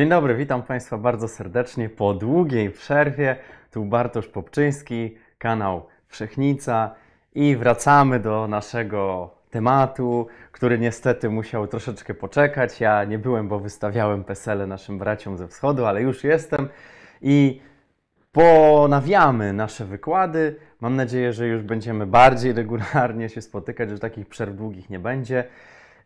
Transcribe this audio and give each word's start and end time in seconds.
Dzień 0.00 0.08
dobry, 0.08 0.34
witam 0.34 0.62
Państwa 0.62 0.98
bardzo 0.98 1.28
serdecznie 1.28 1.88
po 1.88 2.14
długiej 2.14 2.70
przerwie. 2.70 3.36
Tu 3.70 3.84
Bartosz 3.84 4.28
Popczyński, 4.28 5.16
kanał 5.38 5.86
Wszechnica 6.08 6.94
i 7.34 7.56
wracamy 7.56 8.20
do 8.20 8.48
naszego 8.48 9.30
tematu, 9.50 10.26
który 10.52 10.78
niestety 10.78 11.30
musiał 11.30 11.66
troszeczkę 11.66 12.14
poczekać. 12.14 12.80
Ja 12.80 13.04
nie 13.04 13.18
byłem, 13.18 13.48
bo 13.48 13.58
wystawiałem 13.58 14.24
pesele 14.24 14.66
naszym 14.66 14.98
braciom 14.98 15.36
ze 15.36 15.48
wschodu, 15.48 15.86
ale 15.86 16.02
już 16.02 16.24
jestem 16.24 16.68
i 17.22 17.60
ponawiamy 18.32 19.52
nasze 19.52 19.84
wykłady. 19.84 20.56
Mam 20.80 20.96
nadzieję, 20.96 21.32
że 21.32 21.46
już 21.46 21.62
będziemy 21.62 22.06
bardziej 22.06 22.52
regularnie 22.62 23.28
się 23.28 23.42
spotykać, 23.42 23.90
że 23.90 23.98
takich 23.98 24.28
przerw 24.28 24.56
długich 24.56 24.90
nie 24.90 24.98
będzie. 24.98 25.44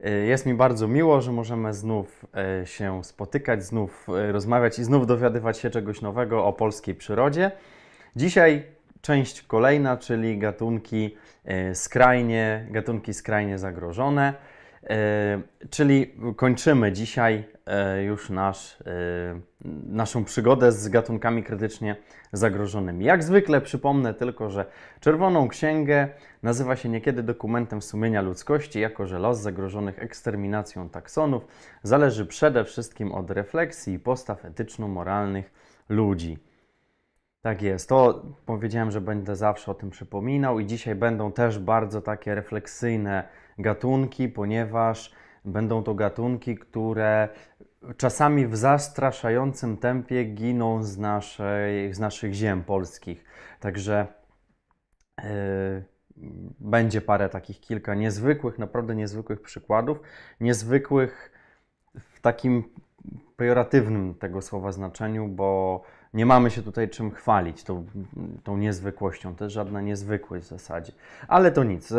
Y, 0.06 0.26
Jest 0.26 0.46
mi 0.46 0.54
bardzo 0.54 0.88
miło, 0.88 1.20
że 1.20 1.32
możemy 1.32 1.74
znów 1.74 2.26
e, 2.62 2.66
się 2.66 3.04
spotykać, 3.04 3.64
znów 3.64 4.06
e, 4.08 4.32
rozmawiać 4.32 4.78
i 4.78 4.84
znów 4.84 5.06
dowiadywać 5.06 5.58
się 5.58 5.70
czegoś 5.70 6.00
nowego 6.00 6.44
o 6.44 6.52
polskiej 6.52 6.94
przyrodzie. 6.94 7.50
Dzisiaj 8.16 8.62
część 9.00 9.42
kolejna, 9.42 9.96
czyli 9.96 10.38
gatunki 10.38 11.16
skrajnie, 11.74 12.66
gatunki 12.70 13.14
skrajnie 13.14 13.58
zagrożone. 13.58 14.34
Czyli 15.70 16.14
kończymy 16.36 16.92
dzisiaj 16.92 17.44
już 18.04 18.30
nasz, 18.30 18.80
e, 18.80 19.40
naszą 19.86 20.24
przygodę 20.24 20.72
z 20.72 20.88
gatunkami 20.88 21.42
krytycznie 21.42 21.96
zagrożonymi. 22.32 23.04
Jak 23.04 23.22
zwykle 23.24 23.60
przypomnę 23.60 24.14
tylko, 24.14 24.50
że 24.50 24.66
Czerwoną 25.00 25.48
Księgę 25.48 26.08
nazywa 26.42 26.76
się 26.76 26.88
niekiedy 26.88 27.22
dokumentem 27.22 27.82
sumienia 27.82 28.22
ludzkości, 28.22 28.80
jako 28.80 29.06
że 29.06 29.18
los 29.18 29.38
zagrożonych 29.38 29.98
eksterminacją 29.98 30.88
taksonów 30.88 31.46
zależy 31.82 32.26
przede 32.26 32.64
wszystkim 32.64 33.12
od 33.12 33.30
refleksji 33.30 33.94
i 33.94 33.98
postaw 33.98 34.44
etyczno-moralnych 34.44 35.52
ludzi. 35.88 36.38
Tak 37.42 37.62
jest. 37.62 37.88
To 37.88 38.22
powiedziałem, 38.46 38.90
że 38.90 39.00
będę 39.00 39.36
zawsze 39.36 39.70
o 39.70 39.74
tym 39.74 39.90
przypominał 39.90 40.60
i 40.60 40.66
dzisiaj 40.66 40.94
będą 40.94 41.32
też 41.32 41.58
bardzo 41.58 42.02
takie 42.02 42.34
refleksyjne 42.34 43.28
gatunki, 43.58 44.28
ponieważ 44.28 45.12
będą 45.44 45.82
to 45.82 45.94
gatunki, 45.94 46.58
które 46.58 47.28
czasami 47.96 48.46
w 48.46 48.56
zastraszającym 48.56 49.76
tempie 49.76 50.24
giną 50.24 50.82
z, 50.82 50.98
naszej, 50.98 51.94
z 51.94 51.98
naszych 51.98 52.32
ziem 52.34 52.64
polskich. 52.64 53.24
Także 53.60 54.06
yy, 55.22 55.24
będzie 56.60 57.00
parę 57.00 57.28
takich 57.28 57.60
kilka 57.60 57.94
niezwykłych, 57.94 58.58
naprawdę 58.58 58.94
niezwykłych 58.94 59.42
przykładów. 59.42 60.00
Niezwykłych 60.40 61.32
w 61.94 62.20
takim 62.20 62.64
pejoratywnym 63.36 64.14
tego 64.14 64.42
słowa 64.42 64.72
znaczeniu, 64.72 65.28
bo 65.28 65.82
nie 66.14 66.26
mamy 66.26 66.50
się 66.50 66.62
tutaj 66.62 66.88
czym 66.88 67.10
chwalić 67.10 67.64
tą, 67.64 67.86
tą 68.44 68.56
niezwykłością. 68.56 69.36
To 69.36 69.44
jest 69.44 69.54
żadna 69.54 69.80
niezwykłość 69.80 70.44
w 70.44 70.48
zasadzie. 70.48 70.92
Ale 71.28 71.50
to 71.50 71.64
nic, 71.64 71.92
e, 71.92 71.96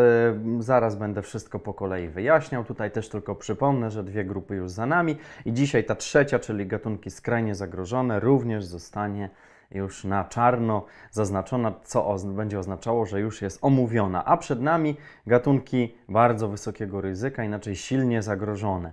zaraz 0.60 0.96
będę 0.96 1.22
wszystko 1.22 1.60
po 1.60 1.74
kolei 1.74 2.08
wyjaśniał. 2.08 2.64
Tutaj 2.64 2.92
też 2.92 3.10
tylko 3.10 3.36
przypomnę, 3.36 3.92
że 3.92 4.04
dwie 4.04 4.26
grupy 4.26 4.56
już 4.56 4.72
za 4.72 4.86
nami 4.86 5.18
i 5.46 5.54
dzisiaj 5.54 5.84
ta 5.84 5.96
trzecia, 5.96 6.40
czyli 6.40 6.68
gatunki 6.68 7.12
skrajnie 7.12 7.56
zagrożone, 7.56 8.20
również 8.20 8.66
zostanie 8.66 9.30
już 9.72 10.04
na 10.04 10.24
czarno 10.24 10.86
zaznaczona, 11.12 11.74
co 11.84 12.16
będzie 12.26 12.60
oznaczało, 12.60 13.06
że 13.06 13.20
już 13.20 13.42
jest 13.42 13.60
omówiona. 13.62 14.26
A 14.26 14.38
przed 14.38 14.62
nami 14.62 14.98
gatunki 15.28 15.96
bardzo 16.10 16.48
wysokiego 16.48 17.02
ryzyka, 17.02 17.44
inaczej 17.44 17.76
silnie 17.76 18.22
zagrożone, 18.22 18.92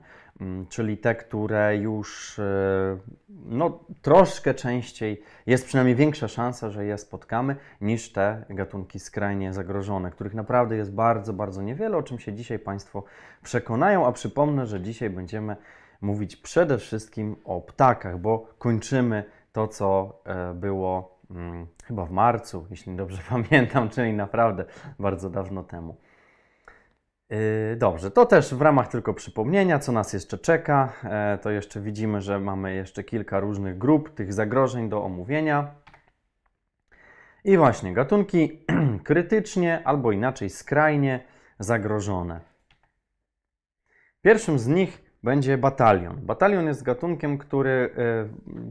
czyli 0.68 0.98
te, 0.98 1.14
które 1.14 1.76
już 1.76 2.38
e, 2.38 2.42
no, 3.44 3.78
troszkę 4.02 4.54
częściej, 4.54 5.22
jest 5.46 5.66
przynajmniej 5.66 5.96
większa 5.96 6.28
szansa, 6.28 6.70
że 6.70 6.84
je 6.84 6.98
spotkamy, 6.98 7.56
niż 7.80 8.12
te 8.12 8.44
gatunki 8.50 8.98
skrajnie 8.98 9.52
zagrożone, 9.52 10.10
których 10.10 10.34
naprawdę 10.34 10.76
jest 10.76 10.94
bardzo, 10.94 11.32
bardzo 11.32 11.62
niewiele, 11.62 11.96
o 11.96 12.02
czym 12.02 12.18
się 12.18 12.32
dzisiaj 12.32 12.58
Państwo 12.58 13.04
przekonają. 13.42 14.06
A 14.06 14.12
przypomnę, 14.12 14.66
że 14.66 14.80
dzisiaj 14.80 15.10
będziemy 15.10 15.56
mówić 16.00 16.36
przede 16.36 16.78
wszystkim 16.78 17.36
o 17.44 17.60
ptakach, 17.60 18.18
bo 18.18 18.46
kończymy 18.58 19.24
to, 19.52 19.68
co 19.68 20.18
e, 20.24 20.54
było 20.54 21.18
mm, 21.30 21.66
chyba 21.84 22.04
w 22.04 22.10
marcu, 22.10 22.66
jeśli 22.70 22.96
dobrze 22.96 23.22
pamiętam, 23.30 23.88
czyli 23.88 24.12
naprawdę 24.12 24.64
bardzo 24.98 25.30
dawno 25.30 25.64
temu. 25.64 25.96
Yy, 27.32 27.76
Dobrze, 27.76 28.10
to 28.10 28.26
też 28.26 28.54
w 28.54 28.62
ramach 28.62 28.88
tylko 28.88 29.14
przypomnienia, 29.14 29.78
co 29.78 29.92
nas 29.92 30.12
jeszcze 30.12 30.38
czeka, 30.38 30.92
e, 31.04 31.38
to 31.42 31.50
jeszcze 31.50 31.80
widzimy, 31.80 32.20
że 32.20 32.40
mamy 32.40 32.74
jeszcze 32.74 33.04
kilka 33.04 33.40
różnych 33.40 33.78
grup 33.78 34.14
tych 34.14 34.32
zagrożeń 34.32 34.88
do 34.88 35.04
omówienia. 35.04 35.74
I 37.44 37.56
właśnie 37.56 37.94
gatunki 37.94 38.64
krytycznie 39.04 39.82
albo 39.84 40.12
inaczej 40.12 40.50
skrajnie 40.50 41.24
zagrożone. 41.58 42.40
Pierwszym 44.22 44.58
z 44.58 44.66
nich 44.66 45.11
będzie 45.22 45.58
batalion. 45.58 46.16
Batalion 46.22 46.66
jest 46.66 46.82
gatunkiem, 46.82 47.38
który 47.38 47.90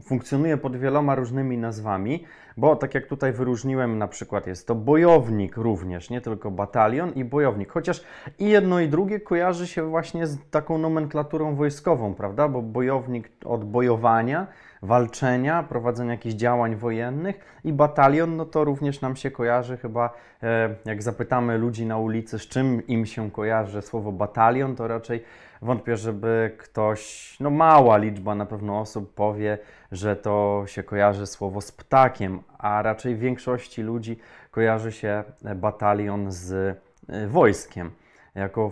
funkcjonuje 0.02 0.56
pod 0.56 0.76
wieloma 0.76 1.14
różnymi 1.14 1.58
nazwami, 1.58 2.24
bo 2.56 2.76
tak 2.76 2.94
jak 2.94 3.06
tutaj 3.06 3.32
wyróżniłem, 3.32 3.98
na 3.98 4.08
przykład 4.08 4.46
jest 4.46 4.66
to 4.66 4.74
bojownik 4.74 5.56
również, 5.56 6.10
nie 6.10 6.20
tylko 6.20 6.50
batalion 6.50 7.12
i 7.14 7.24
bojownik, 7.24 7.72
chociaż 7.72 8.04
i 8.38 8.48
jedno 8.48 8.80
i 8.80 8.88
drugie 8.88 9.20
kojarzy 9.20 9.66
się 9.66 9.82
właśnie 9.82 10.26
z 10.26 10.50
taką 10.50 10.78
nomenklaturą 10.78 11.54
wojskową, 11.54 12.14
prawda? 12.14 12.48
Bo 12.48 12.62
bojownik 12.62 13.30
od 13.44 13.64
bojowania, 13.64 14.46
walczenia, 14.82 15.62
prowadzenia 15.62 16.10
jakichś 16.10 16.34
działań 16.34 16.76
wojennych 16.76 17.60
i 17.64 17.72
batalion, 17.72 18.36
no 18.36 18.44
to 18.44 18.64
również 18.64 19.00
nam 19.00 19.16
się 19.16 19.30
kojarzy 19.30 19.76
chyba, 19.76 20.14
e, 20.42 20.74
jak 20.84 21.02
zapytamy 21.02 21.58
ludzi 21.58 21.86
na 21.86 21.98
ulicy, 21.98 22.38
z 22.38 22.48
czym 22.48 22.86
im 22.86 23.06
się 23.06 23.30
kojarzy 23.30 23.82
słowo 23.82 24.12
batalion, 24.12 24.76
to 24.76 24.88
raczej 24.88 25.24
wątpię, 25.62 25.96
żeby 25.96 26.56
ktoś, 26.58 27.36
no 27.40 27.50
mała 27.50 27.96
liczba 27.96 28.34
na 28.34 28.46
pewno 28.46 28.80
osób 28.80 29.14
powie, 29.14 29.58
że 29.92 30.16
to 30.16 30.64
się 30.66 30.82
kojarzy 30.82 31.26
słowo 31.26 31.60
z 31.60 31.72
ptakiem, 31.72 32.40
a 32.58 32.82
raczej 32.82 33.16
większości 33.16 33.82
ludzi 33.82 34.18
kojarzy 34.50 34.92
się 34.92 35.24
batalion 35.54 36.32
z 36.32 36.52
e, 37.08 37.26
wojskiem 37.26 37.90
jako 38.34 38.70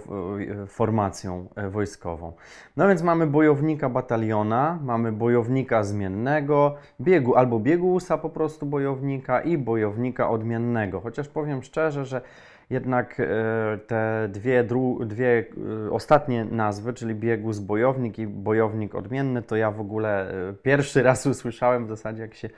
e, 0.62 0.66
formacją 0.66 1.48
e, 1.56 1.68
wojskową. 1.68 2.32
No 2.76 2.88
więc 2.88 3.02
mamy 3.02 3.26
bojownika 3.26 3.88
bataliona, 3.88 4.78
mamy 4.82 5.12
bojownika 5.12 5.84
zmiennego, 5.84 6.74
biegu 7.00 7.34
albo 7.36 7.58
biegusa 7.58 8.18
po 8.18 8.30
prostu 8.30 8.66
bojownika 8.66 9.40
i 9.40 9.58
bojownika 9.58 10.30
odmiennego. 10.30 11.00
Chociaż 11.00 11.28
powiem 11.28 11.62
szczerze, 11.62 12.04
że 12.04 12.20
jednak 12.70 13.20
e, 13.20 13.78
te 13.86 14.28
dwie, 14.32 14.64
dwie 15.00 15.44
e, 15.86 15.90
ostatnie 15.90 16.44
nazwy, 16.44 16.92
czyli 16.92 17.14
biegus 17.14 17.58
bojownik 17.58 18.18
i 18.18 18.26
bojownik 18.26 18.94
odmienny, 18.94 19.42
to 19.42 19.56
ja 19.56 19.70
w 19.70 19.80
ogóle 19.80 20.30
e, 20.48 20.52
pierwszy 20.52 21.02
raz 21.08 21.26
usłyszałem 21.26 21.86
w 21.86 21.88
zasadzie, 21.88 22.22
jak 22.22 22.34
się 22.34 22.50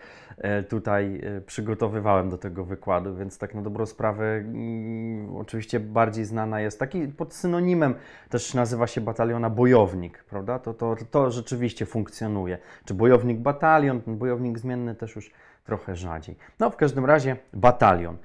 tutaj 0.68 1.20
przygotowywałem 1.46 2.30
do 2.30 2.38
tego 2.38 2.64
wykładu, 2.64 3.16
więc 3.16 3.38
tak 3.38 3.54
na 3.54 3.62
dobrą 3.62 3.86
sprawę 3.86 4.24
mm, 4.24 5.36
oczywiście 5.36 5.80
bardziej 5.80 6.24
znana 6.24 6.60
jest, 6.60 6.78
taki 6.78 7.08
pod 7.08 7.34
synonimem 7.34 7.94
też 8.30 8.54
nazywa 8.54 8.86
się 8.86 9.00
bataliona 9.00 9.50
bojownik, 9.50 10.24
prawda? 10.24 10.58
To, 10.58 10.74
to, 10.74 10.96
to 11.10 11.30
rzeczywiście 11.30 11.86
funkcjonuje. 11.86 12.58
Czy 12.84 12.94
bojownik 12.94 13.38
batalion, 13.38 14.00
bojownik 14.06 14.58
zmienny 14.58 14.94
też 14.94 15.16
już 15.16 15.30
trochę 15.64 15.96
rzadziej. 15.96 16.36
No 16.60 16.70
w 16.70 16.76
każdym 16.76 17.04
razie 17.04 17.36
batalion. 17.52 18.16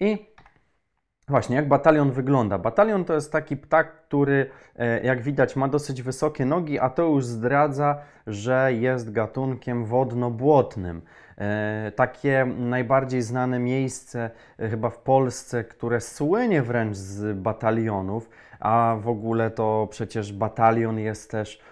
I 0.00 0.31
Właśnie, 1.32 1.56
jak 1.56 1.68
batalion 1.68 2.10
wygląda? 2.10 2.58
Batalion 2.58 3.04
to 3.04 3.14
jest 3.14 3.32
taki 3.32 3.56
ptak, 3.56 3.92
który, 3.92 4.50
e, 4.76 5.02
jak 5.02 5.22
widać, 5.22 5.56
ma 5.56 5.68
dosyć 5.68 6.02
wysokie 6.02 6.44
nogi, 6.44 6.78
a 6.78 6.90
to 6.90 7.02
już 7.02 7.24
zdradza, 7.24 7.98
że 8.26 8.72
jest 8.72 9.12
gatunkiem 9.12 9.84
wodno-błotnym. 9.84 11.02
E, 11.38 11.92
Takie 11.96 12.46
najbardziej 12.58 13.22
znane 13.22 13.58
miejsce, 13.58 14.30
e, 14.58 14.68
chyba 14.68 14.90
w 14.90 14.98
Polsce, 14.98 15.64
które 15.64 16.00
słynie 16.00 16.62
wręcz 16.62 16.96
z 16.96 17.38
batalionów, 17.38 18.30
a 18.60 18.96
w 19.00 19.08
ogóle 19.08 19.50
to 19.50 19.88
przecież 19.90 20.32
batalion 20.32 20.98
jest 20.98 21.30
też 21.30 21.62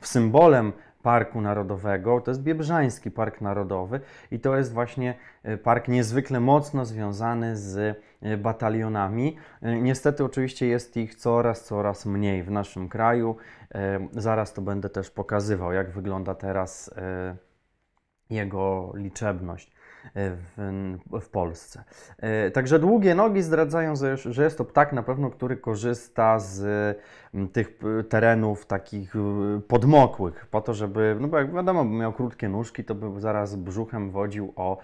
symbolem 0.00 0.72
Parku 1.02 1.40
Narodowego. 1.40 2.20
To 2.20 2.30
jest 2.30 2.42
Biebrzański 2.42 3.10
Park 3.10 3.40
Narodowy 3.40 4.00
i 4.30 4.40
to 4.40 4.56
jest 4.56 4.72
właśnie 4.72 5.14
park 5.62 5.88
niezwykle 5.88 6.40
mocno 6.40 6.84
związany 6.84 7.56
z 7.56 7.96
batalionami. 8.38 9.36
E, 9.62 9.80
Niestety 9.80 10.24
oczywiście 10.24 10.66
jest 10.66 10.96
ich 10.96 11.14
coraz, 11.14 11.64
coraz 11.64 12.06
mniej 12.06 12.42
w 12.42 12.50
naszym 12.50 12.88
kraju. 12.88 13.36
E, 13.74 14.08
Zaraz 14.12 14.52
to 14.52 14.62
będę 14.62 14.90
też 14.90 15.10
pokazywał, 15.10 15.72
jak 15.72 15.90
wygląda 15.90 16.34
teraz 16.34 16.90
e, 16.96 17.36
jego 18.30 18.92
liczebność. 18.96 19.73
W, 20.14 21.18
w 21.20 21.28
Polsce. 21.28 21.84
E, 22.18 22.50
także 22.50 22.78
długie 22.78 23.14
nogi 23.14 23.42
zdradzają, 23.42 23.94
że 24.24 24.44
jest 24.44 24.58
to 24.58 24.64
ptak 24.64 24.92
na 24.92 25.02
pewno, 25.02 25.30
który 25.30 25.56
korzysta 25.56 26.38
z 26.38 26.64
tych 27.52 27.78
terenów 28.08 28.66
takich 28.66 29.14
podmokłych, 29.68 30.46
po 30.46 30.60
to, 30.60 30.74
żeby, 30.74 31.16
no 31.20 31.28
bo 31.28 31.38
jak 31.38 31.54
wiadomo, 31.54 31.84
miał 31.84 32.12
krótkie 32.12 32.48
nóżki, 32.48 32.84
to 32.84 32.94
by 32.94 33.20
zaraz 33.20 33.56
brzuchem 33.56 34.10
wodził 34.10 34.52
o, 34.56 34.78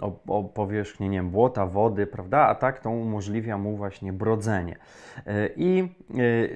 o, 0.00 0.38
o 0.38 0.44
powierzchnię, 0.44 1.08
nie 1.08 1.18
wiem, 1.18 1.30
błota, 1.30 1.66
wody, 1.66 2.06
prawda, 2.06 2.38
a 2.38 2.54
tak 2.54 2.80
to 2.80 2.90
umożliwia 2.90 3.58
mu 3.58 3.76
właśnie 3.76 4.12
brodzenie. 4.12 4.76
E, 5.26 5.48
I 5.56 5.94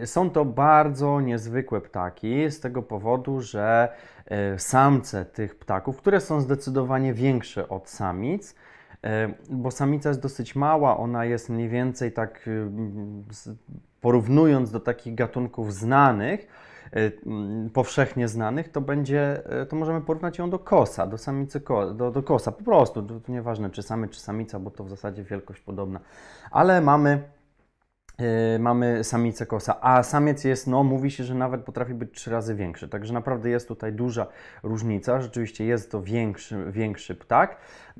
są 0.05 0.31
to 0.31 0.45
bardzo 0.45 1.21
niezwykłe 1.21 1.81
ptaki 1.81 2.51
z 2.51 2.61
tego 2.61 2.83
powodu, 2.83 3.41
że 3.41 3.89
E, 3.93 4.12
samce 4.59 5.25
tych 5.25 5.59
ptaków, 5.59 5.97
które 5.97 6.21
są 6.21 6.41
zdecydowanie 6.41 7.15
większe 7.15 7.69
od 7.69 7.89
samic, 7.89 8.55
e, 9.05 9.35
bo 9.51 9.71
samica 9.71 10.09
jest 10.09 10.21
dosyć 10.21 10.57
mała, 10.57 10.97
ona 10.97 11.25
jest 11.25 11.49
mniej 11.49 11.69
więcej 11.69 12.13
tak 12.13 12.49
e, 12.49 12.71
porównując 14.01 14.71
do 14.71 14.81
takich 14.81 15.15
gatunków 15.15 15.75
znanych, 15.75 16.47
powszechnie 17.73 18.29
znanych, 18.29 18.69
to 18.69 18.81
będzie, 18.81 19.43
to 19.69 19.77
możemy 19.77 20.01
porównać 20.01 20.39
ją 20.39 20.51
do 20.51 20.59
kosa, 20.59 21.07
do 21.07 21.19
samicy, 21.19 21.61
do, 21.95 22.11
do 22.11 22.23
kosa, 22.23 22.53
po 22.53 22.65
prostu, 22.65 23.03
to, 23.03 23.21
to 23.21 23.33
nieważne 23.33 23.71
czy 23.71 23.83
samy, 23.83 24.09
czy 24.09 24.21
samica, 24.21 24.59
bo 24.59 24.71
to 24.71 24.85
w 24.85 24.91
zasadzie 24.91 25.25
wielkość 25.25 25.61
podobna, 25.61 26.01
ale 26.51 26.81
mamy 26.81 27.23
mamy 28.59 29.05
samicę 29.05 29.47
kosa, 29.47 29.81
a 29.81 30.03
samiec 30.03 30.45
jest, 30.45 30.67
no 30.67 30.83
mówi 30.83 31.11
się, 31.11 31.25
że 31.25 31.35
nawet 31.35 31.65
potrafi 31.65 31.95
być 31.95 32.13
trzy 32.15 32.31
razy 32.31 32.55
większy, 32.55 32.89
także 32.89 33.15
naprawdę 33.15 33.51
jest 33.51 33.69
tutaj 33.69 33.93
duża 33.93 34.27
różnica, 34.63 35.21
rzeczywiście 35.21 35.65
jest 35.65 35.91
to 35.91 36.03
większy, 36.03 36.65
większy 36.73 37.15
ptak. 37.15 37.57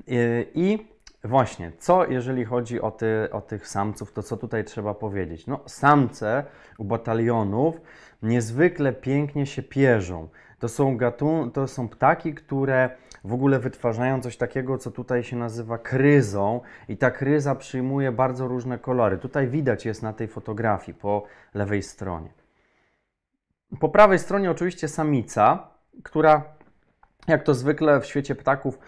Yy, 0.07 0.45
i 0.53 0.87
właśnie, 1.23 1.71
co 1.79 2.05
jeżeli 2.05 2.45
chodzi 2.45 2.81
o, 2.81 2.91
ty, 2.91 3.27
o 3.31 3.41
tych 3.41 3.67
samców, 3.67 4.13
to 4.13 4.23
co 4.23 4.37
tutaj 4.37 4.63
trzeba 4.63 4.93
powiedzieć? 4.93 5.47
No 5.47 5.59
samce 5.65 6.43
u 6.77 6.83
batalionów 6.83 7.81
niezwykle 8.23 8.93
pięknie 8.93 9.45
się 9.45 9.63
pierzą, 9.63 10.29
to 10.63 10.69
są, 10.69 10.97
gatun 10.97 11.51
to 11.51 11.67
są 11.67 11.89
ptaki, 11.89 12.33
które 12.33 12.89
w 13.23 13.33
ogóle 13.33 13.59
wytwarzają 13.59 14.21
coś 14.21 14.37
takiego, 14.37 14.77
co 14.77 14.91
tutaj 14.91 15.23
się 15.23 15.35
nazywa 15.35 15.77
kryzą 15.77 16.61
i 16.89 16.97
ta 16.97 17.11
kryza 17.11 17.55
przyjmuje 17.55 18.11
bardzo 18.11 18.47
różne 18.47 18.79
kolory. 18.79 19.17
Tutaj 19.17 19.47
widać 19.47 19.85
jest 19.85 20.03
na 20.03 20.13
tej 20.13 20.27
fotografii 20.27 20.97
po 20.97 21.23
lewej 21.53 21.83
stronie. 21.83 22.29
Po 23.79 23.89
prawej 23.89 24.19
stronie 24.19 24.51
oczywiście 24.51 24.87
samica, 24.87 25.67
która 26.03 26.43
jak 27.27 27.43
to 27.43 27.53
zwykle 27.53 28.01
w 28.01 28.05
świecie 28.05 28.35
ptaków 28.35 28.79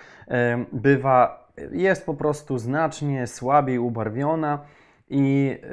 bywa, 0.72 1.48
jest 1.72 2.06
po 2.06 2.14
prostu 2.14 2.58
znacznie 2.58 3.28
słabiej 3.28 3.80
ubarwiona 3.80 4.60
i 5.10 5.58
y, 5.64 5.68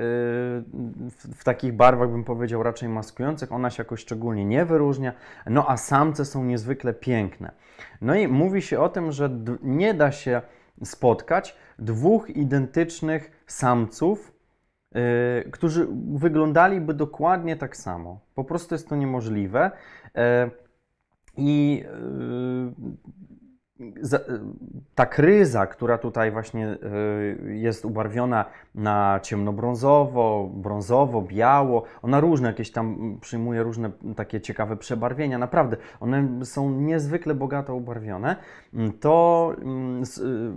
w 1.35 1.45
takich 1.45 1.73
barwach 1.73 2.11
bym 2.11 2.25
powiedział 2.25 2.63
raczej 2.63 2.89
maskujących, 2.89 3.53
ona 3.53 3.71
się 3.71 3.83
jakoś 3.83 4.01
szczególnie 4.01 4.45
nie 4.45 4.65
wyróżnia, 4.65 5.13
no 5.47 5.71
a 5.71 5.77
samce 5.77 6.25
są 6.25 6.45
niezwykle 6.45 6.95
piękne. 6.95 7.53
No 8.01 8.15
i 8.15 8.29
mówi 8.29 8.63
się 8.63 8.81
o 8.81 8.89
tym, 8.89 9.13
że 9.13 9.31
nie 9.63 9.95
da 9.95 10.13
się 10.13 10.43
spotkać 10.85 11.57
dwóch 11.79 12.31
identycznych 12.31 13.45
samców, 13.47 14.33
yy, 14.95 15.01
którzy 15.51 15.89
wyglądaliby 16.15 16.95
dokładnie 16.95 17.57
tak 17.57 17.77
samo. 17.77 18.21
Po 18.35 18.45
prostu 18.45 18.75
jest 18.75 18.89
to 18.89 18.97
niemożliwe. 18.97 19.71
Yy, 20.15 20.23
I 21.37 21.85
yy, 21.85 23.32
ta 24.95 25.07
kryza, 25.07 25.67
która 25.67 25.99
tutaj 25.99 26.31
właśnie 26.31 26.77
y, 27.49 27.57
jest 27.57 27.85
ubarwiona 27.85 28.45
na 28.75 29.21
ciemnobrązowo, 29.23 30.51
brązowo, 30.55 31.23
biało, 31.23 31.83
ona 32.03 32.21
różne 32.21 32.49
jakieś 32.49 32.71
tam 32.71 33.19
przyjmuje 33.21 33.63
różne 33.63 33.91
takie 34.17 34.41
ciekawe 34.41 34.77
przebarwienia, 34.77 35.39
naprawdę, 35.39 35.77
one 36.01 36.45
są 36.45 36.71
niezwykle 36.71 37.35
bogato 37.35 37.75
ubarwione, 37.75 38.37
to 39.01 39.55
mm, 39.63 40.03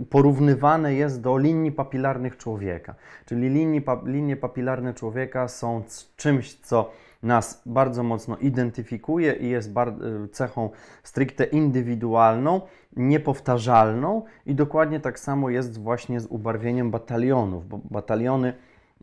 y, 0.02 0.06
porównywane 0.10 0.94
jest 0.94 1.20
do 1.20 1.38
linii 1.38 1.72
papilarnych 1.72 2.36
człowieka. 2.36 2.94
Czyli 3.26 3.48
linii, 3.48 3.82
linie 4.04 4.36
papilarne 4.36 4.94
człowieka 4.94 5.48
są 5.48 5.82
czymś, 6.16 6.54
co 6.54 6.90
nas 7.22 7.62
bardzo 7.66 8.02
mocno 8.02 8.36
identyfikuje 8.36 9.32
i 9.32 9.48
jest 9.48 9.68
y, 9.68 10.28
cechą 10.28 10.70
stricte 11.02 11.44
indywidualną, 11.44 12.60
niepowtarzalną 12.96 14.22
i 14.46 14.54
dokładnie 14.54 15.00
tak 15.00 15.18
samo 15.18 15.50
jest 15.50 15.82
właśnie 15.82 16.20
z 16.20 16.26
ubarwieniem 16.26 16.90
batalionów, 16.90 17.68
bo 17.68 17.80
bataliony 17.90 18.54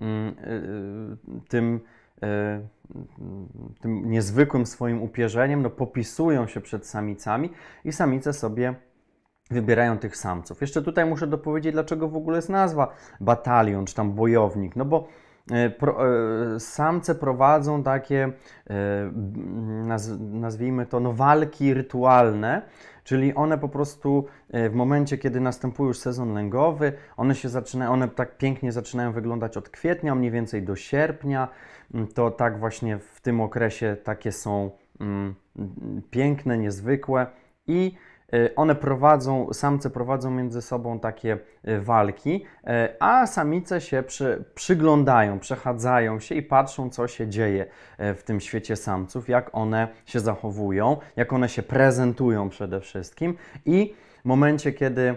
mm, 0.01 0.27
y, 0.27 0.33
y, 1.37 1.47
tym, 1.47 1.79
tym 3.81 4.11
niezwykłym 4.11 4.65
swoim 4.65 5.01
upierzeniem 5.01 5.61
no, 5.61 5.69
popisują 5.69 6.47
się 6.47 6.61
przed 6.61 6.87
samicami 6.87 7.49
i 7.85 7.91
samice 7.91 8.33
sobie 8.33 8.75
wybierają 9.51 9.97
tych 9.97 10.17
samców. 10.17 10.61
Jeszcze 10.61 10.81
tutaj 10.81 11.05
muszę 11.05 11.27
dopowiedzieć, 11.27 11.73
dlaczego 11.73 12.09
w 12.09 12.15
ogóle 12.15 12.35
jest 12.35 12.49
nazwa 12.49 12.93
batalion, 13.19 13.85
czy 13.85 13.95
tam 13.95 14.13
bojownik, 14.13 14.75
no 14.75 14.85
bo 14.85 15.07
E, 15.51 15.55
e, 15.55 16.59
samce 16.59 17.15
prowadzą 17.15 17.83
takie, 17.83 18.31
e, 18.69 19.11
nazwijmy 20.19 20.85
to, 20.85 20.99
no, 20.99 21.13
walki 21.13 21.73
rytualne, 21.73 22.61
czyli 23.03 23.35
one 23.35 23.57
po 23.57 23.69
prostu 23.69 24.25
w 24.51 24.73
momencie, 24.73 25.17
kiedy 25.17 25.39
następuje 25.39 25.87
już 25.87 25.99
sezon 25.99 26.33
lęgowy, 26.33 26.93
one 27.17 27.35
się 27.35 27.49
zaczynają, 27.49 27.91
one 27.91 28.07
tak 28.07 28.37
pięknie 28.37 28.71
zaczynają 28.71 29.11
wyglądać 29.11 29.57
od 29.57 29.69
kwietnia, 29.69 30.15
mniej 30.15 30.31
więcej 30.31 30.63
do 30.63 30.75
sierpnia. 30.75 31.47
Mm, 31.93 32.07
to 32.07 32.31
tak 32.31 32.59
właśnie 32.59 32.97
w 32.97 33.21
tym 33.21 33.41
okresie 33.41 33.97
takie 34.03 34.31
są 34.31 34.71
mm, 34.99 35.35
piękne, 36.11 36.57
niezwykłe 36.57 37.27
i 37.67 37.95
one 38.55 38.75
prowadzą, 38.75 39.53
samce 39.53 39.89
prowadzą 39.89 40.31
między 40.31 40.61
sobą 40.61 40.99
takie 40.99 41.37
e, 41.63 41.79
walki, 41.79 42.45
e, 42.63 42.95
a 42.99 43.27
samice 43.27 43.81
się 43.81 44.03
przy, 44.03 44.43
przyglądają, 44.55 45.39
przechadzają 45.39 46.19
się 46.19 46.35
i 46.35 46.41
patrzą, 46.41 46.89
co 46.89 47.07
się 47.07 47.27
dzieje 47.27 47.65
w 47.99 48.23
tym 48.25 48.39
świecie 48.39 48.75
samców, 48.75 49.29
jak 49.29 49.49
one 49.55 49.87
się 50.05 50.19
zachowują, 50.19 50.97
jak 51.15 51.33
one 51.33 51.49
się 51.49 51.63
prezentują 51.63 52.49
przede 52.49 52.81
wszystkim. 52.81 53.37
I 53.65 53.93
w 54.21 54.25
momencie, 54.25 54.71
kiedy 54.71 55.15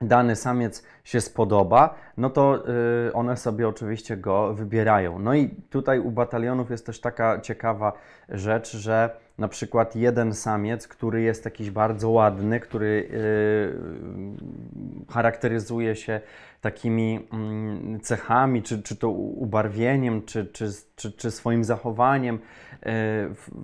dany 0.00 0.36
samiec 0.36 0.84
się 1.04 1.20
spodoba, 1.20 1.94
no 2.16 2.30
to 2.30 2.68
y, 3.08 3.12
one 3.12 3.36
sobie 3.36 3.68
oczywiście 3.68 4.16
go 4.16 4.54
wybierają. 4.54 5.18
No 5.18 5.34
i 5.34 5.48
tutaj 5.48 6.00
u 6.00 6.10
batalionów 6.10 6.70
jest 6.70 6.86
też 6.86 7.00
taka 7.00 7.40
ciekawa 7.40 7.92
rzecz, 8.28 8.76
że 8.76 9.10
na 9.38 9.48
przykład 9.48 9.96
jeden 9.96 10.34
samiec, 10.34 10.88
który 10.88 11.22
jest 11.22 11.44
jakiś 11.44 11.70
bardzo 11.70 12.10
ładny, 12.10 12.60
który 12.60 13.08
y, 13.10 15.12
charakteryzuje 15.12 15.96
się 15.96 16.20
takimi 16.60 17.28
mm, 17.32 18.00
cechami, 18.00 18.62
czy, 18.62 18.82
czy 18.82 18.96
to 18.96 19.08
ubarwieniem, 19.08 20.22
czy, 20.22 20.46
czy, 20.46 20.70
czy, 20.96 21.12
czy 21.12 21.30
swoim 21.30 21.64
zachowaniem, 21.64 22.38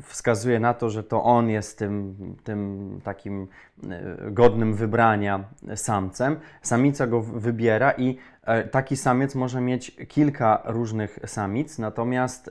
wskazuje 0.03 0.61
na 0.61 0.75
to, 0.75 0.91
że 0.91 1.05
to 1.05 1.23
on 1.23 1.51
jest 1.51 1.79
tym, 1.79 2.17
tym 2.45 3.01
takim 3.05 3.49
e, 3.91 4.31
godnym 4.31 4.75
wybrania 4.75 5.45
samcem. 5.75 6.37
Samica 6.63 7.07
go 7.07 7.21
wybiera 7.21 7.93
i 7.93 8.19
e, 8.45 8.65
taki 8.65 8.97
samiec 8.97 9.35
może 9.35 9.61
mieć 9.61 9.97
kilka 10.09 10.63
różnych 10.65 11.19
samic, 11.27 11.79
natomiast, 11.79 12.51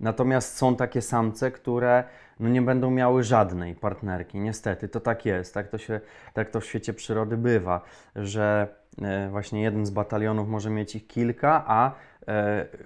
natomiast 0.00 0.56
są 0.56 0.76
takie 0.76 1.02
samce, 1.02 1.50
które 1.50 2.04
no 2.40 2.48
nie 2.48 2.62
będą 2.62 2.90
miały 2.90 3.22
żadnej 3.24 3.74
partnerki. 3.74 4.40
Niestety, 4.40 4.88
to 4.88 5.00
tak 5.00 5.26
jest. 5.26 5.54
Tak 5.54 5.68
to, 5.68 5.78
się, 5.78 6.00
tak 6.34 6.50
to 6.50 6.60
w 6.60 6.64
świecie 6.64 6.92
przyrody 6.92 7.36
bywa, 7.36 7.80
że 8.16 8.68
E, 9.02 9.28
właśnie 9.28 9.62
jeden 9.62 9.86
z 9.86 9.90
batalionów 9.90 10.48
może 10.48 10.70
mieć 10.70 10.96
ich 10.96 11.06
kilka, 11.06 11.64
a 11.66 11.90
e, 11.90 12.17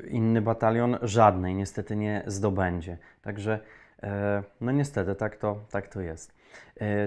inny 0.08 0.42
batalion 0.42 0.99
żadnej 1.02 1.54
niestety 1.54 1.96
nie 1.96 2.22
zdobędzie. 2.26 2.99
Także 3.22 3.61
e, 4.02 4.42
no 4.61 4.72
niestety 4.72 5.14
tak 5.14 5.37
to, 5.37 5.56
tak 5.70 5.88
to 5.88 6.00
jest. 6.00 6.42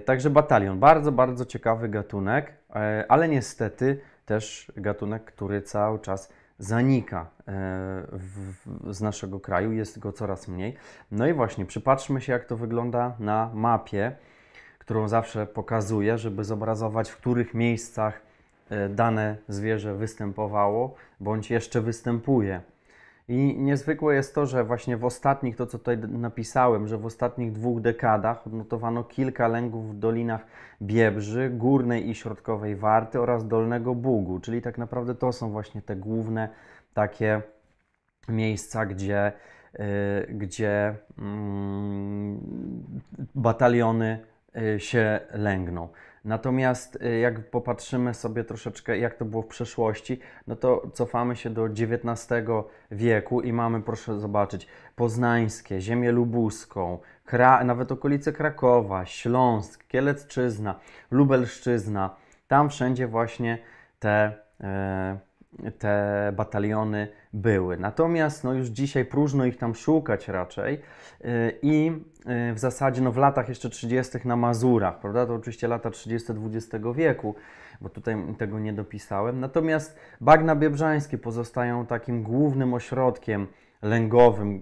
Także 0.06 0.30
batalion, 0.30 0.80
bardzo, 0.80 1.12
bardzo 1.12 1.46
ciekawy 1.46 1.90
gatunek, 1.90 2.54
ale 3.10 3.28
niestety 3.28 4.00
też 4.26 4.72
gatunek, 4.78 5.26
który 5.26 5.62
cały 5.62 6.00
czas 6.00 6.34
zanika 6.60 7.28
w, 8.12 8.94
z 8.94 9.02
naszego 9.02 9.40
kraju, 9.40 9.72
jest 9.72 10.00
go 10.00 10.12
coraz 10.12 10.48
mniej. 10.48 10.76
No 11.12 11.28
i 11.28 11.34
właśnie, 11.34 11.66
przypatrzmy 11.66 12.22
się, 12.22 12.34
jak 12.34 12.46
to 12.46 12.58
wygląda 12.58 13.16
na 13.20 13.52
mapie, 13.54 14.16
którą 14.80 15.08
zawsze 15.08 15.48
pokazuję, 15.48 16.18
żeby 16.18 16.44
zobrazować, 16.44 17.10
w 17.10 17.18
których 17.18 17.54
miejscach 17.54 18.22
E, 18.22 18.25
dane 18.90 19.38
zwierzę 19.48 19.96
występowało 19.96 20.96
bądź 21.20 21.52
jeszcze 21.52 21.82
występuje. 21.82 22.62
I 23.28 23.56
niezwykłe 23.58 24.16
jest 24.16 24.36
to, 24.36 24.46
że 24.46 24.64
właśnie 24.64 24.98
w 24.98 25.06
ostatnich, 25.06 25.56
to 25.56 25.68
co 25.68 25.78
tutaj 25.78 25.98
napisałem, 25.98 26.88
że 26.88 26.98
w 26.98 27.06
ostatnich 27.06 27.52
dwóch 27.52 27.82
dekadach 27.82 28.48
odnotowano 28.48 29.04
kilka 29.04 29.48
lęgów 29.48 29.96
w 29.96 30.00
dolinach 30.00 30.46
Biebrzy, 30.82 31.50
Górnej 31.50 32.10
i 32.10 32.16
Środkowej 32.16 32.76
Warty 32.76 33.20
oraz 33.20 33.48
Dolnego 33.48 33.96
Bugu, 33.96 34.40
czyli 34.40 34.62
tak 34.62 34.78
naprawdę 34.78 35.16
to 35.16 35.34
są 35.34 35.52
właśnie 35.52 35.82
te 35.82 35.96
główne 35.96 36.50
takie 36.94 37.42
miejsca, 38.30 38.86
gdzie, 38.86 39.32
yy, 39.74 39.86
gdzie 40.30 40.96
yy, 41.18 41.24
bataliony 43.36 44.20
yy, 44.56 44.80
się 44.80 45.20
lęgną. 45.32 45.88
Natomiast 46.26 46.96
y, 46.96 47.20
jak 47.20 47.50
popatrzymy 47.50 48.14
sobie 48.14 48.44
troszeczkę, 48.44 48.98
jak 48.98 49.16
to 49.16 49.26
było 49.26 49.42
w 49.42 49.48
przeszłości, 49.48 50.20
no 50.48 50.56
to 50.56 50.88
cofamy 50.94 51.36
się 51.36 51.50
do 51.50 51.66
XIX 51.66 52.30
wieku 52.92 53.42
i 53.42 53.54
mamy, 53.54 53.82
proszę 53.82 54.20
zobaczyć, 54.20 54.68
Poznańskie, 54.96 55.82
ziemię 55.82 56.12
lubuską, 56.12 57.00
Kra 57.26 57.64
nawet 57.64 57.92
okolice 57.92 58.34
Krakowa, 58.34 59.06
Śląsk, 59.06 59.88
Kielecczyzna, 59.88 60.80
Lubelszczyzna. 61.12 62.16
Tam 62.48 62.70
wszędzie 62.70 63.08
właśnie 63.08 63.58
te, 64.00 64.34
e, 64.62 65.20
te 65.80 66.34
bataliony 66.36 67.08
były. 67.34 67.78
Natomiast 67.78 68.44
no 68.44 68.54
już 68.54 68.68
dzisiaj 68.68 69.06
próżno 69.06 69.46
ich 69.46 69.58
tam 69.58 69.76
szukać 69.76 70.28
raczej 70.28 70.74
y, 70.74 71.60
i 71.62 71.92
y, 72.52 72.54
w 72.54 72.60
zasadzie 72.60 73.02
no 73.02 73.12
w 73.12 73.18
latach 73.18 73.50
jeszcze 73.50 73.70
30. 73.70 74.18
na 74.26 74.36
Mazurach, 74.36 75.00
prawda? 75.00 75.26
To 75.26 75.34
oczywiście 75.34 75.68
lata 75.68 75.90
30. 75.90 76.34
XX 76.54 76.86
wieku, 76.96 77.36
bo 77.82 77.90
tutaj 77.90 78.16
tego 78.38 78.60
nie 78.60 78.74
dopisałem. 78.74 79.40
Natomiast 79.40 80.00
bagna 80.22 80.56
biebrzańskie 80.56 81.18
pozostają 81.18 81.86
takim 81.86 82.24
głównym 82.24 82.74
ośrodkiem 82.74 83.48
lęgowym 83.82 84.62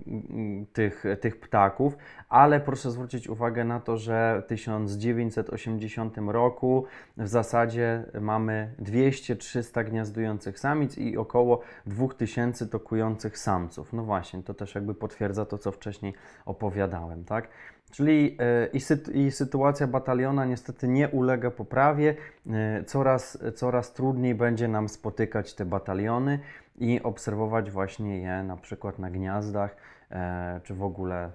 tych, 0.74 1.04
tych 1.22 1.40
ptaków, 1.40 1.98
ale 2.30 2.60
proszę 2.60 2.92
zwrócić 2.92 3.30
uwagę 3.30 3.64
na 3.64 3.80
to, 3.80 3.98
że 3.98 4.42
w 4.46 4.48
1980 4.48 6.18
roku 6.28 6.86
w 7.18 7.28
zasadzie 7.28 8.04
mamy 8.22 8.76
200-300 8.82 9.86
gniazdujących 9.86 10.60
samic 10.60 10.98
i 10.98 11.18
około 11.18 11.62
2000 11.86 12.68
tokujących 12.68 13.38
samców. 13.38 13.94
No 13.94 14.04
właśnie, 14.04 14.44
to 14.44 14.54
też 14.54 14.76
jakby 14.76 14.96
potwierdza 14.96 15.46
to, 15.46 15.58
co 15.58 15.72
wcześniej 15.72 16.14
opowiadałem, 16.46 17.26
tak? 17.26 17.48
Czyli 17.94 18.38
e, 18.40 18.68
i, 18.74 18.80
i, 19.26 19.32
sytuacja 19.32 19.88
bataliona 19.88 20.46
niestety 20.46 20.88
nie 20.88 21.10
ulega 21.10 21.52
poprawie. 21.52 22.16
E, 22.50 22.84
coraz, 22.84 23.38
coraz 23.56 23.94
trudniej 23.94 24.36
będzie 24.36 24.68
nam 24.68 24.90
spotykać 24.90 25.54
te 25.54 25.66
bataliony 25.66 26.40
i 26.76 27.04
obserwować 27.04 27.72
właśnie 27.72 28.20
je 28.20 28.44
na 28.44 28.58
przykład 28.58 29.00
na 29.00 29.12
gniazdach, 29.12 29.76
e, 30.12 30.62
czy 30.64 30.74
w 30.74 30.84
ogóle 30.84 31.32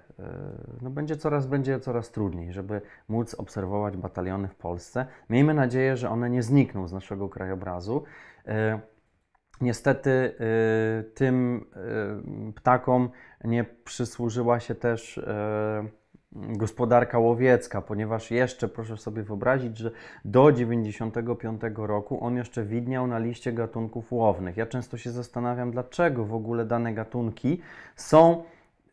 no 0.81 0.89
będzie 0.89 1.15
coraz, 1.15 1.47
będzie 1.47 1.79
coraz 1.79 2.11
trudniej, 2.11 2.53
żeby 2.53 2.81
móc 3.07 3.33
obserwować 3.33 3.97
bataliony 3.97 4.47
w 4.47 4.55
Polsce. 4.55 5.05
Miejmy 5.29 5.53
nadzieję, 5.53 5.97
że 5.97 6.09
one 6.09 6.29
nie 6.29 6.43
znikną 6.43 6.87
z 6.87 6.93
naszego 6.93 7.29
krajobrazu. 7.29 8.03
Niestety 9.61 10.35
tym 11.13 11.65
ptakom 12.55 13.09
nie 13.43 13.63
przysłużyła 13.63 14.59
się 14.59 14.75
też 14.75 15.21
gospodarka 16.31 17.19
łowiecka, 17.19 17.81
ponieważ 17.81 18.31
jeszcze 18.31 18.67
proszę 18.67 18.97
sobie 18.97 19.23
wyobrazić, 19.23 19.77
że 19.77 19.91
do 20.25 20.51
95 20.51 21.61
roku 21.75 22.23
on 22.23 22.35
jeszcze 22.35 22.63
widniał 22.63 23.07
na 23.07 23.19
liście 23.19 23.53
gatunków 23.53 24.11
łownych. 24.11 24.57
Ja 24.57 24.65
często 24.65 24.97
się 24.97 25.11
zastanawiam, 25.11 25.71
dlaczego 25.71 26.25
w 26.25 26.33
ogóle 26.33 26.65
dane 26.65 26.93
gatunki 26.93 27.61
są 27.95 28.43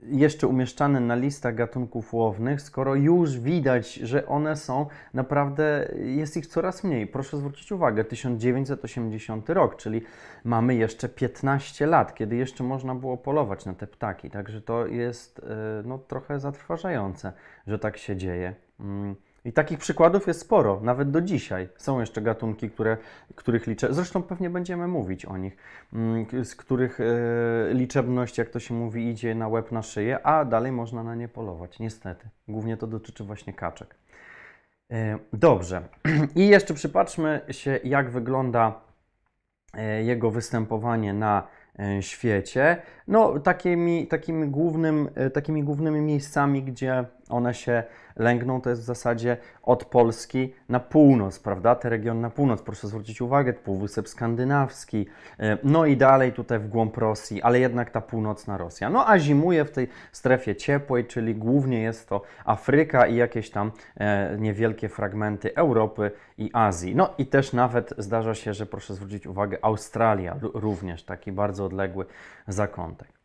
jeszcze 0.03 0.47
umieszczane 0.47 1.01
na 1.01 1.15
listach 1.15 1.55
gatunków 1.55 2.15
łownych, 2.15 2.63
skoro 2.63 2.95
już 2.95 3.39
widać, 3.39 3.95
że 3.95 4.27
one 4.27 4.57
są 4.57 4.87
naprawdę, 5.15 5.89
jest 6.05 6.37
ich 6.37 6.47
coraz 6.47 6.85
mniej. 6.85 7.07
Proszę 7.07 7.37
zwrócić 7.37 7.73
uwagę, 7.73 8.05
1980 8.05 9.51
rok, 9.51 9.77
czyli 9.77 10.03
mamy 10.45 10.75
jeszcze 10.75 11.09
15 11.09 11.87
lat, 11.87 12.15
kiedy 12.15 12.37
jeszcze 12.37 12.65
można 12.65 12.95
było 12.95 13.17
polować 13.17 13.65
na 13.65 13.75
te 13.75 13.87
ptaki. 13.87 14.31
Także 14.31 14.61
to 14.61 14.87
jest 14.87 15.39
e, 15.39 15.83
no, 15.85 15.99
trochę 15.99 16.41
zatrważające, 16.41 17.33
że 17.67 17.79
tak 17.79 17.97
się 17.97 18.17
dzieje. 18.17 18.55
I 19.47 19.53
takich 19.53 19.79
przykładów 19.79 20.27
jest 20.27 20.41
sporo, 20.41 20.81
nawet 20.83 21.11
do 21.11 21.21
dzisiaj. 21.21 21.69
Są 21.77 22.01
jeszcze 22.01 22.23
gatunki, 22.23 22.71
które, 22.71 22.97
których 23.35 23.67
liczę, 23.67 23.95
zresztą 23.95 24.23
pewnie 24.23 24.51
będziemy 24.51 24.89
mówić 24.89 25.25
o 25.25 25.37
nich, 25.37 25.57
mm, 25.93 26.45
z 26.45 26.57
których 26.57 27.01
e, 27.01 27.05
liczebność, 27.75 28.39
jak 28.39 28.49
to 28.51 28.61
się 28.61 28.75
mówi, 28.75 29.11
idzie 29.11 29.35
na 29.35 29.49
łeb, 29.49 29.73
na 29.73 29.83
szyję, 29.83 30.27
a 30.27 30.45
dalej 30.45 30.73
można 30.73 31.03
na 31.03 31.15
nie 31.15 31.29
polować, 31.29 31.79
niestety. 31.79 32.29
Głównie 32.49 32.77
to 32.77 32.87
dotyczy 32.87 33.25
właśnie 33.25 33.53
kaczek. 33.53 33.95
E, 34.91 35.19
dobrze. 35.33 35.83
I 36.37 36.49
jeszcze 36.49 36.75
przypatrzmy 36.75 37.41
się, 37.51 37.81
jak 37.85 38.11
wygląda 38.11 38.81
e, 39.75 40.03
jego 40.03 40.31
występowanie 40.31 41.13
na 41.13 41.49
świecie. 42.01 42.83
No, 43.09 43.39
takimi, 43.39 44.07
takimi, 44.07 44.49
głównym, 44.49 45.09
takimi 45.35 45.63
głównymi 45.63 46.01
miejscami, 46.01 46.63
gdzie 46.63 47.05
one 47.29 47.55
się 47.55 47.85
lęgną, 48.17 48.61
to 48.61 48.71
jest 48.71 48.83
w 48.83 48.85
zasadzie 48.85 49.37
od 49.63 49.85
Polski 49.85 50.55
na 50.69 50.81
północ, 50.81 51.39
prawda? 51.39 51.75
Te 51.75 51.89
regiony 51.89 52.21
na 52.21 52.31
północ, 52.31 52.63
proszę 52.63 52.89
zwrócić 52.89 53.21
uwagę, 53.21 53.53
Półwysep 53.53 54.09
Skandynawski, 54.09 55.07
e, 55.39 55.59
no 55.65 55.87
i 55.87 55.97
dalej 55.97 56.33
tutaj 56.33 56.59
w 56.59 56.69
głąb 56.69 56.97
Rosji, 56.97 57.43
ale 57.43 57.61
jednak 57.61 57.91
ta 57.91 58.01
północna 58.01 58.59
Rosja. 58.59 58.91
No 58.91 59.09
a 59.09 59.19
zimuje 59.19 59.65
w 59.65 59.71
tej 59.71 59.89
strefie 60.13 60.57
ciepłej, 60.57 61.05
czyli 61.05 61.35
głównie 61.35 61.83
jest 61.83 62.09
to 62.09 62.23
Afryka 62.45 63.07
i 63.07 63.17
jakieś 63.17 63.51
tam 63.51 63.73
e, 63.97 64.37
niewielkie 64.39 64.89
fragmenty 64.89 65.55
Europy 65.55 66.11
i 66.39 66.51
Azji. 66.53 66.97
No 66.97 67.15
i 67.19 67.27
też 67.27 67.53
nawet 67.53 67.95
zdarza 67.99 68.35
się, 68.35 68.55
że 68.55 68.67
proszę 68.67 68.95
zwrócić 68.95 69.27
uwagę, 69.27 69.59
Australia 69.63 70.37
również 70.55 71.05
taki 71.05 71.33
bardzo 71.33 71.65
odległy 71.65 72.07
zakątek. 72.49 73.16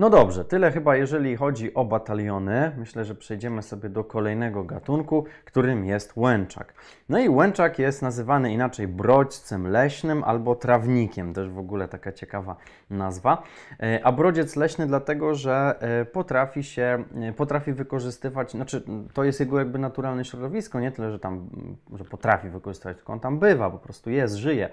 No 0.00 0.10
dobrze, 0.10 0.44
tyle 0.44 0.72
chyba 0.72 0.96
jeżeli 0.96 1.36
chodzi 1.36 1.74
o 1.74 1.84
bataliony. 1.84 2.72
Myślę, 2.76 3.04
że 3.04 3.14
przejdziemy 3.14 3.62
sobie 3.62 3.88
do 3.88 4.04
kolejnego 4.04 4.64
gatunku, 4.64 5.24
którym 5.44 5.84
jest 5.84 6.16
łęczak. 6.16 6.74
No 7.08 7.18
i 7.18 7.28
łęczak 7.28 7.78
jest 7.78 8.02
nazywany 8.02 8.52
inaczej 8.52 8.88
brodźcem 8.88 9.68
leśnym 9.68 10.24
albo 10.24 10.54
trawnikiem, 10.54 11.34
też 11.34 11.48
w 11.50 11.58
ogóle 11.58 11.88
taka 11.88 12.12
ciekawa 12.12 12.56
nazwa. 12.90 13.42
E, 13.80 14.00
a 14.04 14.12
brodziec 14.12 14.56
leśny 14.56 14.86
dlatego, 14.86 15.34
że 15.34 15.74
e, 15.80 16.04
potrafi 16.04 16.64
się, 16.64 17.04
e, 17.20 17.32
potrafi 17.32 17.72
wykorzystywać, 17.72 18.50
znaczy 18.50 18.82
to 19.14 19.24
jest 19.24 19.40
jego 19.40 19.58
jakby 19.58 19.78
naturalne 19.78 20.24
środowisko, 20.24 20.80
nie 20.80 20.92
tyle, 20.92 21.10
że 21.10 21.18
tam, 21.18 21.50
że 21.92 22.04
potrafi 22.04 22.48
wykorzystywać, 22.48 22.96
tylko 22.96 23.12
on 23.12 23.20
tam 23.20 23.38
bywa, 23.38 23.70
po 23.70 23.78
prostu 23.78 24.10
jest, 24.10 24.34
żyje. 24.34 24.68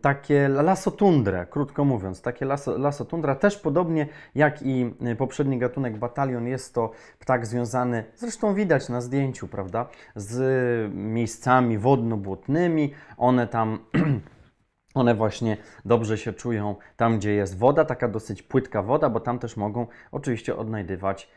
Takie 0.00 0.48
lasotundrę, 0.48 1.46
krótko 1.50 1.84
mówiąc, 1.84 2.22
takie 2.22 2.46
laso, 2.46 2.78
lasotundra 2.78 3.34
też 3.34 3.58
podobnie 3.58 4.06
jak 4.34 4.62
i 4.62 4.94
y, 5.12 5.16
poprzedni 5.16 5.58
gatunek 5.58 5.98
batalion, 5.98 6.46
jest 6.46 6.74
to 6.74 6.90
ptak 7.18 7.46
związany, 7.46 8.04
zresztą 8.16 8.54
widać 8.54 8.88
na 8.88 9.00
zdjęciu, 9.00 9.48
prawda, 9.48 9.88
z 10.16 10.94
miejscami 10.94 11.78
wodno-błotnymi. 11.78 12.90
One 13.16 13.46
tam 13.46 13.78
One 14.94 15.14
właśnie 15.14 15.56
dobrze 15.84 16.18
się 16.18 16.32
czują 16.32 16.76
tam, 16.96 17.18
gdzie 17.18 17.32
jest 17.32 17.58
woda, 17.58 17.84
taka 17.84 18.08
dosyć 18.08 18.42
płytka 18.42 18.82
woda, 18.82 19.10
bo 19.10 19.20
tam 19.20 19.38
też 19.38 19.56
mogą 19.56 19.86
oczywiście 20.12 20.56
odnajdywać 20.56 21.28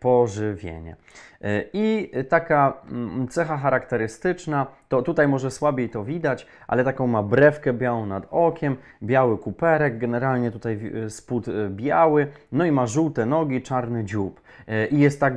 pożywienie. 0.00 0.96
E, 1.40 1.64
I 1.72 2.10
taka 2.28 2.82
mm, 2.90 3.28
cecha 3.28 3.56
charakterystyczna, 3.56 4.66
to 4.88 5.02
tutaj 5.02 5.28
może 5.28 5.50
słabiej 5.50 5.90
to 5.90 6.04
widać, 6.04 6.46
ale 6.68 6.84
taką 6.84 7.06
ma 7.06 7.22
brewkę 7.22 7.72
białą 7.72 8.06
nad 8.06 8.26
okiem, 8.30 8.76
biały 9.02 9.38
kuperek, 9.38 9.98
generalnie 9.98 10.50
tutaj 10.50 10.92
e, 11.04 11.10
spód 11.10 11.46
biały, 11.70 12.26
no 12.52 12.64
i 12.64 12.72
ma 12.72 12.86
żółte 12.86 13.26
nogi, 13.26 13.62
czarny 13.62 14.04
dziób. 14.04 14.40
I 14.90 14.98
jest 14.98 15.20
tak 15.20 15.34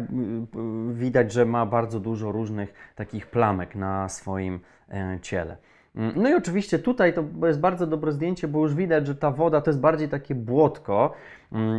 widać, 0.90 1.32
że 1.32 1.46
ma 1.46 1.66
bardzo 1.66 2.00
dużo 2.00 2.32
różnych 2.32 2.94
takich 2.96 3.28
plamek 3.28 3.76
na 3.76 4.10
swoim 4.10 4.60
ciele. 5.22 5.58
Mm, 5.96 6.14
no 6.16 6.30
i 6.30 6.34
oczywiście 6.34 6.80
tutaj 6.80 7.14
to 7.14 7.48
jest 7.48 7.60
bardzo 7.60 7.88
dobre 7.88 8.12
zdjęcie, 8.12 8.48
bo 8.48 8.60
już 8.60 8.76
widać, 8.76 9.08
że 9.08 9.16
ta 9.16 9.32
woda 9.32 9.62
to 9.62 9.70
jest 9.70 9.80
bardziej 9.80 10.10
takie 10.10 10.36
błotko, 10.36 11.14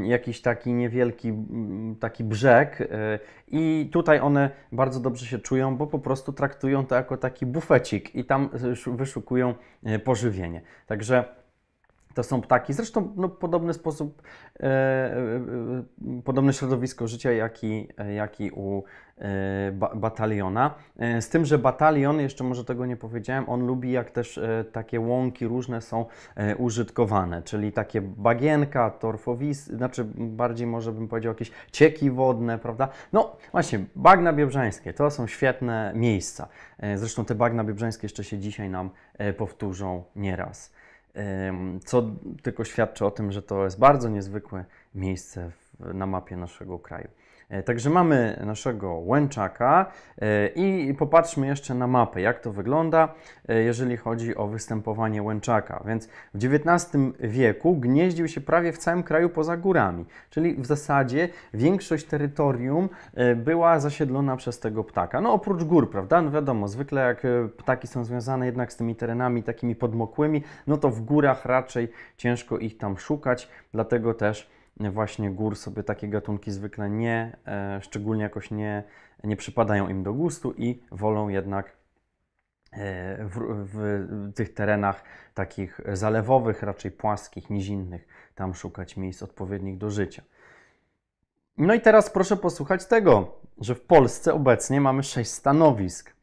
jakiś 0.05 0.41
taki 0.41 0.73
niewielki 0.73 1.29
mm, 1.29 1.97
taki 1.97 2.25
brzeg 2.25 2.81
y, 2.81 2.87
i 3.49 3.89
tutaj 3.93 4.21
one 4.21 4.51
bardzo 4.73 5.01
dobrze 5.01 5.27
się 5.27 5.39
czują, 5.39 5.77
bo 5.77 5.87
po 5.87 5.99
prostu 5.99 6.33
traktują 6.33 6.87
to 6.87 6.95
jako 6.95 7.17
taki 7.17 7.47
bufecik 7.47 8.15
i 8.15 8.25
tam 8.25 8.51
wyszukują 8.87 9.55
y, 9.87 9.99
pożywienie. 9.99 10.61
Także 10.87 11.44
To 12.15 12.23
są 12.23 12.41
ptaki, 12.41 12.73
zresztą 12.73 13.13
no, 13.17 13.29
podobny 13.29 13.75
sposób, 13.75 14.23
e, 14.61 14.65
e, 14.65 15.17
e, 15.17 16.23
podobne 16.25 16.53
środowisko 16.53 17.09
życia, 17.09 17.33
jak 17.33 17.65
i, 17.65 17.89
jak 18.15 18.41
i 18.41 18.51
u 18.51 18.83
e, 19.19 19.73
ba, 19.73 19.95
bataliona. 19.95 20.75
E, 20.99 21.23
z 21.23 21.29
tym, 21.29 21.45
że 21.45 21.59
batalion, 21.59 22.21
jeszcze 22.21 22.45
może 22.45 22.65
tego 22.65 22.87
nie 22.87 22.97
powiedziałem, 22.97 23.49
on 23.49 23.67
lubi 23.67 23.93
jak 23.93 24.11
też 24.11 24.39
e, 24.39 24.65
takie 24.73 25.01
łąki 25.01 25.47
różne 25.47 25.81
są 25.81 26.07
użytkowane, 26.59 27.43
czyli 27.43 27.73
takie 27.73 28.01
bagienka, 28.01 28.91
torfowisy, 28.91 29.77
znaczy 29.77 30.05
bardziej 30.17 30.67
może 30.67 30.93
bym 30.93 31.09
powiedział 31.09 31.33
jakieś 31.33 31.51
cieki 31.73 32.11
wodne, 32.11 32.59
prawda? 32.59 32.89
No 33.13 33.37
właśnie, 33.53 33.85
bagna 33.97 34.33
biebrzańskie 34.33 34.93
to 34.93 35.11
są 35.11 35.27
świetne 35.27 35.93
miejsca. 35.95 36.49
Zresztą 36.97 37.25
te 37.25 37.35
bagna 37.35 37.65
biebrzańskie 37.65 38.05
jeszcze 38.05 38.25
się 38.25 38.39
dzisiaj 38.39 38.71
nam 38.71 38.91
powtórzą 39.37 40.05
nieraz 40.17 40.73
co 41.85 42.03
tylko 42.43 42.65
świadczy 42.65 43.07
o 43.07 43.11
tym, 43.11 43.33
że 43.33 43.43
to 43.43 43.65
jest 43.65 43.79
bardzo 43.79 44.09
niezwykłe 44.09 44.65
miejsce 44.95 45.51
na 45.81 46.07
mapie 46.07 46.37
naszego 46.37 46.79
kraju. 46.79 47.09
E, 47.49 47.63
także 47.63 47.91
mamy 47.91 48.43
naszego 48.47 48.93
łęczaka 48.95 49.87
e, 50.19 50.47
i 50.47 50.95
popatrzmy 50.95 51.47
jeszcze 51.47 51.75
na 51.75 51.87
mapę, 51.87 52.21
jak 52.21 52.41
to 52.41 52.53
wygląda, 52.53 53.15
e, 53.49 53.63
jeżeli 53.63 53.97
chodzi 53.97 54.37
o 54.37 54.47
występowanie 54.47 55.23
łęczaka. 55.23 55.83
Więc 55.87 56.09
w 56.35 56.45
XIX 56.45 56.97
wieku 57.21 57.77
gnieździł 57.77 58.29
się 58.29 58.41
prawie 58.41 58.73
w 58.73 58.79
całym 58.79 59.03
kraju 59.03 59.29
poza 59.29 59.57
górami, 59.57 60.05
czyli 60.31 60.55
w 60.55 60.67
zasadzie 60.67 61.29
większość 61.55 62.05
terytorium 62.07 62.89
była 63.37 63.81
zasiedlona 63.81 64.37
przez 64.37 64.61
tego 64.61 64.85
ptaka. 64.85 65.21
No 65.21 65.33
oprócz 65.33 65.65
gór, 65.65 65.91
prawda? 65.91 66.23
No 66.23 66.31
wiadomo, 66.31 66.69
zwykle 66.69 67.01
jak 67.01 67.23
ptaki 67.57 67.87
są 67.87 68.05
związane 68.05 68.47
jednak 68.47 68.73
z 68.73 68.77
tymi 68.77 68.97
terenami 68.97 69.43
takimi 69.43 69.77
podmokłymi, 69.77 70.43
no 70.67 70.77
to 70.77 70.91
w 70.91 71.01
górach 71.01 71.45
raczej 71.45 71.89
ciężko 72.17 72.59
ich 72.59 72.79
tam 72.79 72.99
szukać, 72.99 73.49
dlatego 73.73 74.15
też 74.15 74.54
właśnie 74.77 75.31
gór 75.31 75.57
sobie 75.57 75.83
takie 75.83 76.09
gatunki 76.09 76.51
zwykle 76.51 76.91
nie, 76.91 77.37
e, 77.47 77.81
szczególnie 77.83 78.23
jakoś 78.23 78.51
nie, 78.51 78.85
nie 79.25 79.37
przypadają 79.37 79.89
im 79.89 80.03
do 80.03 80.15
gustu 80.15 80.53
i 80.57 80.83
wolą 80.91 81.29
jednak 81.29 81.77
e, 82.73 83.25
w, 83.25 83.67
w, 83.73 84.33
tych 84.35 84.55
terenach 84.55 85.05
takich 85.35 85.81
zalewowych, 85.93 86.63
raczej 86.63 86.91
płaskich, 86.91 87.51
nizinnych, 87.51 88.07
tam 88.35 88.55
szukać 88.55 88.97
miejsc 88.97 89.23
odpowiednich 89.23 89.79
do 89.79 89.91
życia. 89.91 90.23
No 91.59 91.75
i 91.75 91.81
teraz 91.81 92.11
proszę 92.11 92.37
posłuchać 92.37 92.87
tego, 92.87 93.41
że 93.59 93.75
w 93.75 93.81
Polsce 93.81 94.35
obecnie 94.35 94.81
mamy 94.81 95.03
sześć 95.03 95.31
stanowisk, 95.31 96.15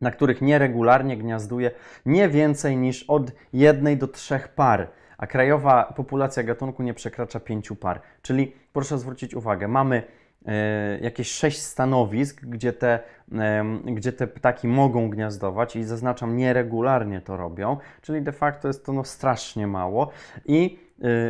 na 0.00 0.10
których 0.10 0.42
nieregularnie 0.42 1.16
gniazduje 1.16 1.70
nie 2.06 2.28
więcej 2.28 2.76
niż 2.76 3.02
od 3.02 3.32
jednej 3.52 3.96
do 3.96 4.08
trzech 4.08 4.48
par 4.48 4.90
a 5.20 5.26
krajowa 5.26 5.92
populacja 5.96 6.42
gatunku 6.42 6.82
nie 6.82 6.94
przekracza 6.94 7.40
pięciu 7.40 7.76
par. 7.76 8.00
Czyli 8.22 8.52
proszę 8.72 8.98
zwrócić 8.98 9.34
uwagę, 9.34 9.68
mamy 9.68 10.02
e, 10.46 10.98
jakieś 11.00 11.30
sześć 11.30 11.62
stanowisk, 11.62 12.44
gdzie 12.44 12.72
te, 12.72 13.00
e, 13.32 13.64
gdzie 13.84 14.12
te 14.12 14.26
ptaki 14.26 14.68
mogą 14.68 15.10
gniazdować 15.10 15.76
i 15.76 15.84
zaznaczam, 15.84 16.36
nieregularnie 16.36 17.20
to 17.20 17.36
robią, 17.36 17.76
czyli 18.02 18.22
de 18.22 18.32
facto 18.32 18.68
jest 18.68 18.86
to 18.86 18.92
no, 18.92 19.04
strasznie 19.04 19.66
mało 19.66 20.10
i 20.46 20.78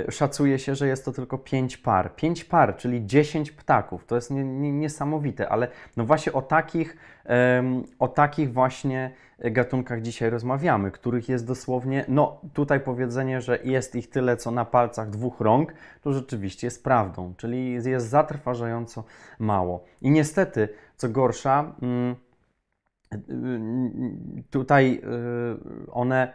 y, 0.08 0.12
szacuje 0.12 0.58
się, 0.58 0.74
że 0.74 0.86
jest 0.86 1.04
to 1.04 1.12
tylko 1.12 1.38
5 1.38 1.76
par. 1.76 2.16
5 2.16 2.44
par, 2.44 2.76
czyli 2.76 3.06
10 3.06 3.50
ptaków. 3.50 4.04
To 4.04 4.14
jest 4.14 4.30
nie, 4.30 4.44
nie, 4.44 4.72
niesamowite, 4.72 5.48
ale 5.48 5.68
no 5.96 6.04
właśnie 6.04 6.32
o 6.32 6.42
takich, 6.42 6.96
o 7.98 8.08
takich 8.08 8.52
właśnie 8.52 9.10
gatunkach 9.40 10.02
dzisiaj 10.02 10.30
rozmawiamy, 10.30 10.90
których 10.90 11.28
jest 11.28 11.46
dosłownie, 11.46 12.04
no 12.08 12.40
tutaj 12.54 12.80
powiedzenie, 12.80 13.40
że 13.40 13.58
jest 13.64 13.96
ich 13.96 14.10
tyle 14.10 14.36
co 14.36 14.50
na 14.50 14.64
palcach 14.64 15.10
dwóch 15.10 15.40
rąk, 15.40 15.74
to 16.02 16.12
rzeczywiście 16.12 16.66
jest 16.66 16.84
prawdą, 16.84 17.34
czyli 17.36 17.72
jest 17.72 18.08
zatrważająco 18.08 19.04
mało. 19.38 19.84
I 20.02 20.10
niestety, 20.10 20.68
co 20.96 21.08
gorsza, 21.08 21.74
mm, 21.82 22.16
tutaj 24.50 25.00
y, 25.84 25.90
one 25.92 26.32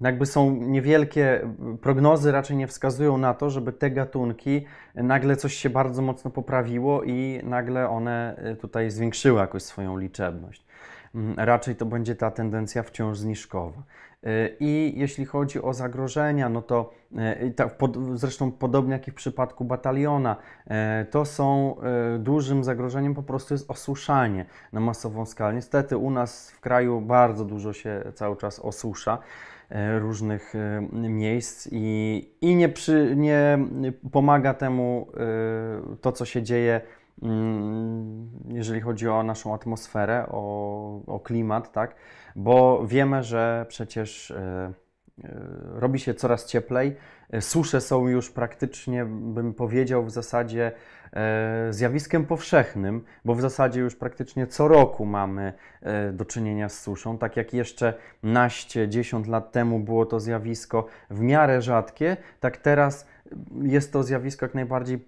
jakby 0.00 0.26
są 0.26 0.50
niewielkie 0.56 1.54
prognozy, 1.82 2.32
raczej 2.32 2.56
nie 2.56 2.66
wskazują 2.66 3.18
na 3.18 3.34
to, 3.34 3.50
żeby 3.50 3.72
te 3.72 3.90
gatunki 3.90 4.64
nagle 4.94 5.36
coś 5.36 5.54
się 5.54 5.70
bardzo 5.70 6.02
mocno 6.02 6.30
poprawiło 6.30 7.02
i 7.02 7.40
nagle 7.44 7.88
one 7.88 8.42
y, 8.52 8.56
tutaj 8.56 8.90
zwiększyły 8.90 9.40
jakoś 9.40 9.62
swoją 9.62 9.98
liczebność. 9.98 10.67
Mm, 11.14 11.34
raczej 11.38 11.76
to 11.76 11.86
będzie 11.86 12.14
ta 12.14 12.30
tendencja 12.30 12.82
wciąż 12.82 13.18
zniżkowa. 13.18 13.82
Y, 14.26 14.56
I 14.60 14.92
jeśli 14.96 15.24
chodzi 15.24 15.62
o 15.62 15.74
zagrożenia, 15.74 16.48
no 16.48 16.62
to 16.62 16.90
y, 18.12 18.18
zresztą 18.18 18.52
podobnie 18.52 18.92
jak 18.92 19.08
i 19.08 19.10
w 19.10 19.14
przypadku 19.14 19.64
bataliona, 19.64 20.36
y, 21.02 21.04
to 21.04 21.24
są 21.24 21.76
dużym 22.18 22.64
zagrożeniem 22.64 23.14
po 23.14 23.22
prostu 23.22 23.54
jest 23.54 23.70
osuszanie 23.70 24.46
na 24.72 24.80
masową 24.80 25.26
skalę. 25.26 25.54
Niestety 25.54 25.96
u 25.96 26.10
nas 26.10 26.50
w 26.50 26.60
kraju 26.60 27.00
bardzo 27.00 27.44
dużo 27.44 27.72
się 27.72 28.02
cały 28.14 28.36
czas 28.36 28.60
osusza 28.60 29.18
różnych 29.98 30.54
miejsc 30.92 31.68
i, 31.72 32.28
i 32.40 32.56
nie, 32.56 32.68
przy, 32.68 33.14
nie 33.16 33.58
pomaga 34.12 34.54
temu 34.54 35.08
to, 36.00 36.12
co 36.12 36.24
się 36.24 36.42
dzieje 36.42 36.80
jeżeli 38.48 38.80
chodzi 38.80 39.08
o 39.08 39.22
naszą 39.22 39.54
atmosferę, 39.54 40.26
o, 40.30 41.02
o 41.06 41.20
klimat, 41.20 41.72
tak? 41.72 41.94
Bo 42.36 42.86
wiemy, 42.86 43.22
że 43.22 43.66
przecież 43.68 44.30
e, 44.30 44.72
e, 45.24 45.32
robi 45.74 45.98
się 45.98 46.14
coraz 46.14 46.46
cieplej. 46.46 46.96
E, 47.30 47.40
susze 47.40 47.80
są 47.80 48.08
już 48.08 48.30
praktycznie, 48.30 49.04
bym 49.04 49.54
powiedział, 49.54 50.04
w 50.04 50.10
zasadzie 50.10 50.72
zjawiskiem 51.70 52.26
powszechnym, 52.26 53.04
bo 53.24 53.34
w 53.34 53.40
zasadzie 53.40 53.80
już 53.80 53.96
praktycznie 53.96 54.46
co 54.46 54.68
roku 54.68 55.06
mamy 55.06 55.52
do 56.12 56.24
czynienia 56.24 56.68
z 56.68 56.80
suszą. 56.80 57.18
Tak 57.18 57.36
jak 57.36 57.54
jeszcze 57.54 57.94
naście, 58.22 58.88
dziesiąt 58.88 59.26
lat 59.26 59.52
temu 59.52 59.80
było 59.80 60.06
to 60.06 60.20
zjawisko 60.20 60.86
w 61.10 61.20
miarę 61.20 61.62
rzadkie, 61.62 62.16
tak 62.40 62.56
teraz 62.56 63.06
jest 63.62 63.92
to 63.92 64.02
zjawisko 64.02 64.46
jak 64.46 64.54
najbardziej 64.54 64.98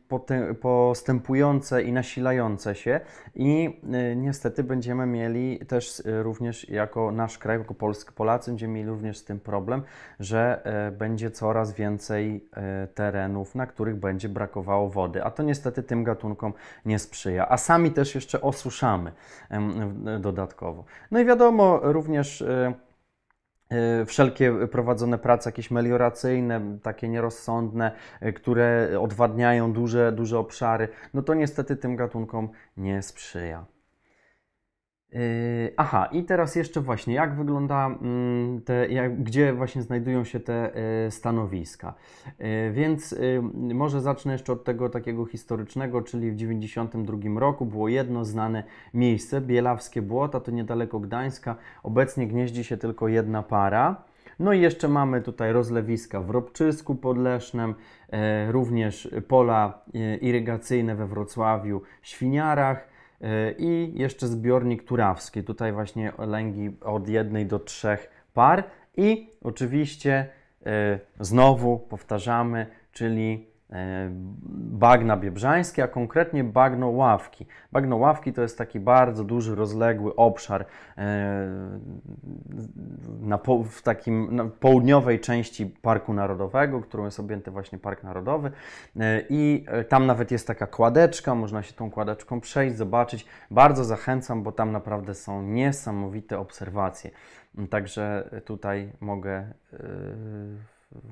postępujące 0.61 1.83
i 1.83 1.93
nasilające 1.93 2.75
się 2.75 3.01
i 3.35 3.81
y, 4.13 4.17
niestety 4.17 4.65
będziemy 4.65 5.07
mieli 5.07 5.59
też 5.69 6.01
y, 6.01 6.23
również 6.23 6.69
jako 6.69 7.13
nasz 7.13 7.39
kraj, 7.39 7.59
jako 7.59 7.75
Polsk, 7.75 8.13
Polacy 8.13 8.51
będziemy 8.51 8.75
mieli 8.75 8.89
również 8.89 9.19
z 9.19 9.25
tym 9.25 9.41
problem, 9.41 9.83
że 10.21 10.63
y, 10.89 10.93
będzie 10.93 11.31
coraz 11.31 11.73
więcej 11.73 12.51
terenów, 12.95 13.55
na 13.55 13.67
których 13.67 13.97
będzie 13.97 14.29
brakowało 14.29 14.89
wody, 14.89 15.25
a 15.25 15.31
to 15.31 15.43
niestety 15.43 15.83
tym 15.83 16.05
gatunkom 16.05 16.53
nie 16.85 16.99
sprzyja, 16.99 17.49
a 17.49 17.57
sami 17.57 17.91
też 17.91 18.15
jeszcze 18.15 18.41
osuszamy 18.41 19.13
dodatkowo. 20.21 20.85
No 21.11 21.21
i 21.21 21.25
wiadomo 21.25 21.81
również 21.83 22.45
wszelkie 24.07 24.53
prowadzone 24.71 25.19
prace 25.19 25.49
jakieś 25.51 25.71
melioracyjne, 25.71 26.79
takie 26.83 27.09
nierozsądne, 27.09 27.93
e, 28.21 28.33
które 28.33 28.89
odwadniają 29.01 29.73
duże, 29.73 30.13
duże 30.13 30.39
obszary, 30.39 30.89
no 31.15 31.23
to 31.23 31.35
niestety 31.35 31.77
tym 31.77 31.97
gatunkom 31.97 32.49
nie 32.77 33.03
sprzyja. 33.03 33.65
Yy, 35.13 35.73
aha, 35.77 36.09
i 36.13 36.25
teraz 36.25 36.57
jeszcze 36.57 36.81
właśnie, 36.81 37.15
jak 37.15 37.35
wygląda 37.35 37.87
mm, 37.87 38.61
te, 38.61 38.89
jak, 38.89 39.23
gdzie 39.23 39.53
właśnie 39.53 39.83
znajdują 39.83 40.25
się 40.25 40.41
te 40.41 40.73
yy, 41.05 41.11
stanowiska. 41.11 41.95
Yy, 42.39 42.73
więc 42.73 43.15
może 43.75 44.01
zacznę 44.01 44.33
jeszcze 44.33 44.53
od 44.53 44.65
tego 44.65 44.89
takiego 44.89 45.27
historycznego, 45.27 46.03
czyli 46.03 46.31
w 46.31 46.35
1992 46.35 47.41
roku 47.41 47.67
było 47.67 47.89
jedno 47.89 48.25
znane 48.25 48.65
miejsce, 48.95 49.41
Bielawskie 49.41 50.03
Błota, 50.03 50.41
to 50.41 50.51
niedaleko 50.51 51.01
Gdańska. 51.01 51.57
Obecnie 51.83 52.27
gnieździ 52.27 52.65
się 52.65 52.77
tylko 52.77 53.09
jedna 53.09 53.43
para. 53.43 54.03
No 54.39 54.53
i 54.53 54.61
jeszcze 54.61 54.89
mamy 54.89 55.21
tutaj 55.21 55.53
rozlewiska 55.53 56.21
w 56.21 56.31
Robczysku 56.31 56.95
pod 56.95 57.19
Lesznem, 57.19 57.75
również 58.49 59.09
pola 59.29 59.83
irygacyjne 60.21 60.95
we 60.97 61.07
Wrocławiu, 61.07 61.83
Świniarach, 62.03 62.89
i 63.59 63.93
jeszcze 63.95 64.29
zbiornik 64.29 64.85
turawski. 64.85 65.43
Tutaj 65.45 65.73
właśnie 65.73 66.13
lęgi 66.19 66.71
od 66.81 67.09
jednej 67.09 67.47
do 67.47 67.59
trzech 67.59 68.11
par. 68.35 68.65
I 68.97 69.31
oczywiście 69.43 70.29
e, 70.67 70.99
znowu 71.21 71.79
powtarzamy, 71.79 72.67
czyli 72.93 73.50
bagna 74.53 75.17
biebrzańskie, 75.17 75.83
a 75.85 75.89
konkretnie 75.89 76.45
bagno 76.45 76.89
ławki. 76.89 77.47
Bagno 77.73 77.97
ławki 77.97 78.33
to 78.33 78.43
jest 78.43 78.59
taki 78.59 78.81
bardzo 78.81 79.25
duży, 79.25 79.55
rozległy 79.55 80.17
obszar 80.17 80.67
e, 80.99 81.49
na, 83.21 83.39
w 83.71 83.83
takim 83.83 84.37
na 84.37 84.45
południowej 84.45 85.21
części 85.21 85.67
Parku 85.67 86.15
Narodowego, 86.15 86.81
którą 86.81 87.05
jest 87.05 87.21
objęty 87.21 87.51
właśnie 87.51 87.79
Park 87.79 88.03
Narodowy 88.03 88.51
e, 89.01 89.23
i 89.29 89.65
tam 89.89 90.07
nawet 90.07 90.31
jest 90.31 90.47
taka 90.47 90.67
kładeczka, 90.67 91.35
można 91.35 91.63
się 91.63 91.73
tą 91.73 91.91
kładeczką 91.91 92.41
przejść, 92.41 92.77
zobaczyć. 92.77 93.27
Bardzo 93.51 93.85
zachęcam, 93.85 94.43
bo 94.43 94.53
tam 94.53 94.73
naprawdę 94.73 95.15
są 95.15 95.43
niesamowite 95.43 96.39
obserwacje. 96.39 97.11
Także 97.71 98.31
tutaj 98.45 98.93
mogę 99.01 99.53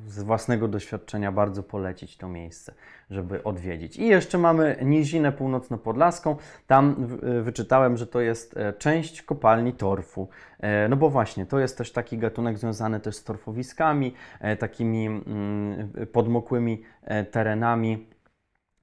z 0.07 0.23
własnego 0.23 0.69
doświadczenia 0.69 1.33
bardzo 1.33 1.63
polecić 1.63 2.17
to 2.17 2.29
miejsce, 2.29 2.75
żeby 3.11 3.45
odwiedzić. 3.45 3.97
I 3.97 4.07
jeszcze 4.07 4.39
mamy 4.39 4.77
Nizinę 4.83 5.33
Północno-Podlaską. 5.33 6.37
Tam 6.67 6.95
w- 7.07 7.43
wyczytałem, 7.45 7.97
że 7.97 8.07
to 8.07 8.21
jest 8.21 8.57
e, 8.57 8.73
część 8.73 9.23
kopalni 9.23 9.73
torfu. 9.73 10.29
E, 10.61 10.89
No 10.89 10.97
bo 10.97 11.11
właśnie, 11.11 11.47
to 11.47 11.59
jest 11.59 11.79
też 11.79 11.93
taki 11.93 12.19
gatunek 12.19 12.59
związany 12.59 13.01
też 13.01 13.17
z 13.17 13.25
torfowiskami, 13.25 14.15
e, 14.41 14.57
takimi 14.57 15.07
mm, 15.07 15.93
podmokłymi 16.13 16.83
e, 17.03 17.25
terenami. 17.25 18.09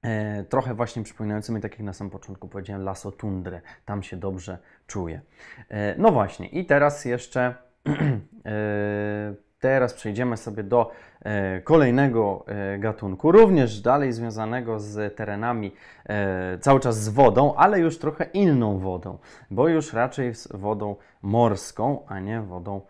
E, 0.02 0.44
trochę 0.44 0.74
właśnie 0.74 1.02
przypominającymi, 1.02 1.60
tak 1.60 1.72
jak 1.72 1.80
na 1.80 1.92
samym 1.92 2.10
początku 2.10 2.48
powiedziałem, 2.48 2.82
lasotundrę. 2.84 3.60
Tam 3.84 4.02
się 4.02 4.16
dobrze 4.16 4.58
czuję. 4.86 5.20
E, 5.68 5.94
no 5.98 6.12
właśnie, 6.12 6.48
i 6.48 6.66
teraz 6.66 7.04
jeszcze 7.04 7.54
e, 8.46 9.45
teraz 9.60 9.94
przejdziemy 9.94 10.36
sobie 10.36 10.62
do 10.62 10.90
e, 11.20 11.60
kolejnego 11.60 12.44
e, 12.46 12.78
gatunku, 12.78 13.32
również 13.32 13.80
dalej 13.80 14.12
związanego 14.12 14.80
z 14.80 15.16
terenami, 15.16 15.72
e, 16.04 16.58
cały 16.58 16.80
czas 16.80 17.02
z 17.02 17.08
wodą, 17.08 17.54
ale 17.54 17.80
już 17.80 17.98
trochę 17.98 18.24
inną 18.24 18.78
wodą, 18.78 19.18
bo 19.50 19.68
już 19.68 19.92
raczej 19.92 20.34
z 20.34 20.48
wodą 20.52 20.96
morską, 21.22 22.06
a 22.08 22.20
nie 22.20 22.40
wodą 22.40 22.80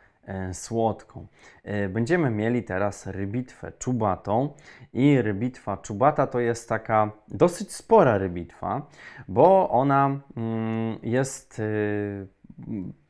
słodką. 0.53 1.27
Będziemy 1.89 2.31
mieli 2.31 2.63
teraz 2.63 3.07
rybitwę 3.07 3.73
czubatą 3.79 4.55
i 4.93 5.23
rybitwa 5.23 5.77
czubata 5.77 6.27
to 6.27 6.41
jest 6.41 6.69
taka 6.69 7.11
dosyć 7.29 7.73
spora 7.73 8.19
rybitwa, 8.19 8.87
bo 9.29 9.71
ona 9.71 10.21
mm, 10.37 10.99
jest, 11.03 11.63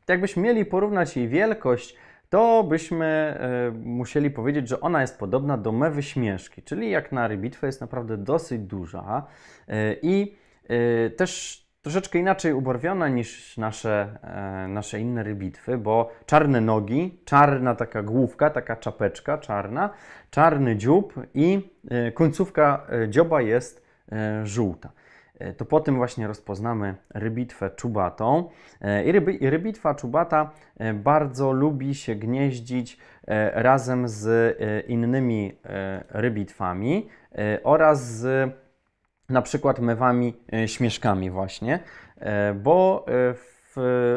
jakbyśmy 0.07 0.43
mieli 0.43 0.65
porównać 0.65 1.17
jej 1.17 1.27
wielkość, 1.27 1.97
to 2.29 2.63
byśmy 2.63 3.39
y, 3.69 3.71
musieli 3.71 4.31
powiedzieć, 4.31 4.67
że 4.67 4.81
ona 4.81 5.01
jest 5.01 5.19
podobna 5.19 5.57
do 5.57 5.71
mewy 5.71 6.03
śmieszki, 6.03 6.61
czyli 6.63 6.89
jak 6.89 7.11
na 7.11 7.27
rybitwę 7.27 7.67
jest 7.67 7.81
naprawdę 7.81 8.17
dosyć 8.17 8.61
duża 8.61 9.23
y, 9.69 9.73
i 10.01 10.35
y, 10.71 11.09
też 11.09 11.67
troszeczkę 11.87 12.19
inaczej 12.19 12.53
ubarwiona 12.53 13.07
niż 13.07 13.57
nasze, 13.57 14.19
e, 14.23 14.67
nasze 14.67 14.99
inne 14.99 15.23
rybitwy, 15.23 15.77
bo 15.77 16.11
czarne 16.25 16.61
nogi, 16.61 17.19
czarna 17.25 17.75
taka 17.75 18.03
główka, 18.03 18.49
taka 18.49 18.75
czapeczka 18.75 19.37
czarna, 19.37 19.89
czarny 20.31 20.75
dziób 20.75 21.13
i 21.33 21.69
e, 21.89 22.11
końcówka 22.11 22.87
e, 22.89 23.09
dzioba 23.09 23.41
jest 23.41 23.85
e, 24.11 24.45
żółta. 24.45 24.91
E, 25.39 25.53
To 25.53 25.65
po 25.65 25.79
tym 25.79 25.95
właśnie 25.95 26.27
rozpoznamy 26.27 26.95
rybitwę 27.09 27.69
czubatą. 27.69 28.49
E, 28.81 29.03
I 29.03 29.11
ryby, 29.11 29.37
rybitwa 29.41 29.95
czubata 29.95 30.51
e, 30.77 30.93
bardzo 30.93 31.51
lubi 31.51 31.95
się 31.95 32.15
gnieździć 32.15 32.97
razem 33.53 34.07
z 34.07 34.57
innymi 34.87 35.59
rybitwami 36.09 37.07
oraz 37.63 38.05
z 38.05 38.51
na 39.29 39.41
przykład 39.41 39.79
mewami 39.79 40.33
śmieszkami 40.65 41.29
właśnie, 41.29 41.79
bo 42.55 43.05
w, 43.09 43.56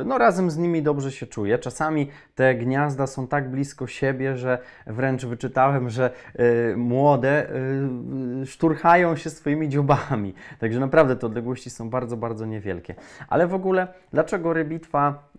no 0.04 0.18
razem 0.18 0.50
z 0.50 0.58
nimi 0.58 0.82
dobrze 0.82 1.12
się 1.12 1.26
czuję. 1.26 1.58
Czasami 1.58 2.08
te 2.34 2.54
gniazda 2.54 3.06
są 3.06 3.26
tak 3.26 3.50
blisko 3.50 3.86
siebie, 3.86 4.36
że 4.36 4.58
wręcz 4.86 5.24
wyczytałem, 5.26 5.90
że 5.90 6.10
e, 6.36 6.76
młode 6.76 7.50
e, 7.50 8.46
szturchają 8.46 9.16
się 9.16 9.30
swoimi 9.30 9.68
dziobami. 9.68 10.34
Także 10.58 10.80
naprawdę 10.80 11.16
te 11.16 11.26
odległości 11.26 11.70
są 11.70 11.90
bardzo, 11.90 12.16
bardzo 12.16 12.46
niewielkie. 12.46 12.94
Ale 13.28 13.46
w 13.46 13.54
ogóle, 13.54 13.88
dlaczego 14.12 14.52
rybitwa 14.52 15.30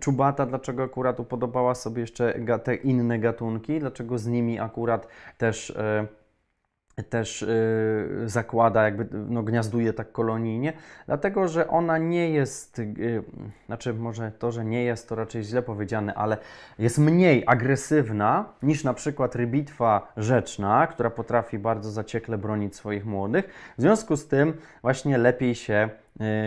czubata, 0.00 0.46
dlaczego 0.46 0.82
akurat 0.82 1.20
upodobała 1.20 1.74
sobie 1.74 2.00
jeszcze 2.00 2.34
te 2.64 2.74
inne 2.74 3.18
gatunki, 3.18 3.80
dlaczego 3.80 4.18
z 4.18 4.26
nimi 4.26 4.58
akurat 4.58 5.08
też 5.38 5.72
też 7.02 7.42
y, 7.42 8.22
zakłada, 8.26 8.84
jakby 8.84 9.06
no, 9.28 9.42
gniazduje 9.42 9.92
tak 9.92 10.12
kolonijnie, 10.12 10.72
dlatego 11.06 11.48
że 11.48 11.68
ona 11.68 11.98
nie 11.98 12.30
jest, 12.30 12.78
y, 12.78 13.22
znaczy 13.66 13.94
może 13.94 14.32
to, 14.38 14.52
że 14.52 14.64
nie 14.64 14.84
jest, 14.84 15.08
to 15.08 15.14
raczej 15.14 15.42
źle 15.42 15.62
powiedziane, 15.62 16.14
ale 16.14 16.36
jest 16.78 16.98
mniej 16.98 17.44
agresywna 17.46 18.44
niż 18.62 18.84
na 18.84 18.94
przykład 18.94 19.34
rybitwa 19.34 20.12
rzeczna, 20.16 20.86
która 20.86 21.10
potrafi 21.10 21.58
bardzo 21.58 21.90
zaciekle 21.90 22.38
bronić 22.38 22.76
swoich 22.76 23.06
młodych. 23.06 23.74
W 23.78 23.80
związku 23.80 24.16
z 24.16 24.28
tym 24.28 24.54
właśnie 24.82 25.18
lepiej 25.18 25.54
się 25.54 25.88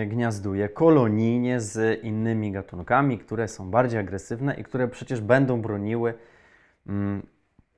y, 0.02 0.06
gniazduje 0.06 0.70
kolonijnie 0.70 1.62
z 1.62 2.04
innymi 2.04 2.52
gatunkami, 2.52 3.18
które 3.18 3.48
są 3.48 3.72
bardziej 3.72 4.00
agresywne 4.00 4.56
i 4.56 4.64
które 4.64 4.88
przecież 4.88 5.22
będą 5.22 5.62
broniły 5.62 6.14
mm, 6.88 7.22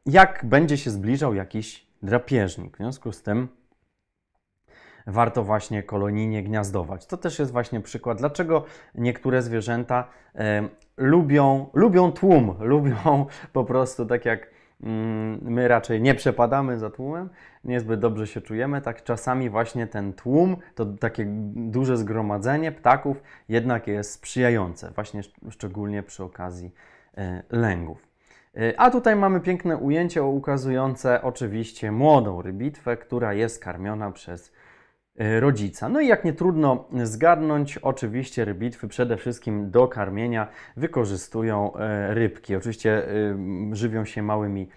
jak 0.06 0.46
będzie 0.46 0.78
się 0.78 0.92
zbliżał 0.92 1.34
jakiś 1.34 1.88
drapieżnik. 2.04 2.74
W 2.74 2.78
związku 2.78 3.12
z 3.12 3.22
tym 3.22 3.48
warto 5.08 5.44
właśnie 5.44 5.84
kolonijnie 5.84 6.44
gniazdować. 6.44 7.06
To 7.06 7.18
też 7.18 7.40
jest 7.40 7.52
właśnie 7.52 7.82
przykład, 7.82 8.18
dlaczego 8.18 8.66
niektóre 8.96 9.42
zwierzęta 9.42 10.08
lubią, 10.98 11.70
lubią 11.74 12.12
tłum, 12.12 12.56
lubią 12.74 13.26
po 13.54 13.64
prostu 13.64 14.06
tak 14.06 14.26
jak 14.26 14.50
mm, 14.84 15.40
my 15.42 15.68
raczej 15.68 16.02
nie 16.02 16.16
przepadamy 16.16 16.80
za 16.80 16.90
tłumem, 16.90 17.30
niezbyt 17.64 18.00
dobrze 18.00 18.28
się 18.28 18.42
czujemy, 18.42 18.82
tak 18.82 19.04
czasami 19.04 19.50
właśnie 19.50 19.88
ten 19.88 20.14
tłum, 20.14 20.58
to 20.76 20.86
takie 20.86 21.26
duże 21.56 21.98
zgromadzenie 21.98 22.72
ptaków 22.72 23.24
jednak 23.50 23.88
jest 23.88 24.12
sprzyjające, 24.12 24.92
właśnie 24.92 25.22
szcz- 25.22 25.52
szczególnie 25.52 26.04
przy 26.04 26.24
okazji 26.24 26.74
e, 27.18 27.44
lęgów. 27.50 28.13
Y, 28.58 28.74
A 28.78 28.92
tutaj 28.92 29.16
mamy 29.16 29.40
piękne 29.40 29.78
ujęcie 29.78 30.24
ukazujące 30.24 31.22
oczywiście 31.22 31.92
młodą 31.92 32.42
rybitwę, 32.42 32.98
która 32.98 33.34
jest 33.34 33.64
karmiona 33.64 34.12
przez 34.12 34.52
y, 35.22 35.40
rodzica. 35.40 35.90
No 35.90 36.02
i 36.02 36.08
jak 36.08 36.26
nie 36.26 36.34
trudno 36.34 36.88
zgadnąć, 37.04 37.78
oczywiście 37.78 38.46
rybitwy 38.46 38.88
przede 38.88 39.18
wszystkim 39.18 39.72
do 39.72 39.88
karmienia 39.88 40.48
wykorzystują 40.78 41.76
e, 41.76 42.14
rybki. 42.14 42.56
Oczywiście 42.56 43.10
y, 43.10 43.36
żywią 43.72 44.06
się 44.06 44.24
małymi 44.24 44.70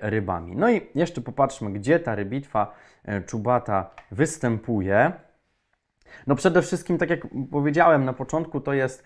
rybami. 0.00 0.56
No 0.56 0.70
i 0.70 0.86
jeszcze 0.94 1.20
popatrzmy, 1.20 1.70
gdzie 1.72 2.00
ta 2.00 2.14
rybitwa 2.14 2.74
czubata 3.26 3.90
występuje. 4.10 5.12
No 6.26 6.34
przede 6.34 6.62
wszystkim, 6.62 6.98
tak 6.98 7.10
jak 7.10 7.26
powiedziałem 7.50 8.04
na 8.04 8.12
początku, 8.12 8.60
to 8.60 8.72
jest 8.72 9.04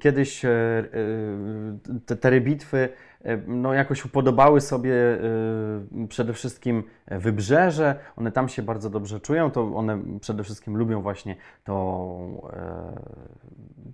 kiedyś 0.00 0.44
e, 0.44 0.48
e, 0.48 0.84
te, 2.06 2.16
te 2.16 2.30
rybitwy 2.30 2.88
no 3.46 3.74
jakoś 3.74 4.04
upodobały 4.04 4.60
sobie 4.60 4.94
e, 4.94 5.18
przede 6.08 6.32
wszystkim 6.32 6.82
wybrzeże, 7.10 7.96
one 8.16 8.32
tam 8.32 8.48
się 8.48 8.62
bardzo 8.62 8.90
dobrze 8.90 9.20
czują, 9.20 9.50
to 9.50 9.76
one 9.76 10.02
przede 10.20 10.44
wszystkim 10.44 10.76
lubią 10.76 11.02
właśnie 11.02 11.36
to, 11.64 12.18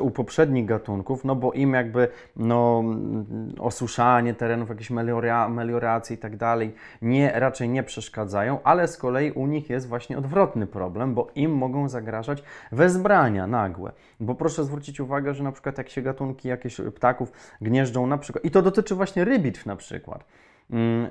u 0.00 0.10
poprzednich 0.10 0.66
gatunków, 0.66 1.24
no 1.24 1.36
bo 1.36 1.52
im 1.52 1.74
jakby 1.74 2.08
no, 2.36 2.80
mm, 2.84 3.52
osuszanie 3.58 4.34
terenów, 4.34 4.68
jakieś 4.68 4.90
meliora, 4.90 5.48
melioracje 5.48 6.16
i 6.16 6.18
tak 6.18 6.36
dalej 6.36 6.74
nie, 7.02 7.32
raczej 7.34 7.68
nie 7.68 7.82
przeszkadzają, 7.82 8.58
ale 8.64 8.88
z 8.88 8.96
kolei 8.96 9.32
u 9.32 9.46
nich 9.46 9.70
jest 9.70 9.88
właśnie 9.88 10.18
odwrotny 10.18 10.66
problem, 10.66 11.14
bo 11.14 11.30
im 11.34 11.56
mogą 11.56 11.88
zagrażać 11.88 12.42
wezbrania 12.72 13.46
nagłe. 13.46 13.92
Bo 14.20 14.34
proszę 14.34 14.64
zwrócić 14.64 15.00
uwagę, 15.00 15.34
że 15.34 15.44
na 15.44 15.52
przykład 15.52 15.78
jak 15.78 15.88
się 15.88 16.02
gatunki 16.02 16.48
jakieś 16.48 16.80
ptaków 16.94 17.32
gnieżdżą 17.60 18.06
na 18.06 18.18
przykład, 18.18 18.44
i 18.44 18.50
to 18.50 18.62
dotyczy 18.62 18.94
właśnie 18.94 19.24
rybitw 19.24 19.66
na 19.66 19.76
przykład, 19.76 20.24
mm, 20.24 20.51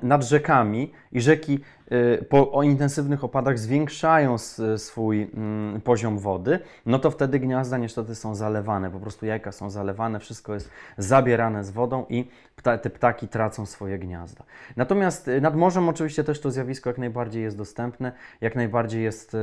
nad 0.02 0.24
rzekami 0.24 0.92
i 1.12 1.20
rzeki 1.20 1.60
y, 1.92 2.24
po 2.28 2.52
o 2.52 2.62
intensywnych 2.62 3.24
opadach 3.24 3.58
zwiększają 3.58 4.36
swój 4.76 5.30
mm, 5.34 5.80
poziom 5.80 6.18
wody, 6.18 6.58
no 6.86 6.98
to 6.98 7.10
wtedy 7.10 7.40
gniazda 7.40 7.78
niestety 7.78 8.14
są 8.14 8.34
zalewane, 8.34 8.90
po 8.90 9.00
prostu 9.00 9.26
jajka 9.26 9.52
są 9.52 9.70
zalewane, 9.70 10.20
wszystko 10.20 10.54
jest 10.54 10.70
zabierane 10.98 11.64
z 11.64 11.70
wodą 11.70 12.06
i 12.08 12.28
pta, 12.56 12.78
te 12.78 12.90
ptaki 12.90 13.28
tracą 13.28 13.66
swoje 13.66 13.98
gniazda. 13.98 14.44
Natomiast 14.76 15.28
y, 15.28 15.40
nad 15.40 15.56
morzem 15.56 15.88
oczywiście 15.88 16.24
też 16.24 16.40
to 16.40 16.50
zjawisko 16.50 16.90
jak 16.90 16.98
najbardziej 16.98 17.42
jest 17.42 17.56
dostępne, 17.56 18.12
jak 18.40 18.56
najbardziej 18.56 19.02
jest 19.02 19.34
y, 19.34 19.38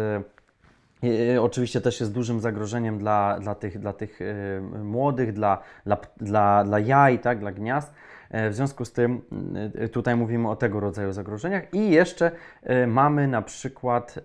Oczywiście 1.42 1.82
też 1.82 2.00
jest 2.00 2.14
dużym 2.14 2.40
zagrożeniem 2.40 2.98
dla, 2.98 3.40
dla 3.40 3.56
tych, 3.56 3.80
dla 3.80 3.94
tych 3.94 4.20
młodych, 4.84 5.34
dla, 5.34 5.62
dla, 5.86 5.98
dla, 6.18 6.64
dla 6.64 6.80
jaj, 6.80 7.20
tak, 7.20 7.40
dla 7.40 7.52
gniazd. 7.52 7.94
E, 8.30 8.50
w 8.50 8.56
związku 8.56 8.86
z 8.86 8.92
tym 8.92 9.22
e, 9.76 9.90
tutaj 9.90 10.16
mówimy 10.16 10.50
o 10.50 10.56
tego 10.56 10.80
rodzaju 10.80 11.14
zagrożeniach. 11.14 11.74
I 11.74 11.92
jeszcze 11.92 12.32
e, 12.64 12.88
mamy 12.88 13.28
na 13.28 13.42
przykład 13.42 14.20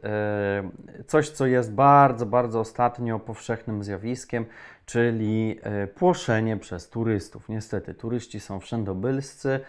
coś, 1.07 1.31
co 1.31 1.47
jest 1.47 1.73
bardzo, 1.73 2.27
bardzo 2.27 2.61
ostatnio 2.61 3.19
powszechnym 3.19 3.85
zjawiskiem, 3.85 4.45
czyli 4.87 5.59
płoszenie 5.95 6.57
przez 6.57 6.89
turystów. 6.89 7.49
Niestety, 7.49 7.95
turyści 7.95 8.41
są 8.41 8.61
wszędobylscy 8.61 9.61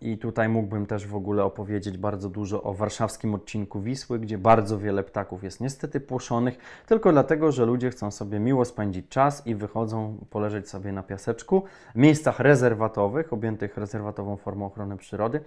i 0.00 0.18
tutaj 0.18 0.48
mógłbym 0.48 0.86
też 0.86 1.06
w 1.06 1.14
ogóle 1.14 1.44
opowiedzieć 1.44 1.98
bardzo 1.98 2.28
dużo 2.28 2.62
o 2.62 2.74
warszawskim 2.74 3.34
odcinku 3.34 3.80
Wisły, 3.80 4.18
gdzie 4.18 4.38
bardzo 4.38 4.78
wiele 4.78 5.02
ptaków 5.02 5.44
jest 5.44 5.60
niestety 5.60 6.00
płoszonych, 6.00 6.58
tylko 6.86 7.12
dlatego, 7.12 7.52
że 7.52 7.66
ludzie 7.66 7.90
chcą 7.90 8.10
sobie 8.10 8.38
miło 8.38 8.64
spędzić 8.64 9.08
czas 9.08 9.46
i 9.46 9.54
wychodzą 9.54 10.18
poleżeć 10.30 10.68
sobie 10.68 10.92
na 10.92 11.02
piaseczku 11.02 11.62
w 11.94 11.98
miejscach 11.98 12.40
rezerwatowych, 12.40 13.32
objętych 13.32 13.76
rezerwatową 13.76 14.36
formą 14.36 14.66
ochrony 14.66 14.96
przyrody. 14.96 15.40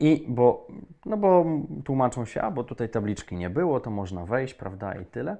I 0.00 0.24
bo, 0.28 0.68
no 1.06 1.16
bo 1.16 1.44
tłumaczą 1.84 2.24
się, 2.24 2.42
a 2.42 2.50
bo 2.50 2.64
tutaj 2.64 2.88
tabliczki 2.88 3.36
nie 3.36 3.50
było, 3.50 3.80
to 3.80 3.90
można 3.90 4.26
wejść, 4.26 4.54
prawda, 4.54 4.94
i 4.94 5.06
tyle. 5.06 5.36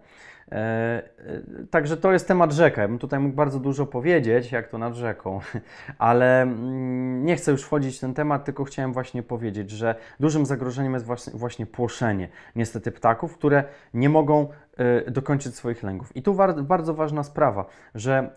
E, 0.53 0.57
e, 0.57 1.67
także 1.71 1.97
to 1.97 2.13
jest 2.13 2.29
temat 2.29 2.53
rzeka. 2.53 2.83
Ja 2.83 2.89
bym 2.89 2.99
tutaj 2.99 3.21
mógł 3.21 3.35
bardzo 3.35 3.61
dużo 3.61 3.87
powiedzieć, 3.87 4.53
jak 4.53 4.69
to 4.69 4.79
nad 4.79 4.95
rzeką, 4.95 5.41
ale 5.99 6.43
mm, 6.43 7.25
nie 7.25 7.37
chcę 7.37 7.51
już 7.51 7.63
wchodzić 7.63 7.97
w 7.97 8.01
ten 8.01 8.15
temat, 8.15 8.45
tylko 8.45 8.65
chciałem 8.65 8.93
właśnie 8.93 9.23
powiedzieć, 9.23 9.71
że 9.71 9.95
dużym 10.21 10.47
zagrożeniem 10.47 10.95
jest 10.95 11.07
właśnie, 11.07 11.33
właśnie 11.33 11.67
płoszenie 11.67 12.29
niestety 12.57 12.93
ptaków, 12.93 13.39
które 13.39 13.65
nie 13.95 14.09
mogą 14.09 14.49
e, 14.77 15.11
dokończyć 15.11 15.55
swoich 15.55 15.83
lęków. 15.83 16.17
I 16.17 16.23
tu 16.23 16.37
bardzo 16.63 16.95
ważna 16.95 17.23
sprawa, 17.23 17.67
że 17.95 18.31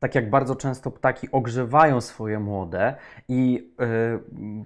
tak 0.00 0.14
jak 0.14 0.30
bardzo 0.30 0.56
często 0.56 0.90
ptaki 0.90 1.28
ogrzewają 1.32 2.00
swoje 2.00 2.38
młode 2.38 2.94
i 3.28 3.70
yy, 3.78 4.64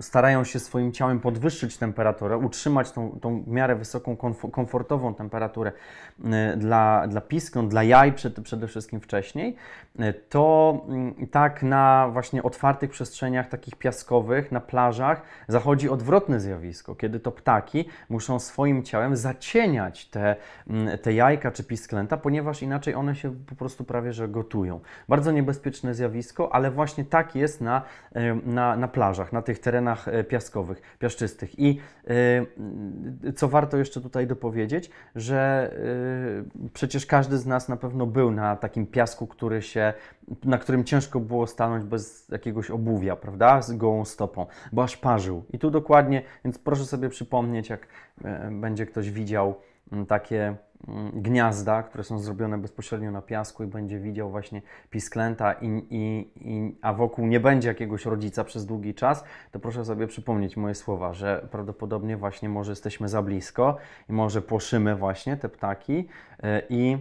starają 0.00 0.44
się 0.44 0.58
swoim 0.58 0.92
ciałem 0.92 1.20
podwyższyć 1.20 1.76
temperaturę, 1.76 2.38
utrzymać 2.38 2.92
tą, 2.92 3.18
tą 3.20 3.42
w 3.42 3.48
miarę 3.48 3.76
wysoką, 3.76 4.16
komfortową 4.52 5.14
temperaturę 5.14 5.72
y, 5.72 6.56
dla, 6.56 7.06
dla 7.08 7.20
piskląt, 7.20 7.70
dla 7.70 7.82
jaj 7.82 8.12
przed, 8.12 8.40
przede 8.40 8.66
wszystkim 8.66 9.00
wcześniej, 9.00 9.56
y, 10.00 10.14
to 10.28 10.76
mm, 10.88 11.26
tak 11.26 11.62
na 11.62 12.08
właśnie 12.12 12.42
otwartych 12.42 12.90
przestrzeniach 12.90 13.48
takich 13.48 13.76
piaskowych, 13.76 14.52
na 14.52 14.60
plażach 14.60 15.22
zachodzi 15.48 15.88
odwrotne 15.88 16.40
zjawisko, 16.40 16.94
kiedy 16.94 17.20
to 17.20 17.32
ptaki 17.32 17.88
muszą 18.08 18.40
swoim 18.40 18.82
ciałem 18.82 19.16
zacieniać 19.16 20.06
te, 20.06 20.36
mm, 20.70 20.98
te 20.98 21.12
jajka 21.12 21.50
czy 21.50 21.64
pisklęta, 21.64 22.16
ponieważ 22.16 22.62
inaczej 22.62 22.94
one 22.94 23.16
się 23.16 23.34
po 23.46 23.54
prostu 23.54 23.84
prawie 23.84 24.12
że 24.12 24.28
gotują. 24.28 24.80
Bardzo 25.08 25.32
niebezpieczne 25.32 25.94
zjawisko, 25.94 26.54
ale 26.54 26.70
właśnie 26.70 27.04
tak 27.04 27.34
jest 27.34 27.60
na, 27.60 27.82
y, 28.16 28.20
na, 28.46 28.76
na 28.76 28.88
plażach, 28.88 29.32
na 29.32 29.42
tych 29.42 29.63
terenach 29.64 30.08
e, 30.08 30.24
piaskowych, 30.24 30.82
piaszczystych. 30.98 31.58
I 31.58 31.80
e, 33.24 33.32
co 33.32 33.48
warto 33.48 33.76
jeszcze 33.76 34.00
tutaj 34.00 34.26
dopowiedzieć, 34.26 34.90
że 35.14 35.70
e, 36.64 36.68
przecież 36.72 37.06
każdy 37.06 37.38
z 37.38 37.46
nas 37.46 37.68
na 37.68 37.76
pewno 37.76 38.06
był 38.06 38.30
na 38.30 38.56
takim 38.56 38.86
piasku, 38.86 39.26
który 39.26 39.62
się, 39.62 39.92
na 40.44 40.58
którym 40.58 40.84
ciężko 40.84 41.20
było 41.20 41.46
stanąć 41.46 41.84
bez 41.84 42.28
jakiegoś 42.28 42.70
obuwia, 42.70 43.16
prawda, 43.16 43.62
z 43.62 43.72
gołą 43.76 44.04
stopą, 44.04 44.46
bo 44.72 44.82
aż 44.82 44.96
parzył. 44.96 45.44
I 45.52 45.58
tu 45.58 45.70
dokładnie, 45.70 46.22
więc 46.44 46.58
proszę 46.58 46.84
sobie 46.84 47.08
przypomnieć, 47.08 47.68
jak 47.68 47.86
będzie 48.50 48.86
ktoś 48.86 49.10
widział 49.10 49.54
takie 50.08 50.56
gniazda, 51.12 51.82
które 51.82 52.04
są 52.04 52.18
zrobione 52.18 52.58
bezpośrednio 52.58 53.10
na 53.10 53.22
piasku 53.22 53.64
i 53.64 53.66
będzie 53.66 53.98
widział 53.98 54.30
właśnie 54.30 54.62
pisklęta, 54.90 55.52
i, 55.52 55.66
i, 55.90 56.30
i, 56.36 56.78
a 56.82 56.94
wokół 56.94 57.26
nie 57.26 57.40
będzie 57.40 57.68
jakiegoś 57.68 58.06
rodzica 58.06 58.44
przez 58.44 58.66
długi 58.66 58.94
czas, 58.94 59.24
to 59.50 59.60
proszę 59.60 59.84
sobie 59.84 60.06
przypomnieć 60.06 60.56
moje 60.56 60.74
słowa, 60.74 61.12
że 61.12 61.48
prawdopodobnie 61.50 62.16
właśnie 62.16 62.48
może 62.48 62.72
jesteśmy 62.72 63.08
za 63.08 63.22
blisko 63.22 63.76
i 64.08 64.12
może 64.12 64.42
płoszymy 64.42 64.96
właśnie 64.96 65.36
te 65.36 65.48
ptaki 65.48 66.08
e, 66.42 66.62
i, 66.68 66.98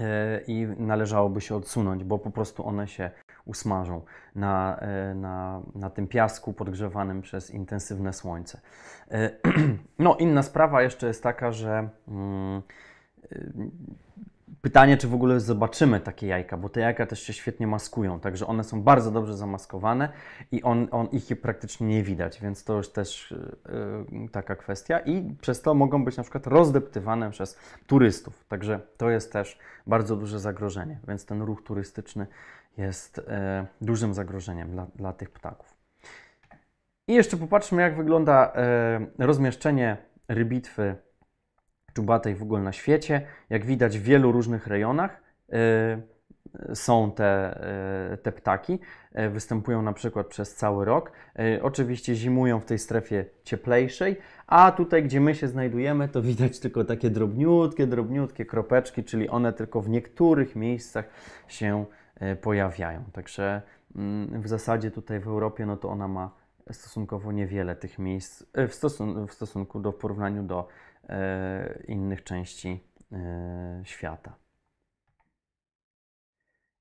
e, 0.00 0.40
i 0.46 0.66
należałoby 0.78 1.40
się 1.40 1.56
odsunąć, 1.56 2.04
bo 2.04 2.18
po 2.18 2.30
prostu 2.30 2.68
one 2.68 2.88
się 2.88 3.10
usmażą 3.44 4.02
na, 4.34 4.78
e, 4.78 5.14
na, 5.14 5.60
na 5.74 5.90
tym 5.90 6.08
piasku 6.08 6.52
podgrzewanym 6.52 7.22
przez 7.22 7.50
intensywne 7.50 8.12
słońce. 8.12 8.60
E, 9.10 9.30
no, 9.98 10.16
inna 10.16 10.42
sprawa 10.42 10.82
jeszcze 10.82 11.06
jest 11.06 11.22
taka, 11.22 11.52
że 11.52 11.88
mm, 12.08 12.62
e, 13.32 13.38
pytanie, 14.60 14.96
czy 14.96 15.08
w 15.08 15.14
ogóle 15.14 15.40
zobaczymy 15.40 16.00
takie 16.00 16.26
jajka, 16.26 16.56
bo 16.56 16.68
te 16.68 16.80
jajka 16.80 17.06
też 17.06 17.22
się 17.22 17.32
świetnie 17.32 17.66
maskują, 17.66 18.20
także 18.20 18.46
one 18.46 18.64
są 18.64 18.82
bardzo 18.82 19.10
dobrze 19.10 19.36
zamaskowane 19.36 20.08
i 20.52 20.62
on, 20.62 20.88
on 20.90 21.06
ich 21.06 21.40
praktycznie 21.40 21.86
nie 21.86 22.02
widać, 22.02 22.40
więc 22.40 22.64
to 22.64 22.76
już 22.76 22.92
też 22.92 23.34
taka 24.32 24.56
kwestia 24.56 24.98
i 24.98 25.36
przez 25.40 25.62
to 25.62 25.74
mogą 25.74 26.04
być 26.04 26.16
na 26.16 26.22
przykład 26.22 26.46
rozdeptywane 26.46 27.30
przez 27.30 27.58
turystów, 27.86 28.44
także 28.48 28.80
to 28.96 29.10
jest 29.10 29.32
też 29.32 29.58
bardzo 29.86 30.16
duże 30.16 30.40
zagrożenie, 30.40 30.98
więc 31.08 31.26
ten 31.26 31.42
ruch 31.42 31.62
turystyczny 31.62 32.26
jest 32.76 33.18
e, 33.18 33.66
dużym 33.80 34.14
zagrożeniem 34.14 34.70
dla, 34.70 34.86
dla 34.96 35.12
tych 35.12 35.30
ptaków. 35.30 35.74
I 37.08 37.14
jeszcze 37.14 37.36
popatrzmy, 37.36 37.82
jak 37.82 37.96
wygląda 37.96 38.52
e, 38.54 39.06
rozmieszczenie 39.18 39.96
rybitwy 40.28 40.96
czubatej 41.94 42.34
w 42.34 42.42
ogóle 42.42 42.62
na 42.62 42.72
świecie. 42.72 43.26
Jak 43.50 43.66
widać 43.66 43.98
w 43.98 44.02
wielu 44.02 44.32
różnych 44.32 44.66
rejonach 44.66 45.22
e, 45.52 46.14
są 46.74 47.12
te, 47.12 47.60
e, 48.12 48.16
te 48.16 48.32
ptaki. 48.32 48.78
E, 49.12 49.30
występują 49.30 49.82
na 49.82 49.92
przykład 49.92 50.26
przez 50.26 50.54
cały 50.54 50.84
rok. 50.84 51.12
E, 51.38 51.62
oczywiście 51.62 52.14
zimują 52.14 52.60
w 52.60 52.64
tej 52.64 52.78
strefie 52.78 53.24
cieplejszej, 53.44 54.16
a 54.46 54.72
tutaj, 54.72 55.02
gdzie 55.04 55.20
my 55.20 55.34
się 55.34 55.48
znajdujemy, 55.48 56.08
to 56.08 56.22
widać 56.22 56.58
tylko 56.58 56.84
takie 56.84 57.10
drobniutkie, 57.10 57.86
drobniutkie 57.86 58.46
kropeczki, 58.46 59.04
czyli 59.04 59.28
one 59.28 59.52
tylko 59.52 59.80
w 59.80 59.88
niektórych 59.88 60.56
miejscach 60.56 61.04
się 61.48 61.84
pojawiają. 62.42 63.04
Także 63.12 63.62
mm, 63.96 64.42
w 64.42 64.48
zasadzie 64.48 64.90
tutaj 64.90 65.20
w 65.20 65.28
Europie, 65.28 65.66
no 65.66 65.76
to 65.76 65.88
ona 65.88 66.08
ma 66.08 66.30
stosunkowo 66.72 67.32
niewiele 67.32 67.76
tych 67.76 67.98
miejsc 67.98 68.44
e, 68.52 68.68
w, 68.68 68.74
stosun 68.74 69.26
w 69.26 69.32
stosunku 69.32 69.80
do 69.80 69.92
w 69.92 69.96
porównaniu 69.96 70.42
do 70.42 70.68
e, 71.08 71.82
innych 71.88 72.24
części 72.24 72.84
e, 73.12 73.80
świata. 73.84 74.34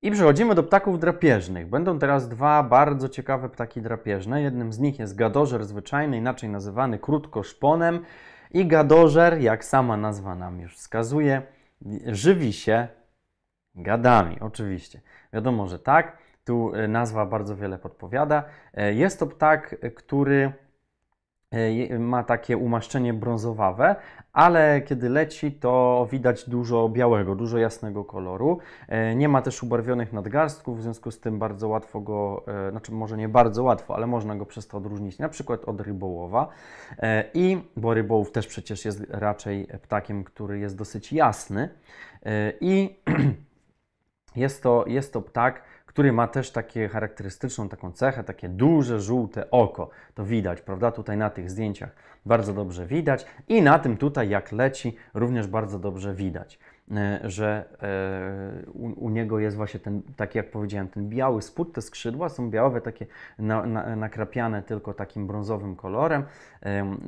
I 0.02 0.12
przechodzimy 0.12 0.56
do 0.56 0.64
ptaków 0.64 1.00
drapieżnych. 1.00 1.70
Będą 1.70 2.00
teraz 2.00 2.30
dwa 2.30 2.64
bardzo 2.64 3.10
ciekawe 3.10 3.50
ptaki 3.50 3.82
drapieżne. 3.82 4.42
Jednym 4.42 4.74
z 4.74 4.80
nich 4.80 5.00
jest 5.00 5.16
gadożer 5.16 5.66
zwyczajny, 5.66 6.18
inaczej 6.18 6.50
nazywany 6.50 7.00
krótkoszponem. 7.00 8.06
I 8.52 8.68
gadożer, 8.68 9.42
jak 9.42 9.66
sama 9.66 9.98
nazwa 9.98 10.36
nam 10.36 10.60
już 10.60 10.76
wskazuje, 10.76 11.42
żywi 12.06 12.54
się 12.54 12.88
gadami, 13.76 14.40
oczywiście. 14.40 15.02
Wiadomo, 15.34 15.68
że 15.68 15.80
tak. 15.80 16.18
Tu 16.46 16.76
e, 16.76 16.88
nazwa 16.88 17.26
bardzo 17.26 17.56
wiele 17.56 17.78
podpowiada. 17.78 18.44
E, 18.74 18.94
jest 18.94 19.20
to 19.20 19.28
ptak, 19.28 19.76
który 19.96 20.54
e, 21.52 22.00
ma 22.00 22.24
takie 22.24 22.58
umaszczenie 22.58 23.14
brązowawe, 23.14 23.96
ale 24.34 24.82
kiedy 24.82 25.10
leci, 25.10 25.52
to 25.52 26.08
widać 26.12 26.50
dużo 26.50 26.90
białego, 26.90 27.36
dużo 27.36 27.58
jasnego 27.58 28.04
koloru. 28.04 28.60
Nie 29.16 29.30
ma 29.30 29.42
też 29.42 29.64
ubarwionych 29.64 30.14
nadgarstków, 30.14 30.80
w 30.80 30.82
związku 30.82 31.12
z 31.12 31.20
tym 31.20 31.40
bardzo 31.40 31.68
łatwo 31.68 32.02
go, 32.02 32.46
znaczy 32.72 32.92
może 32.92 33.18
nie 33.18 33.30
bardzo 33.30 33.64
łatwo, 33.64 33.96
ale 33.96 34.08
można 34.08 34.36
go 34.36 34.46
przez 34.46 34.68
to 34.68 34.78
odróżnić, 34.78 35.20
na 35.20 35.30
przykład 35.30 35.66
od 35.66 35.82
rybołowa. 35.82 36.48
I, 37.34 37.58
bo 37.78 37.94
rybołów 37.94 38.32
też 38.32 38.48
przecież 38.48 38.86
jest 38.86 39.06
raczej 39.10 39.68
ptakiem, 39.82 40.24
który 40.24 40.60
jest 40.60 40.78
dosyć 40.78 41.14
jasny. 41.14 41.70
I 42.62 42.96
jest 44.36 44.64
to, 44.64 44.86
jest 44.88 45.14
to 45.14 45.22
ptak, 45.22 45.62
który 45.86 46.14
ma 46.14 46.28
też 46.28 46.52
takie 46.52 46.90
charakterystyczną 46.90 47.70
taką 47.70 47.92
cechę, 47.92 48.24
takie 48.24 48.50
duże, 48.50 49.00
żółte 49.00 49.52
oko. 49.52 49.90
To 50.16 50.26
widać, 50.26 50.62
prawda? 50.62 50.92
Tutaj 50.92 51.18
na 51.18 51.30
tych 51.30 51.52
zdjęciach 51.52 51.96
bardzo 52.26 52.54
dobrze 52.54 52.86
widać 52.86 53.26
i 53.48 53.62
na 53.62 53.80
tym 53.80 53.98
tutaj 53.98 54.30
jak 54.30 54.52
leci 54.52 54.96
również 55.14 55.48
bardzo 55.48 55.80
dobrze 55.80 56.14
widać, 56.14 56.60
e, 56.92 57.20
że 57.24 57.66
e, 58.68 58.72
u, 58.72 59.10
niego 59.10 59.40
jest 59.40 59.58
właśnie 59.58 59.80
ten, 59.80 60.02
tak 60.16 60.36
jak 60.36 60.52
powiedziałem, 60.52 60.88
ten 60.88 61.10
biały 61.10 61.42
spód, 61.42 61.74
te 61.74 61.82
skrzydła 61.82 62.30
są 62.30 62.50
białe, 62.50 62.82
takie 62.82 63.06
na, 63.40 63.66
na, 63.66 63.96
nakrapiane 63.96 64.64
tylko 64.64 64.94
takim 64.94 65.28
brązowym 65.28 65.76
kolorem, 65.76 66.24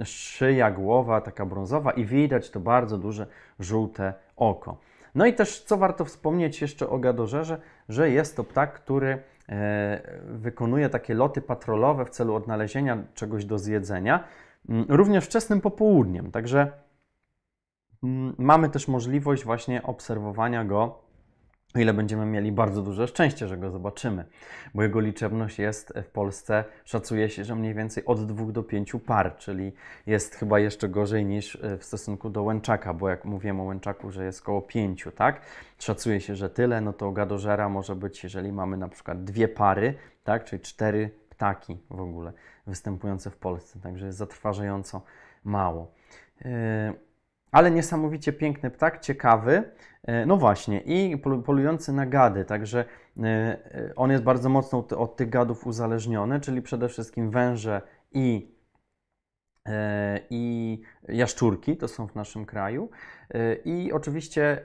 szyja, 0.03 0.71
głowa 0.71 1.21
taka 1.21 1.45
brązowa 1.45 1.91
i 1.91 2.05
widać 2.05 2.49
to 2.49 2.59
bardzo 2.59 2.97
duże 2.97 3.27
żółte 3.59 4.13
oko. 4.35 4.77
No 5.15 5.25
i 5.25 5.33
też, 5.33 5.63
co 5.63 5.77
warto 5.77 6.05
wspomnieć 6.05 6.61
jeszcze 6.61 6.89
o 6.89 6.99
gadożerze, 6.99 7.61
że 7.89 8.09
jest 8.09 8.35
to 8.35 8.43
ptak, 8.43 8.73
który 8.73 9.23
e, 9.49 10.19
wykonuje 10.25 10.89
takie 10.89 11.13
loty 11.13 11.41
patrolowe 11.41 12.05
w 12.05 12.09
celu 12.09 12.35
odnalezienia 12.35 13.03
czegoś 13.13 13.45
do 13.45 13.59
zjedzenia, 13.59 14.23
mm, 14.69 14.85
również 14.89 15.25
wczesnym 15.25 15.61
popołudniem. 15.61 16.31
Także 16.31 16.71
mm, 18.03 18.35
mamy 18.37 18.69
też 18.69 18.87
możliwość 18.87 19.43
właśnie 19.43 19.83
obserwowania 19.83 20.65
go 20.65 21.04
o 21.75 21.79
ile 21.79 21.93
będziemy 21.93 22.25
mieli 22.25 22.51
bardzo 22.51 22.81
duże 22.81 23.07
szczęście, 23.07 23.47
że 23.47 23.57
go 23.57 23.71
zobaczymy, 23.71 24.25
bo 24.73 24.83
jego 24.83 24.99
liczebność 24.99 25.59
jest 25.59 25.93
w 26.03 26.07
Polsce, 26.07 26.63
szacuje 26.85 27.29
się, 27.29 27.43
że 27.43 27.55
mniej 27.55 27.73
więcej 27.73 28.05
od 28.05 28.25
2 28.25 28.51
do 28.51 28.63
5 28.63 28.93
par, 29.05 29.37
czyli 29.37 29.73
jest 30.07 30.35
chyba 30.35 30.59
jeszcze 30.59 30.89
gorzej 30.89 31.25
niż 31.25 31.55
e, 31.55 31.77
w 31.77 31.83
stosunku 31.83 32.29
do 32.29 32.43
łęczaka, 32.43 32.93
bo 32.93 33.09
jak 33.09 33.25
mówiłem 33.25 33.59
o 33.59 33.63
łęczaku, 33.63 34.11
że 34.11 34.25
jest 34.25 34.41
około 34.41 34.61
5, 34.61 35.05
tak? 35.15 35.41
Szacuje 35.79 36.21
się, 36.21 36.35
że 36.35 36.49
tyle, 36.49 36.81
no 36.81 36.93
to 36.93 37.11
gadożera 37.11 37.69
może 37.69 37.95
być, 37.95 38.23
jeżeli 38.23 38.51
mamy 38.51 38.77
na 38.77 38.87
przykład 38.87 39.23
dwie 39.23 39.47
pary, 39.47 39.93
tak? 40.23 40.43
Czyli 40.45 40.61
cztery 40.61 41.09
ptaki 41.29 41.77
w 41.89 41.99
ogóle 41.99 42.33
występujące 42.67 43.29
w 43.29 43.37
Polsce, 43.37 43.79
także 43.79 44.05
jest 44.05 44.17
zatrważająco 44.17 45.01
mało. 45.43 45.91
Yy 46.45 47.04
ale 47.55 47.71
niesamowicie 47.71 48.33
piękny 48.33 48.71
ptak, 48.71 48.99
ciekawy. 48.99 49.63
E, 50.03 50.25
no 50.25 50.37
właśnie, 50.37 50.79
i 50.79 51.17
polujący 51.45 51.93
na 51.93 52.05
gady, 52.05 52.45
także 52.45 52.85
e, 53.17 53.23
e, 53.25 53.95
on 53.95 54.11
jest 54.11 54.23
bardzo 54.23 54.49
mocno 54.49 54.85
od 54.97 55.15
tych 55.15 55.29
gadów 55.29 55.67
uzależniony, 55.67 56.39
czyli 56.39 56.61
przede 56.61 56.89
wszystkim 56.89 57.31
węże 57.31 57.81
i, 58.11 58.55
i 60.29 60.81
jaszczurki, 61.07 61.77
to 61.77 61.87
są 61.87 62.07
w 62.07 62.15
naszym 62.15 62.45
kraju. 62.45 62.89
I 63.65 63.91
oczywiście, 63.93 64.61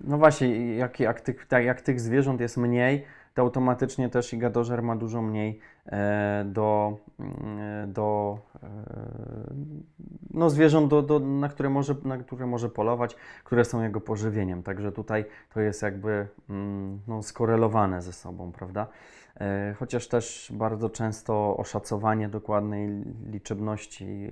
no 0.00 0.18
właśnie, 0.18 0.76
jak, 0.76 1.00
jak, 1.00 1.20
tych, 1.20 1.46
tak, 1.46 1.64
jak 1.64 1.80
tych 1.80 2.00
zwierząt 2.00 2.40
jest 2.40 2.56
mniej, 2.56 3.04
to 3.34 3.42
automatycznie 3.42 4.08
też 4.08 4.32
i 4.32 4.38
gadożer 4.38 4.82
ma 4.82 4.96
dużo 4.96 5.22
mniej 5.22 5.60
do, 6.44 6.98
mm, 7.18 7.92
do 7.92 8.38
e, 8.62 8.66
no 10.30 10.50
zwierząt, 10.50 10.90
do, 10.90 11.02
do, 11.02 11.18
na, 11.18 11.48
które 11.48 11.70
może, 11.70 11.94
na 12.04 12.18
które 12.18 12.46
może 12.46 12.68
polować, 12.68 13.16
które 13.44 13.64
są 13.64 13.82
jego 13.82 14.00
pożywieniem. 14.00 14.62
Także 14.62 14.92
tutaj 14.92 15.24
to 15.54 15.60
jest 15.60 15.82
jakby 15.82 16.26
mm, 16.50 17.00
no, 17.08 17.22
skorelowane 17.22 18.02
ze 18.02 18.12
sobą, 18.12 18.52
prawda? 18.52 18.86
E, 19.40 19.74
chociaż 19.78 20.08
też 20.08 20.52
bardzo 20.54 20.90
często 20.90 21.56
oszacowanie 21.56 22.28
dokładnej 22.28 23.04
liczebności 23.26 24.30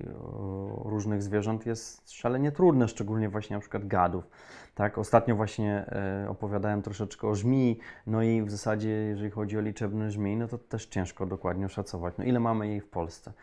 różnych 0.85 1.23
zwierząt 1.23 1.65
jest 1.65 2.11
szalenie 2.11 2.51
trudne, 2.51 2.87
szczególnie 2.87 3.29
właśnie 3.29 3.55
na 3.55 3.59
przykład 3.59 3.87
gadów. 3.87 4.27
Tak, 4.75 4.97
ostatnio 4.97 5.35
właśnie 5.35 5.85
e, 6.25 6.29
opowiadałem 6.29 6.81
troszeczkę 6.81 7.27
o 7.27 7.35
żmii, 7.35 7.79
no 8.07 8.23
i 8.23 8.41
w 8.41 8.51
zasadzie 8.51 8.89
jeżeli 8.89 9.31
chodzi 9.31 9.57
o 9.57 9.61
liczebność 9.61 10.15
żmii, 10.15 10.37
no 10.37 10.47
to 10.47 10.57
też 10.57 10.85
ciężko 10.85 11.25
dokładnie 11.25 11.65
oszacować. 11.65 12.13
No 12.17 12.23
ile 12.23 12.39
mamy 12.39 12.67
jej 12.67 12.81
w 12.81 12.89
Polsce? 12.89 13.33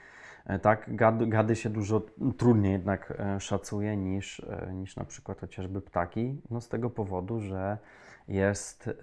E, 0.46 0.58
tak, 0.58 0.96
gady, 0.96 1.26
gady 1.26 1.56
się 1.56 1.70
dużo 1.70 2.02
trudniej 2.36 2.72
jednak 2.72 3.22
szacuje 3.38 3.96
niż, 3.96 4.42
niż 4.72 4.96
na 4.96 5.04
przykład 5.04 5.40
chociażby 5.40 5.80
ptaki, 5.80 6.40
no 6.50 6.60
z 6.60 6.68
tego 6.68 6.90
powodu, 6.90 7.40
że 7.40 7.78
jest, 8.28 8.86
y, 8.86 8.94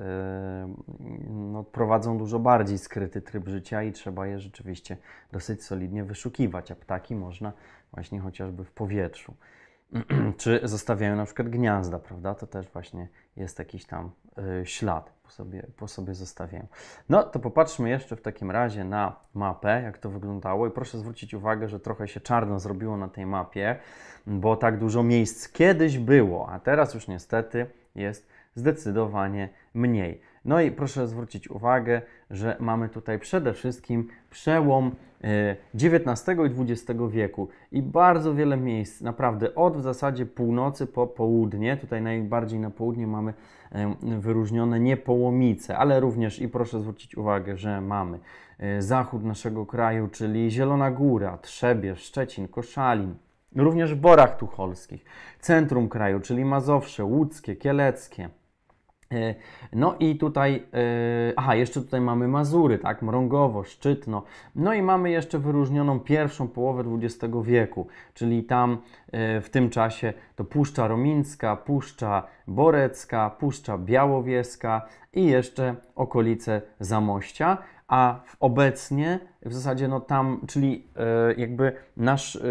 no, 1.29 1.63
prowadzą 1.63 2.17
dużo 2.17 2.39
bardziej 2.39 2.77
skryty 2.77 3.21
tryb 3.21 3.47
życia 3.47 3.83
i 3.83 3.91
trzeba 3.91 4.27
je 4.27 4.39
rzeczywiście 4.39 4.97
dosyć 5.31 5.63
solidnie 5.63 6.03
wyszukiwać, 6.03 6.71
a 6.71 6.75
ptaki 6.75 7.15
można 7.15 7.53
właśnie 7.93 8.19
chociażby 8.19 8.63
w 8.63 8.71
powietrzu. 8.71 9.33
Czy 10.37 10.59
zostawiają 10.63 11.15
na 11.15 11.25
przykład 11.25 11.49
gniazda, 11.49 11.99
prawda? 11.99 12.35
To 12.35 12.47
też 12.47 12.67
właśnie 12.67 13.07
jest 13.37 13.59
jakiś 13.59 13.85
tam 13.85 14.11
y, 14.61 14.65
ślad 14.65 15.13
po 15.23 15.31
sobie, 15.31 15.67
po 15.77 15.87
sobie 15.87 16.13
zostawiają. 16.13 16.67
No 17.09 17.23
to 17.23 17.39
popatrzmy 17.39 17.89
jeszcze 17.89 18.15
w 18.15 18.21
takim 18.21 18.51
razie 18.51 18.83
na 18.83 19.15
mapę, 19.33 19.81
jak 19.81 19.97
to 19.97 20.09
wyglądało 20.09 20.67
i 20.67 20.71
proszę 20.71 20.97
zwrócić 20.97 21.33
uwagę, 21.33 21.69
że 21.69 21.79
trochę 21.79 22.07
się 22.07 22.19
czarno 22.19 22.59
zrobiło 22.59 22.97
na 22.97 23.07
tej 23.07 23.25
mapie, 23.25 23.75
bo 24.27 24.55
tak 24.55 24.79
dużo 24.79 25.03
miejsc 25.03 25.49
kiedyś 25.49 25.97
było, 25.97 26.49
a 26.49 26.59
teraz 26.59 26.93
już 26.93 27.07
niestety 27.07 27.65
jest 27.95 28.34
zdecydowanie 28.55 29.49
mniej. 29.73 30.21
No 30.45 30.61
i 30.61 30.71
proszę 30.71 31.07
zwrócić 31.07 31.49
uwagę, 31.49 32.01
że 32.31 32.57
mamy 32.59 32.89
tutaj 32.89 33.19
przede 33.19 33.53
wszystkim 33.53 34.07
przełom 34.29 34.91
XIX 35.73 36.29
e, 36.29 36.47
i 36.47 36.71
XX 36.71 36.99
wieku 37.09 37.47
i 37.71 37.81
bardzo 37.81 38.35
wiele 38.35 38.57
miejsc, 38.57 39.01
naprawdę 39.01 39.55
od 39.55 39.77
w 39.77 39.81
zasadzie 39.81 40.25
północy 40.25 40.87
po 40.87 41.07
południe, 41.07 41.77
tutaj 41.77 42.01
najbardziej 42.01 42.59
na 42.59 42.69
południe 42.69 43.07
mamy 43.07 43.33
e, 43.71 43.95
wyróżnione 44.19 44.79
niepołomice, 44.79 45.77
ale 45.77 45.99
również 45.99 46.39
i 46.39 46.49
proszę 46.49 46.79
zwrócić 46.79 47.17
uwagę, 47.17 47.57
że 47.57 47.81
mamy 47.81 48.19
e, 48.59 48.81
zachód 48.81 49.23
naszego 49.23 49.65
kraju, 49.65 50.07
czyli 50.07 50.51
Zielona 50.51 50.91
Góra, 50.91 51.37
Trzebież, 51.37 52.03
Szczecin, 52.03 52.47
Koszalin, 52.47 53.15
również 53.55 53.93
w 53.93 53.99
Borach 53.99 54.37
Tucholskich, 54.37 55.05
centrum 55.39 55.89
kraju, 55.89 56.19
czyli 56.19 56.45
Mazowsze, 56.45 57.05
Łódzkie, 57.05 57.55
Kieleckie, 57.55 58.29
no 59.73 59.95
i 59.99 60.17
tutaj, 60.17 60.63
e, 60.73 61.33
aha, 61.35 61.55
jeszcze 61.55 61.81
tutaj 61.81 62.01
mamy 62.01 62.27
Mazury, 62.27 62.79
tak, 62.79 63.01
Mrągowo, 63.01 63.63
Szczytno. 63.63 64.23
No 64.55 64.73
i 64.73 64.81
mamy 64.81 65.11
jeszcze 65.11 65.39
wyróżnioną 65.39 65.99
pierwszą 65.99 66.47
połowę 66.47 66.83
XX 67.01 67.33
wieku, 67.43 67.87
czyli 68.13 68.43
tam 68.43 68.77
e, 69.11 69.41
w 69.41 69.49
tym 69.49 69.69
czasie 69.69 70.13
to 70.35 70.43
Puszcza 70.43 70.87
Romińska, 70.87 71.55
Puszcza 71.55 72.23
Borecka, 72.47 73.29
Puszcza 73.29 73.77
Białowieska 73.77 74.85
i 75.13 75.25
jeszcze 75.25 75.75
okolice 75.95 76.61
Zamościa 76.79 77.57
a 77.87 78.19
obecnie 78.39 79.19
w 79.45 79.53
zasadzie 79.53 79.87
no 79.87 79.99
tam, 79.99 80.39
czyli 80.47 80.87
e, 80.95 81.33
jakby 81.33 81.73
nasz 81.97 82.35
e, 82.35 82.41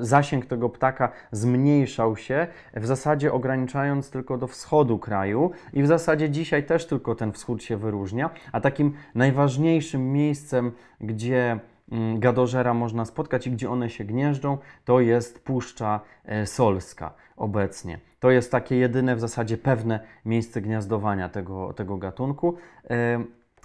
zasięg 0.00 0.46
tego 0.46 0.68
ptaka 0.68 1.12
zmniejszał 1.32 2.16
się, 2.16 2.46
w 2.74 2.86
zasadzie 2.86 3.32
ograniczając 3.32 4.10
tylko 4.10 4.38
do 4.38 4.46
wschodu 4.46 4.98
kraju 4.98 5.50
i 5.72 5.82
w 5.82 5.86
zasadzie 5.86 6.30
dzisiaj 6.30 6.66
też 6.66 6.86
tylko 6.86 7.14
ten 7.14 7.32
wschód 7.32 7.62
się 7.62 7.76
wyróżnia, 7.76 8.30
a 8.52 8.60
takim 8.60 8.92
najważniejszym 9.14 10.12
miejscem, 10.12 10.72
gdzie 11.00 11.58
mm, 11.92 12.20
gadożera 12.20 12.74
można 12.74 13.04
spotkać 13.04 13.46
i 13.46 13.50
gdzie 13.50 13.70
one 13.70 13.90
się 13.90 14.04
gnieżdżą, 14.04 14.58
to 14.84 15.00
jest 15.00 15.44
Puszcza 15.44 16.00
e, 16.24 16.46
Solska 16.46 17.14
obecnie. 17.36 17.98
To 18.20 18.30
jest 18.30 18.52
takie 18.52 18.76
jedyne 18.76 19.16
w 19.16 19.20
zasadzie 19.20 19.58
pewne 19.58 20.00
miejsce 20.24 20.60
gniazdowania 20.60 21.28
tego, 21.28 21.72
tego 21.72 21.96
gatunku 21.96 22.56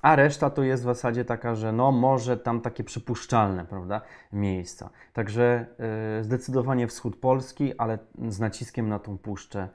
a 0.01 0.15
reszta 0.15 0.49
to 0.49 0.63
jest 0.63 0.83
w 0.83 0.85
zasadzie 0.85 1.25
taka, 1.25 1.55
że 1.55 1.71
no 1.71 1.91
może 1.91 2.37
tam 2.37 2.61
takie 2.61 2.83
przypuszczalne, 2.83 3.65
prawda, 3.65 4.01
miejsca. 4.33 4.89
Także 5.13 5.65
yy, 6.17 6.23
zdecydowanie 6.23 6.87
wschód 6.87 7.15
Polski, 7.15 7.77
ale 7.77 7.99
z 8.27 8.39
naciskiem 8.39 8.89
na 8.89 8.99
tą 8.99 9.17
puszczę 9.17 9.69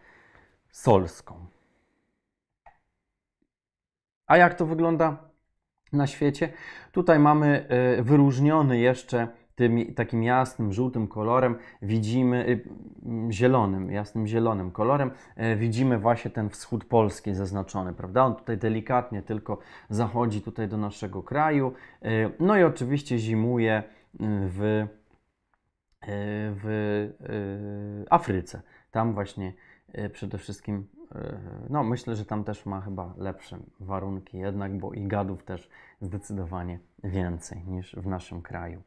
solską. 0.71 1.47
A 4.27 4.37
jak 4.37 4.55
to 4.55 4.67
wygląda 4.67 5.17
na 5.93 6.07
świecie? 6.07 6.53
Tutaj 6.93 7.19
mamy 7.19 7.67
yy, 7.97 8.03
wyróżniony 8.03 8.79
jeszcze 8.79 9.29
tym 9.55 9.95
takim 9.95 10.23
jasnym, 10.23 10.73
żółtym 10.73 11.09
kolorem 11.09 11.57
widzimy, 11.83 12.49
y, 12.49 12.65
zielonym, 13.31 13.91
jasnym 13.91 14.27
zielonym 14.27 14.71
kolorem 14.71 15.11
e, 15.37 15.57
widzimy 15.57 15.99
właśnie 15.99 16.31
ten 16.31 16.51
wschód 16.51 16.85
Polski 16.85 17.35
zaznaczony, 17.35 17.93
prawda? 17.93 18.25
On 18.25 18.37
tutaj 18.37 18.59
delikatnie 18.59 19.23
tylko 19.23 19.59
zachodzi 19.91 20.43
tutaj 20.43 20.69
do 20.69 20.77
naszego 20.77 21.23
kraju. 21.23 21.73
E, 22.03 22.31
no 22.41 22.57
i 22.57 22.63
oczywiście 22.63 23.19
zimuje 23.19 23.83
w, 24.21 24.87
w 26.63 27.11
Afryce. 28.11 28.63
Tam 28.91 29.15
właśnie 29.15 29.53
przede 30.13 30.39
wszystkim, 30.39 30.87
no 31.71 31.85
myślę, 31.85 32.17
że 32.17 32.25
tam 32.25 32.45
też 32.45 32.67
ma 32.67 32.81
chyba 32.81 33.15
lepsze 33.17 33.59
warunki 33.81 34.39
jednak, 34.39 34.79
bo 34.79 34.93
i 34.93 35.07
gadów 35.07 35.45
też 35.45 35.71
zdecydowanie 36.01 36.79
więcej 37.05 37.65
niż 37.67 37.97
w 37.97 38.07
naszym 38.07 38.43
kraju. 38.43 38.83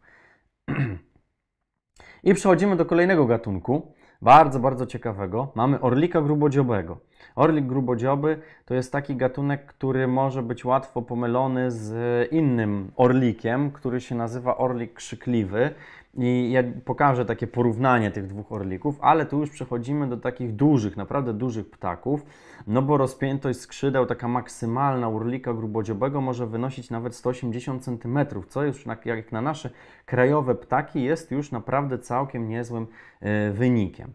I 2.23 2.33
przechodzimy 2.33 2.75
do 2.75 2.85
kolejnego 2.85 3.25
gatunku, 3.25 3.93
bardzo, 4.21 4.59
bardzo 4.59 4.85
ciekawego. 4.85 5.51
Mamy 5.55 5.79
orlika 5.79 6.21
grubodziobego. 6.21 6.99
Orlik 7.35 7.65
grubodzioby 7.65 8.39
to 8.65 8.73
jest 8.73 8.91
taki 8.91 9.15
gatunek, 9.15 9.65
który 9.65 10.07
może 10.07 10.43
być 10.43 10.65
łatwo 10.65 11.01
pomylony 11.01 11.71
z 11.71 12.31
innym 12.31 12.91
orlikiem, 12.95 13.71
który 13.71 14.01
się 14.01 14.15
nazywa 14.15 14.57
orlik 14.57 14.93
krzykliwy. 14.93 15.73
I 16.17 16.51
ja 16.51 16.63
pokażę 16.85 17.25
takie 17.25 17.47
porównanie 17.47 18.11
tych 18.11 18.27
dwóch 18.27 18.51
orlików, 18.51 18.97
ale 19.01 19.25
tu 19.25 19.39
już 19.39 19.49
przechodzimy 19.49 20.07
do 20.07 20.17
takich 20.17 20.55
dużych, 20.55 20.97
naprawdę 20.97 21.33
dużych 21.33 21.69
ptaków, 21.69 22.25
no 22.67 22.81
bo 22.81 22.97
rozpiętość 22.97 23.59
skrzydeł, 23.59 24.05
taka 24.05 24.27
maksymalna 24.27 25.09
orlika 25.09 25.53
grubodziobego 25.53 26.21
może 26.21 26.47
wynosić 26.47 26.89
nawet 26.89 27.15
180 27.15 27.83
cm, 27.83 28.19
co 28.47 28.63
już 28.63 28.85
jak 29.05 29.31
na 29.31 29.41
nasze 29.41 29.69
krajowe 30.05 30.55
ptaki 30.55 31.03
jest 31.03 31.31
już 31.31 31.51
naprawdę 31.51 31.99
całkiem 31.99 32.49
niezłym 32.49 32.87
e, 33.19 33.51
wynikiem. 33.51 34.13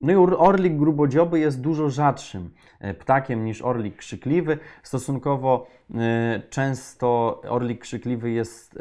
No 0.00 0.12
i 0.12 0.16
orlik 0.16 0.76
grubodzioby 0.76 1.40
jest 1.40 1.60
dużo 1.60 1.90
rzadszym 1.90 2.50
e, 2.78 2.94
ptakiem 2.94 3.44
niż 3.44 3.62
orlik 3.62 3.96
krzykliwy. 3.96 4.58
Stosunkowo 4.82 5.66
e, 5.94 6.42
często 6.50 7.40
orlik 7.48 7.80
krzykliwy 7.80 8.30
jest 8.30 8.78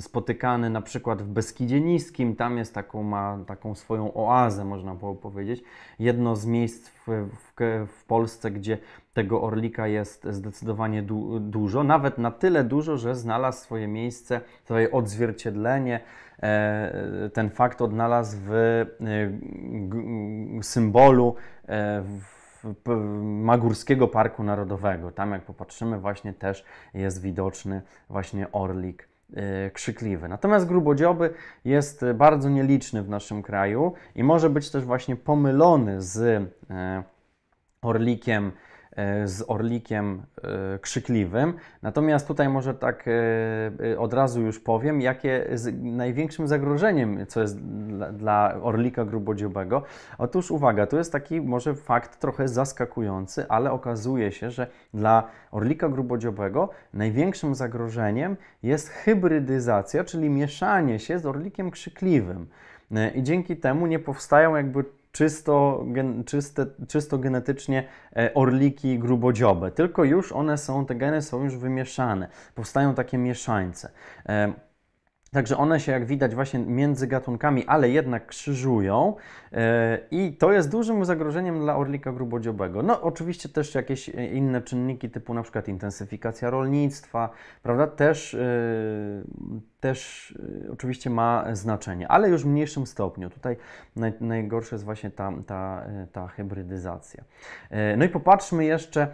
spotykany 0.00 0.70
na 0.70 0.82
przykład 0.82 1.22
w 1.22 1.28
Beskidzie 1.28 1.80
Niskim. 1.80 2.36
Tam 2.36 2.58
jest 2.58 2.74
taką, 2.74 3.02
ma 3.02 3.38
taką 3.46 3.74
swoją 3.74 4.14
oazę, 4.14 4.64
można 4.64 4.94
powiedzieć. 5.22 5.62
Jedno 5.98 6.36
z 6.36 6.46
miejsc 6.46 6.88
w, 6.88 7.06
w, 7.06 7.86
w 7.86 8.04
Polsce, 8.04 8.50
gdzie 8.50 8.78
tego 9.14 9.42
orlika 9.42 9.86
jest 9.86 10.26
zdecydowanie 10.30 11.02
du 11.02 11.40
dużo. 11.40 11.84
Nawet 11.84 12.18
na 12.18 12.30
tyle 12.30 12.64
dużo, 12.64 12.96
że 12.96 13.14
znalazł 13.14 13.62
swoje 13.62 13.88
miejsce, 13.88 14.40
swoje 14.64 14.90
odzwierciedlenie 14.90 16.00
ten 17.32 17.50
fakt 17.50 17.82
odnalazł 17.82 18.36
w 18.40 18.52
e, 18.52 18.86
symbolu 20.62 21.34
e, 21.68 22.02
Magórskiego 23.22 24.08
Parku 24.08 24.42
Narodowego. 24.42 25.12
Tam 25.12 25.32
jak 25.32 25.42
popatrzymy 25.42 25.98
właśnie 25.98 26.32
też 26.32 26.64
jest 26.94 27.22
widoczny 27.22 27.82
właśnie 28.10 28.52
orlik 28.52 29.08
krzykliwy. 29.72 30.28
Natomiast 30.28 30.66
grubodzioby 30.66 31.34
jest 31.64 32.04
bardzo 32.14 32.48
nieliczny 32.48 33.02
w 33.02 33.08
naszym 33.08 33.42
kraju 33.42 33.92
i 34.14 34.24
może 34.24 34.50
być 34.50 34.70
też 34.70 34.84
właśnie 34.84 35.16
pomylony 35.16 36.02
z 36.02 36.42
orlikiem 37.82 38.46
E, 38.46 38.65
z 39.24 39.44
orlikiem 39.46 40.22
e, 40.42 40.78
krzykliwym. 40.78 41.54
Natomiast 41.82 42.28
tutaj 42.28 42.48
może 42.48 42.74
tak 42.74 43.04
e, 43.08 43.98
od 43.98 44.14
razu 44.14 44.40
już 44.40 44.60
powiem, 44.60 45.00
jakie 45.00 45.46
największym 45.82 46.48
zagrożeniem, 46.48 47.26
co 47.26 47.40
jest 47.40 47.58
dla 48.12 48.54
orlika 48.62 49.04
grubodziobego. 49.04 49.82
Otóż 50.18 50.50
uwaga, 50.50 50.86
to 50.86 50.98
jest 50.98 51.12
taki 51.12 51.40
może 51.40 51.74
fakt 51.74 52.20
trochę 52.20 52.48
zaskakujący, 52.48 53.48
ale 53.48 53.72
okazuje 53.72 54.32
się, 54.32 54.50
że 54.50 54.66
dla 54.94 55.28
orlika 55.50 55.88
grubodziobego 55.88 56.70
największym 56.94 57.54
zagrożeniem 57.54 58.36
jest 58.62 58.88
hybrydyzacja, 58.88 60.04
czyli 60.04 60.30
mieszanie 60.30 60.98
się 60.98 61.18
z 61.18 61.26
orlikiem 61.26 61.70
krzykliwym. 61.70 62.46
I 63.14 63.22
dzięki 63.22 63.56
temu 63.56 63.86
nie 63.86 63.98
powstają 63.98 64.56
jakby 64.56 64.84
czysto, 65.16 65.84
gen, 65.86 66.24
czyste, 66.24 66.66
czysto 66.88 67.18
genetycznie 67.18 67.88
e, 68.16 68.34
orliki 68.34 68.98
grubodziobe, 68.98 69.70
tylko 69.70 70.04
już 70.04 70.32
one 70.32 70.58
są, 70.58 70.86
te 70.86 70.94
geny 70.94 71.22
są 71.22 71.44
już 71.44 71.56
wymieszane, 71.56 72.28
powstają 72.54 72.94
takie 72.94 73.18
mieszańce. 73.18 73.90
E, 75.32 75.36
Także 75.36 75.56
one 75.56 75.80
się, 75.80 75.92
jak 75.92 76.06
widać, 76.06 76.34
właśnie 76.34 76.60
między 76.60 77.06
gatunkami, 77.06 77.66
ale 77.66 77.90
jednak 77.90 78.26
krzyżują 78.26 79.16
e, 79.52 79.98
i 80.10 80.32
to 80.32 80.52
jest 80.52 80.70
dużym 80.70 81.04
zagrożeniem 81.04 81.60
dla 81.60 81.76
orlika 81.76 82.12
grubodziobego. 82.12 82.82
No, 82.82 83.02
oczywiście 83.02 83.48
też 83.48 83.74
jakieś 83.74 84.08
inne 84.08 84.62
czynniki, 84.62 85.10
typu 85.10 85.34
na 85.34 85.42
przykład 85.42 85.68
intensyfikacja 85.68 86.50
rolnictwa, 86.50 87.30
prawda, 87.62 87.86
też, 87.86 88.34
e, 88.34 88.38
też 89.80 90.34
e, 90.68 90.72
oczywiście 90.72 91.10
ma 91.10 91.44
znaczenie, 91.52 92.08
ale 92.08 92.28
już 92.28 92.42
w 92.42 92.46
mniejszym 92.46 92.86
stopniu. 92.86 93.30
Tutaj 93.30 93.56
naj, 93.96 94.12
najgorsze 94.20 94.76
jest 94.76 94.84
właśnie 94.84 95.10
ta, 95.10 95.32
ta, 95.46 95.86
ta 96.12 96.26
hybrydyzacja. 96.26 97.24
No 97.96 98.04
i 98.04 98.08
popatrzmy 98.08 98.64
jeszcze, 98.64 99.08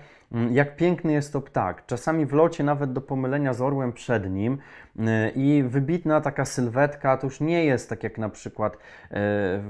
jak 0.51 0.77
piękny 0.77 1.13
jest 1.13 1.33
to 1.33 1.41
ptak. 1.41 1.87
Czasami 1.87 2.27
w 2.27 2.33
locie 2.33 2.65
nawet 2.65 2.93
do 2.93 3.01
pomylenia 3.01 3.53
z 3.55 3.61
orłem 3.61 3.93
przed 3.93 4.31
nim 4.31 4.59
y, 4.97 5.03
i 5.35 5.63
wybitna 5.63 6.21
taka 6.21 6.45
sylwetka 6.45 7.17
to 7.17 7.27
już 7.27 7.41
nie 7.41 7.65
jest 7.65 7.89
tak 7.89 8.03
jak 8.03 8.19
na 8.19 8.29
przykład 8.29 8.73
y, 8.75 8.79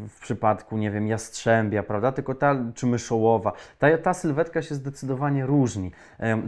w 0.09 0.19
przypadku, 0.21 0.77
nie 0.77 0.91
wiem, 0.91 1.07
jastrzębia, 1.09 1.83
prawda, 1.83 2.13
tylko 2.13 2.35
ta, 2.35 2.57
czy 2.75 2.87
myszołowa. 2.87 3.53
Ta, 3.79 3.99
ta 3.99 4.15
sylwetka 4.15 4.63
się 4.63 4.75
zdecydowanie 4.75 5.47
różni. 5.47 5.93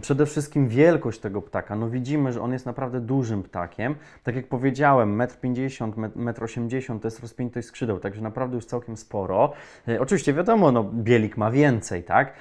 Przede 0.00 0.26
wszystkim 0.26 0.68
wielkość 0.68 1.20
tego 1.20 1.42
ptaka. 1.42 1.76
No 1.76 1.90
widzimy, 1.90 2.32
że 2.32 2.40
on 2.40 2.52
jest 2.52 2.66
naprawdę 2.66 3.00
dużym 3.00 3.42
ptakiem. 3.42 3.94
Tak 4.22 4.36
jak 4.36 4.48
powiedziałem, 4.48 5.18
1,50 5.18 6.04
m, 6.04 6.32
1,80 6.32 6.92
m 6.92 7.00
to 7.00 7.06
jest 7.06 7.20
rozpiętość 7.20 7.68
skrzydeł, 7.68 8.00
także 8.00 8.22
naprawdę 8.22 8.54
już 8.54 8.66
całkiem 8.66 8.96
sporo. 8.96 9.52
E, 9.88 10.00
oczywiście 10.00 10.34
wiadomo, 10.34 10.72
no 10.72 10.84
bielik 10.84 11.36
ma 11.36 11.50
więcej, 11.50 12.04
tak, 12.04 12.32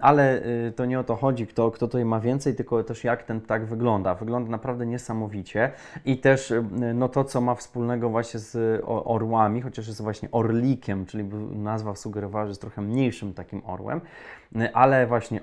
ale 0.00 0.42
y, 0.68 0.72
to 0.76 0.84
nie 0.84 1.00
o 1.00 1.04
to 1.08 1.16
chodzi, 1.16 1.46
kto, 1.46 1.70
kto 1.70 1.86
tutaj 1.86 2.04
ma 2.04 2.20
więcej, 2.20 2.54
tylko 2.54 2.84
też 2.84 3.04
jak 3.04 3.22
ten 3.22 3.40
ptak 3.40 3.66
wygląda. 3.66 4.14
Wygląda 4.14 4.50
naprawdę 4.50 4.86
niesamowicie 4.86 5.72
i 6.04 6.18
też 6.18 6.50
y, 6.50 6.64
no 6.94 7.08
to, 7.08 7.24
co 7.24 7.40
ma 7.40 7.54
wspólnego 7.54 8.10
właśnie 8.10 8.40
z 8.40 8.82
orłami, 8.86 9.62
chociaż 9.62 9.86
jest 9.86 10.02
właśnie 10.02 10.28
orlikiem, 10.32 11.06
czyli 11.06 11.24
nazwa 11.52 11.94
sugerowała, 11.94 12.44
że 12.44 12.50
jest 12.50 12.60
trochę 12.60 12.82
mniejszym 12.82 13.34
takim 13.34 13.62
orłem, 13.66 14.00
y, 14.56 14.74
ale 14.74 15.06
właśnie 15.06 15.40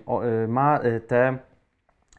ma 0.47 0.80
te 1.07 1.38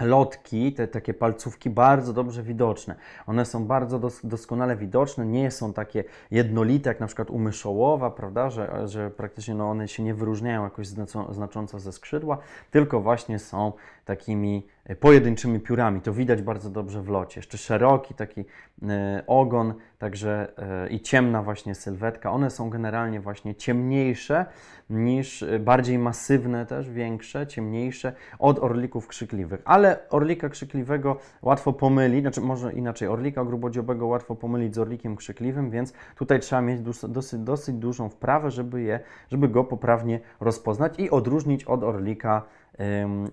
lotki, 0.01 0.73
te 0.73 0.89
takie 0.89 1.15
palcówki 1.15 1.71
bardzo 1.71 2.13
dobrze 2.13 2.43
widoczne. 2.43 2.95
One 3.27 3.45
są 3.45 3.67
bardzo 3.67 3.99
dos 3.99 4.21
doskonale 4.25 4.77
widoczne, 4.77 5.27
nie 5.27 5.51
są 5.51 5.73
takie 5.73 6.05
jednolite 6.31 6.91
jak 6.91 7.01
na 7.01 7.07
przykład 7.07 7.31
u 7.31 7.39
myszołowa, 7.39 8.11
prawda, 8.11 8.51
że, 8.51 8.89
że 8.89 9.11
praktycznie 9.11 9.55
no 9.55 9.71
one 9.71 9.89
się 9.89 10.03
nie 10.03 10.15
wyróżniają 10.15 10.65
jakoś 10.65 10.87
znacząco 11.31 11.81
ze 11.81 11.93
skrzydła, 11.93 12.39
tylko 12.71 13.01
właśnie 13.01 13.39
są 13.39 13.73
takimi 14.07 14.67
e, 14.85 14.97
pojedynczymi 14.97 15.61
piórami. 15.61 16.01
To 16.01 16.13
widać 16.13 16.43
bardzo 16.43 16.71
dobrze 16.71 17.03
w 17.03 17.09
locie. 17.09 17.39
Jeszcze 17.39 17.59
szeroki 17.59 18.15
taki 18.15 18.45
e, 18.83 19.23
ogon, 19.27 19.75
także 19.99 20.53
e, 20.59 20.89
i 20.89 21.01
ciemna 21.01 21.43
właśnie 21.43 21.75
sylwetka. 21.75 22.33
One 22.33 22.51
są 22.51 22.71
generalnie 22.71 23.21
właśnie 23.21 23.55
ciemniejsze 23.55 24.47
niż, 24.91 25.45
bardziej 25.61 25.99
masywne 25.99 26.67
też, 26.67 26.91
większe, 26.91 27.47
ciemniejsze 27.47 28.13
od 28.39 28.59
orlików 28.59 29.07
krzykliwych. 29.07 29.63
Ale 29.65 30.09
orlika 30.11 30.49
krzykliwego 30.49 31.17
łatwo 31.43 31.73
pomylić, 31.73 32.21
znaczy 32.21 32.41
może 32.41 32.73
inaczej, 32.73 33.09
orlika 33.09 33.45
grubodziobego 33.45 34.07
łatwo 34.07 34.35
pomylić 34.35 34.75
z 34.75 34.79
orlikiem 34.79 35.17
krzykliwym, 35.17 35.71
więc 35.71 35.93
tutaj 36.17 36.41
trzeba 36.41 36.63
mieć 36.63 36.81
dosyć, 37.09 37.41
dosyć 37.41 37.77
dużą 37.77 38.09
wprawę, 38.09 38.51
żeby, 38.51 38.83
je, 38.83 39.01
żeby 39.31 39.49
go 39.49 39.65
poprawnie 39.65 40.21
rozpoznać 40.41 40.99
i 40.99 41.11
odróżnić 41.11 41.65
od 41.65 41.85
orlika 41.85 42.43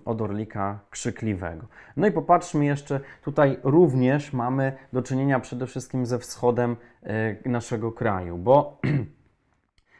od 0.04 0.22
orlika 0.22 0.78
krzykliwego. 0.90 1.66
No 1.96 2.06
i 2.06 2.12
popatrzmy 2.12 2.64
jeszcze, 2.64 3.00
tutaj 3.22 3.58
również 3.62 4.32
mamy 4.32 4.72
do 4.92 5.02
czynienia 5.02 5.40
przede 5.40 5.66
wszystkim 5.66 6.06
ze 6.06 6.18
wschodem 6.18 6.76
e, 7.02 7.48
naszego 7.48 7.92
kraju, 7.92 8.38
bo 8.38 8.80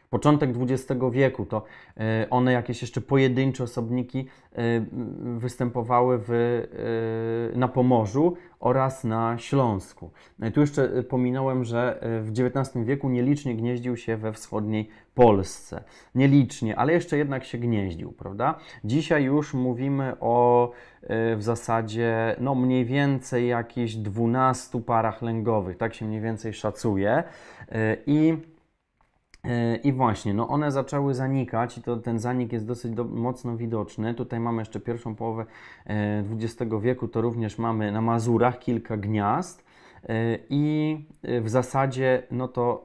początek 0.09 0.49
XX 0.61 1.01
wieku, 1.11 1.45
to 1.45 1.63
e, 1.97 2.27
one 2.29 2.51
jakieś 2.51 2.81
jeszcze 2.81 3.01
pojedyncze 3.01 3.63
osobniki 3.63 4.27
e, 4.55 4.85
występowały 5.37 6.19
w, 6.27 6.31
e, 7.53 7.57
na 7.57 7.67
Pomorzu 7.67 8.37
oraz 8.59 9.03
na 9.03 9.37
Śląsku. 9.37 10.11
Tu 10.53 10.61
jeszcze 10.61 11.03
pominąłem, 11.03 11.63
że 11.63 11.99
w 12.21 12.31
XIX 12.39 12.85
wieku 12.85 13.09
nielicznie 13.09 13.55
gnieździł 13.55 13.97
się 13.97 14.17
we 14.17 14.33
wschodniej 14.33 14.89
Polsce. 15.15 15.83
Nielicznie, 16.15 16.75
ale 16.75 16.93
jeszcze 16.93 17.17
jednak 17.17 17.43
się 17.43 17.57
gnieździł, 17.57 18.11
prawda? 18.11 18.59
Dzisiaj 18.83 19.23
już 19.23 19.53
mówimy 19.53 20.13
o 20.19 20.71
w 21.09 21.37
zasadzie 21.39 22.35
no 22.39 22.55
mniej 22.55 22.85
więcej 22.85 23.47
jakichś 23.47 23.93
12 23.93 24.81
parach 24.81 25.21
lęgowych, 25.21 25.77
tak 25.77 25.93
się 25.93 26.05
mniej 26.05 26.21
więcej 26.21 26.53
szacuje. 26.53 27.23
I 28.05 28.37
i 29.83 29.93
właśnie, 29.93 30.33
no 30.33 30.47
one 30.47 30.71
zaczęły 30.71 31.13
zanikać 31.13 31.77
i 31.77 31.81
to 31.81 31.97
ten 31.97 32.19
zanik 32.19 32.53
jest 32.53 32.65
dosyć 32.65 32.91
do, 32.91 33.03
mocno 33.03 33.57
widoczny. 33.57 34.13
Tutaj 34.13 34.39
mamy 34.39 34.61
jeszcze 34.61 34.79
pierwszą 34.79 35.15
połowę 35.15 35.45
XX 36.31 36.73
e, 36.73 36.79
wieku, 36.79 37.07
to 37.07 37.21
również 37.21 37.57
mamy 37.57 37.91
na 37.91 38.01
Mazurach 38.01 38.59
kilka 38.59 38.97
gniazd. 38.97 39.65
I 40.49 40.97
w 41.41 41.49
zasadzie, 41.49 42.23
no 42.31 42.47
to 42.47 42.83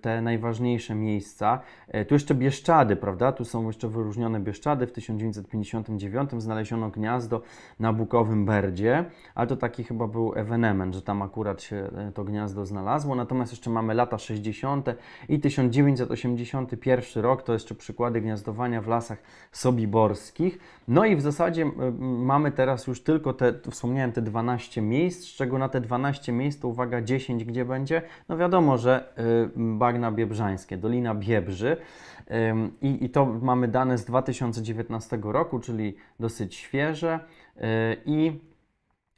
te 0.00 0.22
najważniejsze 0.22 0.94
miejsca, 0.94 1.60
tu 2.08 2.14
jeszcze 2.14 2.34
Bieszczady, 2.34 2.96
prawda? 2.96 3.32
Tu 3.32 3.44
są 3.44 3.66
jeszcze 3.66 3.88
wyróżnione 3.88 4.40
Bieszczady. 4.40 4.86
W 4.86 4.92
1959 4.92 6.30
znaleziono 6.38 6.90
gniazdo 6.90 7.42
na 7.80 7.92
Bukowym 7.92 8.46
Berdzie, 8.46 9.04
ale 9.34 9.46
to 9.46 9.56
taki 9.56 9.84
chyba 9.84 10.06
był 10.06 10.32
ewenement, 10.36 10.94
że 10.94 11.02
tam 11.02 11.22
akurat 11.22 11.62
się 11.62 11.90
to 12.14 12.24
gniazdo 12.24 12.66
znalazło. 12.66 13.14
Natomiast 13.14 13.52
jeszcze 13.52 13.70
mamy 13.70 13.94
lata 13.94 14.18
60. 14.18 14.88
i 15.28 15.40
1981 15.40 17.22
rok, 17.22 17.42
to 17.42 17.52
jeszcze 17.52 17.74
przykłady 17.74 18.20
gniazdowania 18.20 18.82
w 18.82 18.86
lasach 18.88 19.18
sobiborskich. 19.52 20.58
No 20.88 21.04
i 21.04 21.16
w 21.16 21.20
zasadzie 21.20 21.70
mamy 21.98 22.52
teraz 22.52 22.86
już 22.86 23.02
tylko 23.02 23.32
te, 23.32 23.54
wspomniałem, 23.70 24.12
te 24.12 24.22
12 24.22 24.82
miejsc, 24.82 25.24
z 25.24 25.34
czego 25.34 25.58
na 25.58 25.68
te 25.68 25.80
12 25.80 26.32
miejsc 26.32 26.61
uwaga 26.68 27.02
10, 27.02 27.44
gdzie 27.44 27.64
będzie? 27.64 28.02
No 28.28 28.36
wiadomo, 28.36 28.78
że 28.78 29.12
y, 29.18 29.50
bagna 29.56 30.12
biebrzańskie, 30.12 30.76
Dolina 30.76 31.14
Biebrzy. 31.14 31.76
I, 32.82 33.04
I 33.04 33.10
to 33.10 33.26
mamy 33.26 33.68
dane 33.68 33.98
z 33.98 34.04
2019 34.04 35.18
roku, 35.22 35.58
czyli 35.58 35.96
dosyć 36.20 36.54
świeże. 36.54 37.20
Y, 37.56 37.60
I 38.06 38.40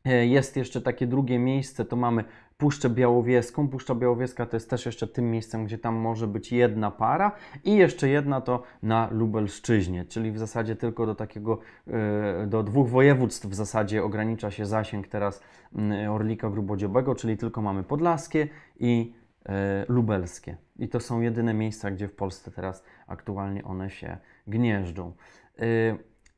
y, 0.07 0.26
jest 0.26 0.57
jeszcze 0.57 0.80
takie 0.80 1.07
drugie 1.07 1.38
miejsce, 1.38 1.84
to 1.84 1.97
mamy 1.97 2.24
Puszczę 2.59 2.90
Białowieską. 2.90 3.68
Puszcza 3.68 3.94
Białowieska 3.94 4.46
to 4.46 4.57
jest 4.57 4.70
też 4.70 4.86
jeszcze 4.86 5.07
tym 5.07 5.30
miejscem, 5.30 5.64
gdzie 5.64 5.78
tam 5.78 5.94
może 5.94 6.26
być 6.26 6.52
jedna 6.52 6.90
para 6.90 7.32
i 7.64 7.76
jeszcze 7.76 8.09
jedna 8.09 8.40
to 8.40 8.62
na 8.82 9.09
Lubelszczyźnie, 9.12 10.05
czyli 10.05 10.32
w 10.32 10.38
zasadzie 10.38 10.76
tylko 10.76 11.07
do 11.07 11.14
takiego, 11.14 11.59
e, 11.86 12.46
do 12.46 12.62
dwóch 12.62 12.88
województw 12.88 13.46
w 13.46 13.55
zasadzie 13.55 14.05
ogranicza 14.05 14.50
się 14.50 14.66
zasięg 14.66 15.09
teraz 15.09 15.40
mm, 15.74 16.11
Orlika 16.11 16.50
Grubodziobego, 16.50 17.14
czyli 17.14 17.36
tylko 17.36 17.62
mamy 17.62 17.82
Podlaskie 17.82 18.48
i 18.80 19.14
e, 19.46 19.84
Lubelskie. 19.88 20.57
I 20.78 20.88
to 20.88 21.00
są 21.00 21.20
jedyne 21.20 21.55
miejsca, 21.55 21.90
gdzie 21.90 22.09
w 22.09 22.14
Polsce 22.14 22.50
teraz 22.50 22.84
aktualnie 23.07 23.64
one 23.64 23.90
się 23.90 24.18
gnieżdżą. 24.46 25.12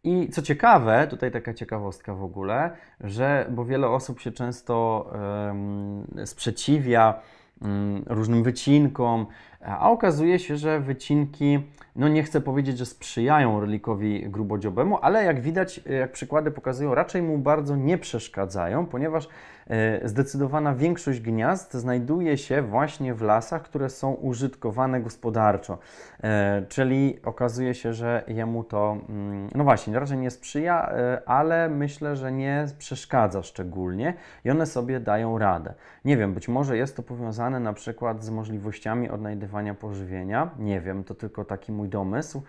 I 0.06 0.28
co 0.30 0.42
ciekawe, 0.42 1.06
tutaj 1.10 1.30
taka 1.30 1.54
ciekawostka 1.54 2.14
w 2.14 2.22
ogóle, 2.22 2.70
że 3.00 3.46
bo 3.50 3.64
wiele 3.64 3.88
osób 3.88 4.20
się 4.20 4.32
często 4.32 5.06
um, 5.46 6.06
sprzeciwia 6.26 7.20
um, 7.60 8.02
różnym 8.06 8.42
wycinkom, 8.42 9.26
a 9.66 9.90
okazuje 9.90 10.38
się, 10.38 10.56
że 10.56 10.80
wycinki, 10.80 11.60
no 11.96 12.08
nie 12.08 12.22
chcę 12.22 12.40
powiedzieć, 12.40 12.78
że 12.78 12.86
sprzyjają 12.86 13.60
relikowi 13.60 14.30
grubodziobemu, 14.30 14.98
ale 15.02 15.24
jak 15.24 15.40
widać, 15.40 15.80
jak 16.00 16.12
przykłady 16.12 16.50
pokazują, 16.50 16.94
raczej 16.94 17.22
mu 17.22 17.38
bardzo 17.38 17.76
nie 17.76 17.98
przeszkadzają, 17.98 18.86
ponieważ 18.86 19.28
E, 19.70 20.08
zdecydowana 20.08 20.74
większość 20.74 21.20
gniazd 21.20 21.74
znajduje 21.74 22.38
się 22.38 22.62
właśnie 22.62 23.14
w 23.14 23.22
lasach, 23.22 23.62
które 23.62 23.90
są 23.90 24.12
użytkowane 24.12 25.00
gospodarczo. 25.00 25.78
E, 26.22 26.62
czyli 26.68 27.18
okazuje 27.24 27.74
się, 27.74 27.92
że 27.92 28.24
jemu 28.28 28.64
to, 28.64 28.96
mm, 29.08 29.48
no 29.54 29.64
właśnie, 29.64 29.98
raczej 29.98 30.18
nie 30.18 30.30
sprzyja, 30.30 30.90
e, 30.90 31.22
ale 31.28 31.68
myślę, 31.68 32.16
że 32.16 32.32
nie 32.32 32.66
przeszkadza 32.78 33.42
szczególnie 33.42 34.14
i 34.44 34.50
one 34.50 34.66
sobie 34.66 35.00
dają 35.00 35.38
radę. 35.38 35.74
Nie 36.04 36.16
wiem, 36.16 36.34
być 36.34 36.48
może 36.48 36.76
jest 36.76 36.96
to 36.96 37.02
powiązane 37.02 37.60
na 37.60 37.72
przykład 37.72 38.24
z 38.24 38.30
możliwościami 38.30 39.10
odnajdywania 39.10 39.55
pożywienia. 39.74 40.50
Nie 40.58 40.80
wiem, 40.80 41.04
to 41.04 41.14
tylko 41.14 41.44
taki 41.44 41.72
mój 41.72 41.88
domysł. 41.88 42.42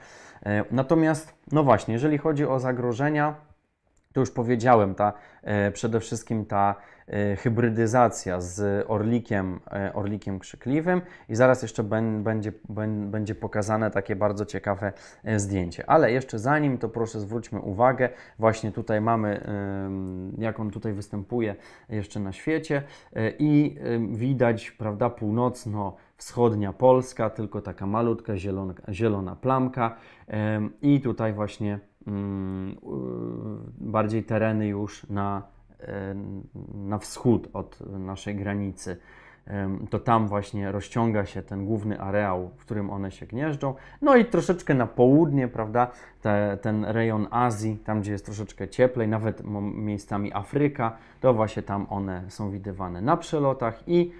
Natomiast, 0.71 1.33
no 1.51 1.63
właśnie, 1.63 1.93
jeżeli 1.93 2.17
chodzi 2.17 2.45
o 2.45 2.59
zagrożenia, 2.59 3.35
to 4.13 4.19
już 4.19 4.31
powiedziałem, 4.31 4.95
ta, 4.95 5.13
przede 5.73 5.99
wszystkim 5.99 6.45
ta 6.45 6.75
E, 7.07 7.35
hybrydyzacja 7.35 8.41
z 8.41 8.85
orlikiem, 8.87 9.59
e, 9.71 9.93
orlikiem 9.93 10.39
krzykliwym 10.39 11.01
i 11.29 11.35
zaraz 11.35 11.61
jeszcze 11.61 11.83
będzie, 11.83 12.51
będzie 12.99 13.35
pokazane 13.35 13.91
takie 13.91 14.15
bardzo 14.15 14.45
ciekawe 14.45 14.93
e, 15.23 15.39
zdjęcie. 15.39 15.89
Ale 15.89 16.11
jeszcze 16.11 16.39
zanim 16.39 16.77
to 16.77 16.89
proszę 16.89 17.19
zwróćmy 17.19 17.59
uwagę, 17.59 18.09
właśnie 18.39 18.71
tutaj 18.71 19.01
mamy 19.01 19.41
jak 20.37 20.59
on 20.59 20.71
tutaj 20.71 20.93
występuje 20.93 21.55
jeszcze 21.89 22.19
na 22.19 22.33
świecie 22.33 22.83
i 23.39 23.79
widać, 24.11 24.71
prawda, 24.71 25.09
północno-wschodnia 26.17 26.73
Polska, 26.73 27.29
tylko 27.29 27.61
taka 27.61 27.85
malutka 27.85 28.37
zielona, 28.37 28.73
zielona 28.89 29.35
plamka 29.35 29.95
i 30.81 31.01
tutaj 31.01 31.33
właśnie 31.33 31.79
mm, 32.07 32.77
bardziej 33.77 34.23
tereny 34.23 34.67
już 34.67 35.09
na 35.09 35.41
na 36.73 36.97
wschód 36.97 37.49
od 37.53 37.79
naszej 37.99 38.35
granicy, 38.35 38.97
to 39.89 39.99
tam 39.99 40.27
właśnie 40.27 40.71
rozciąga 40.71 41.25
się 41.25 41.41
ten 41.41 41.65
główny 41.65 42.01
areał, 42.01 42.49
w 42.57 42.61
którym 42.61 42.89
one 42.89 43.11
się 43.11 43.25
gnieżdżą. 43.25 43.75
No 44.01 44.15
i 44.15 44.25
troszeczkę 44.25 44.73
na 44.73 44.87
południe, 44.87 45.47
prawda, 45.47 45.91
Te, 46.21 46.57
ten 46.61 46.85
rejon 46.85 47.27
Azji, 47.31 47.77
tam 47.85 48.01
gdzie 48.01 48.11
jest 48.11 48.25
troszeczkę 48.25 48.67
cieplej, 48.67 49.07
nawet 49.07 49.43
miejscami 49.61 50.33
Afryka, 50.33 50.97
to 51.21 51.33
właśnie 51.33 51.63
tam 51.63 51.87
one 51.89 52.23
są 52.27 52.51
widywane 52.51 53.01
na 53.01 53.17
przelotach 53.17 53.83
i, 53.87 54.11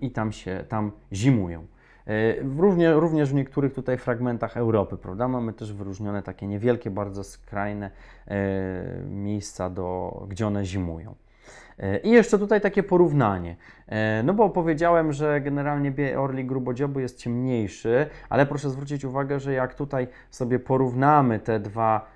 i 0.00 0.10
tam 0.10 0.32
się 0.32 0.64
tam 0.68 0.92
zimują. 1.12 1.66
E, 2.06 2.34
równie, 2.58 2.92
również 2.92 3.30
w 3.30 3.34
niektórych 3.34 3.74
tutaj 3.74 3.98
fragmentach 3.98 4.56
Europy, 4.56 4.96
prawda? 4.96 5.28
Mamy 5.28 5.52
też 5.52 5.72
wyróżnione 5.72 6.22
takie 6.22 6.46
niewielkie, 6.46 6.90
bardzo 6.90 7.24
skrajne 7.24 7.90
e, 8.28 9.02
miejsca, 9.04 9.70
do, 9.70 10.26
gdzie 10.28 10.46
one 10.46 10.64
zimują. 10.64 11.14
E, 11.78 11.98
I 11.98 12.10
jeszcze 12.10 12.38
tutaj 12.38 12.60
takie 12.60 12.82
porównanie. 12.82 13.56
No 14.24 14.34
bo 14.34 14.50
powiedziałem, 14.50 15.12
że 15.12 15.40
generalnie 15.40 15.92
orlik 16.18 16.46
grubodzioby 16.46 17.02
jest 17.02 17.18
ciemniejszy, 17.18 18.06
ale 18.28 18.46
proszę 18.46 18.70
zwrócić 18.70 19.04
uwagę, 19.04 19.40
że 19.40 19.52
jak 19.52 19.74
tutaj 19.74 20.08
sobie 20.30 20.58
porównamy 20.58 21.38
te 21.38 21.60
dwa 21.60 22.06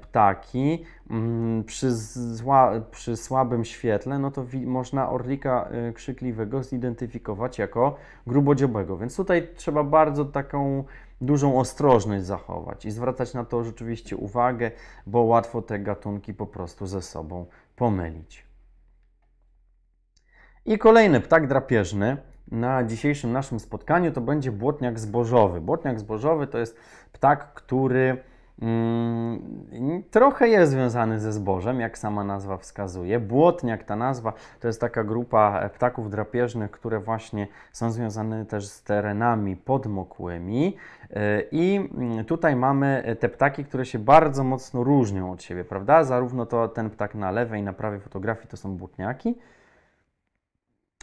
ptaki 0.00 0.84
mm, 1.10 1.64
przy, 1.64 1.92
zła, 1.92 2.72
przy 2.90 3.16
słabym 3.16 3.64
świetle, 3.64 4.18
no 4.18 4.30
to 4.30 4.46
można 4.66 5.10
orlika 5.10 5.68
e, 5.70 5.92
krzykliwego 5.92 6.62
zidentyfikować 6.62 7.58
jako 7.58 7.96
grubodziobego. 8.26 8.98
Więc 8.98 9.16
tutaj 9.16 9.48
trzeba 9.56 9.84
bardzo 9.84 10.24
taką 10.24 10.84
dużą 11.20 11.58
ostrożność 11.58 12.24
zachować 12.24 12.84
i 12.84 12.90
zwracać 12.90 13.34
na 13.34 13.44
to 13.44 13.64
rzeczywiście 13.64 14.16
uwagę, 14.16 14.70
bo 15.06 15.22
łatwo 15.22 15.62
te 15.62 15.78
gatunki 15.78 16.34
po 16.34 16.46
prostu 16.46 16.86
ze 16.86 17.02
sobą 17.02 17.46
pomylić. 17.76 18.46
I 20.64 20.78
kolejny 20.78 21.20
ptak 21.20 21.46
drapieżny 21.46 22.16
na 22.50 22.84
dzisiejszym 22.84 23.32
naszym 23.32 23.60
spotkaniu 23.60 24.12
to 24.12 24.20
będzie 24.20 24.52
błotniak 24.52 24.98
zbożowy. 24.98 25.60
Błotniak 25.60 26.00
zbożowy 26.00 26.46
to 26.46 26.58
jest 26.58 26.76
ptak, 27.12 27.54
który 27.54 28.22
trochę 30.10 30.48
jest 30.48 30.72
związany 30.72 31.20
ze 31.20 31.32
zbożem, 31.32 31.80
jak 31.80 31.98
sama 31.98 32.24
nazwa 32.24 32.56
wskazuje. 32.56 33.20
Błotniak, 33.20 33.84
ta 33.84 33.96
nazwa, 33.96 34.32
to 34.60 34.66
jest 34.66 34.80
taka 34.80 35.04
grupa 35.04 35.68
ptaków 35.68 36.10
drapieżnych, 36.10 36.70
które 36.70 37.00
właśnie 37.00 37.48
są 37.72 37.90
związane 37.90 38.46
też 38.46 38.66
z 38.66 38.82
terenami 38.82 39.56
podmokłymi. 39.56 40.76
E, 41.10 41.42
I 41.52 41.76
mm, 41.76 42.24
tutaj 42.24 42.56
mamy 42.56 43.16
te 43.20 43.28
ptaki, 43.28 43.64
które 43.64 43.86
się 43.86 43.98
bardzo 43.98 44.44
mocno 44.44 44.84
różnią 44.84 45.32
od 45.32 45.42
siebie, 45.42 45.64
prawda? 45.64 46.04
Zarówno 46.04 46.46
to 46.46 46.68
ten 46.68 46.90
ptak 46.90 47.14
na 47.14 47.30
lewej 47.30 47.60
i 47.60 47.64
na 47.64 47.72
prawej 47.72 48.00
fotografii 48.00 48.48
to 48.48 48.56
są 48.56 48.76
błotniaki. 48.76 49.38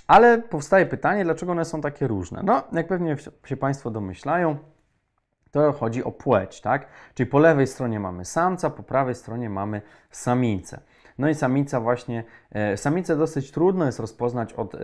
Ale 0.07 0.41
powstaje 0.41 0.85
pytanie, 0.85 1.23
dlaczego 1.23 1.51
one 1.51 1.65
są 1.65 1.81
takie 1.81 2.07
różne? 2.07 2.41
No, 2.43 2.63
jak 2.71 2.87
pewnie 2.87 3.15
się 3.45 3.57
Państwo 3.57 3.91
domyślają, 3.91 4.57
to 5.51 5.73
chodzi 5.73 6.03
o 6.03 6.11
płeć, 6.11 6.61
tak? 6.61 6.87
Czyli 7.13 7.29
po 7.29 7.39
lewej 7.39 7.67
stronie 7.67 7.99
mamy 7.99 8.25
samca, 8.25 8.69
po 8.69 8.83
prawej 8.83 9.15
stronie 9.15 9.49
mamy 9.49 9.81
samicę. 10.11 10.79
No 11.19 11.29
i 11.29 11.35
samica 11.35 11.79
właśnie, 11.79 12.23
e, 12.51 12.77
samicę 12.77 13.17
dosyć 13.17 13.51
trudno 13.51 13.85
jest 13.85 13.99
rozpoznać 13.99 14.53
od, 14.53 14.75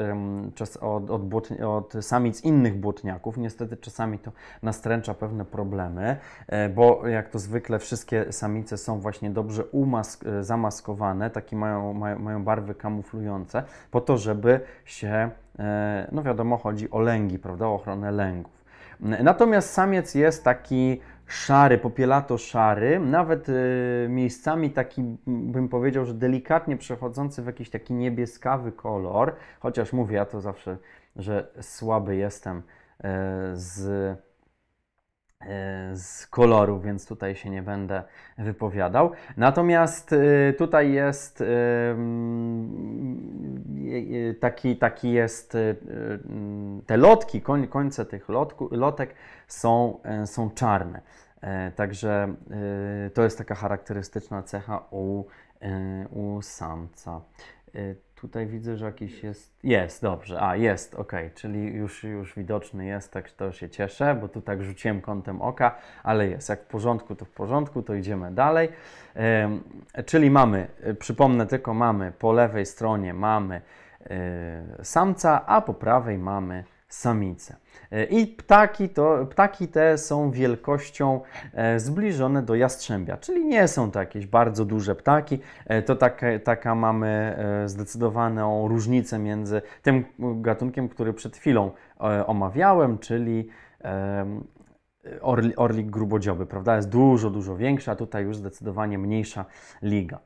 od, 0.81 1.09
od, 1.09 1.51
od, 1.61 1.93
samic 2.01 2.43
innych 2.43 2.79
błotniaków. 2.79 3.37
Niestety 3.37 3.77
czasami 3.77 4.19
to 4.19 4.31
nastręcza 4.63 5.13
pewne 5.13 5.45
problemy, 5.45 6.17
e, 6.47 6.69
bo 6.69 7.07
jak 7.07 7.29
to 7.29 7.39
zwykle 7.39 7.79
wszystkie 7.79 8.33
samice 8.33 8.77
są 8.77 8.99
właśnie 8.99 9.29
dobrze 9.29 9.65
umask, 9.65 10.25
e, 10.25 10.43
zamaskowane, 10.43 11.29
takie 11.29 11.55
mają, 11.55 11.93
mają, 11.93 12.19
mają 12.19 12.43
barwy 12.43 12.75
kamuflujące, 12.75 13.63
po 13.91 14.01
to, 14.01 14.17
żeby 14.17 14.59
się, 14.85 15.29
no 16.11 16.23
wiadomo, 16.23 16.57
chodzi 16.57 16.91
o 16.91 16.99
lęgi, 16.99 17.39
prawda, 17.39 17.67
o 17.67 17.73
ochronę 17.73 18.11
lęgów. 18.11 18.54
Natomiast 18.99 19.69
samiec 19.73 20.15
jest 20.15 20.43
taki 20.43 21.01
szary, 21.27 21.77
popielato-szary, 21.77 22.99
nawet 22.99 23.49
y, 23.49 24.07
miejscami 24.09 24.71
taki, 24.71 25.03
bym 25.27 25.69
powiedział, 25.69 26.05
że 26.05 26.13
delikatnie 26.13 26.77
przechodzący 26.77 27.41
w 27.41 27.45
jakiś 27.45 27.69
taki 27.69 27.93
niebieskawy 27.93 28.71
kolor, 28.71 29.35
chociaż 29.59 29.93
mówię 29.93 30.15
ja 30.15 30.25
to 30.25 30.41
zawsze, 30.41 30.77
że 31.15 31.47
słaby 31.61 32.15
jestem 32.15 32.57
y, 32.57 32.61
z 33.53 33.87
z 35.93 36.27
koloru, 36.27 36.79
więc 36.79 37.07
tutaj 37.07 37.35
się 37.35 37.49
nie 37.49 37.61
będę 37.61 38.03
wypowiadał. 38.37 39.11
Natomiast 39.37 40.15
tutaj 40.57 40.91
jest 40.91 41.43
taki, 44.39 44.77
taki 44.77 45.11
jest 45.11 45.57
te 46.85 46.97
lotki, 46.97 47.41
końce 47.69 48.05
tych 48.05 48.29
lotek 48.71 49.15
są, 49.47 49.99
są 50.25 50.49
czarne. 50.49 51.01
Także 51.75 52.35
to 53.13 53.23
jest 53.23 53.37
taka 53.37 53.55
charakterystyczna 53.55 54.43
cecha 54.43 54.87
u, 54.91 55.23
u 56.11 56.41
samca. 56.41 57.21
Tutaj 58.15 58.47
widzę, 58.47 58.77
że 58.77 58.85
jakiś 58.85 59.23
jest. 59.23 59.53
Jest, 59.63 60.01
dobrze. 60.01 60.41
A, 60.41 60.55
jest, 60.55 60.95
ok, 60.95 61.11
czyli 61.35 61.73
już, 61.73 62.03
już 62.03 62.35
widoczny 62.35 62.85
jest, 62.85 63.11
tak 63.11 63.31
to 63.31 63.51
się 63.51 63.69
cieszę, 63.69 64.15
bo 64.21 64.27
tu 64.27 64.41
tak 64.41 64.63
rzuciłem 64.63 65.01
kątem 65.01 65.41
oka, 65.41 65.75
ale 66.03 66.27
jest. 66.27 66.49
Jak 66.49 66.63
w 66.63 66.65
porządku, 66.67 67.15
to 67.15 67.25
w 67.25 67.29
porządku, 67.29 67.81
to 67.81 67.93
idziemy 67.93 68.31
dalej. 68.31 68.69
czyli 70.05 70.31
mamy, 70.31 70.67
e, 70.83 70.93
przypomnę 70.93 71.47
tylko, 71.47 71.73
mamy 71.73 72.11
po 72.19 72.31
lewej 72.31 72.65
stronie 72.65 73.13
mamy 73.13 73.61
e, 74.09 74.63
samca, 74.83 75.45
a 75.45 75.61
po 75.61 75.73
prawej 75.73 76.17
mamy 76.17 76.63
samicę. 76.95 77.55
E, 77.91 78.03
I 78.03 78.27
ptaki, 78.27 78.89
to, 78.89 79.25
ptaki 79.29 79.67
te 79.67 79.97
są 79.97 80.31
wielkością 80.31 81.21
e, 81.53 81.79
zbliżone 81.79 82.41
do 82.41 82.55
jastrzębia, 82.55 83.17
czyli 83.17 83.45
nie 83.45 83.67
są 83.67 83.91
to 83.91 83.99
jakieś 83.99 84.27
bardzo 84.27 84.65
duże 84.65 84.95
ptaki. 84.95 85.39
E, 85.65 85.81
to 85.81 85.95
taka, 85.95 86.27
taka 86.43 86.75
mamy 86.75 87.37
zdecydowaną 87.65 88.67
różnicę 88.67 89.19
między 89.19 89.61
tym 89.81 90.05
gatunkiem, 90.19 90.89
który 90.89 91.13
przed 91.13 91.37
chwilą 91.37 91.71
omawiałem, 92.27 92.97
czyli 92.99 93.49
orlik 95.55 95.89
grubodzioby, 95.89 96.45
prawda? 96.45 96.75
Jest 96.75 96.89
dużo, 96.89 97.29
dużo 97.29 97.57
większa, 97.57 97.95
tutaj 97.95 98.23
już 98.23 98.37
zdecydowanie 98.37 98.97
mniejsza 98.97 99.45
liga. 99.81 100.19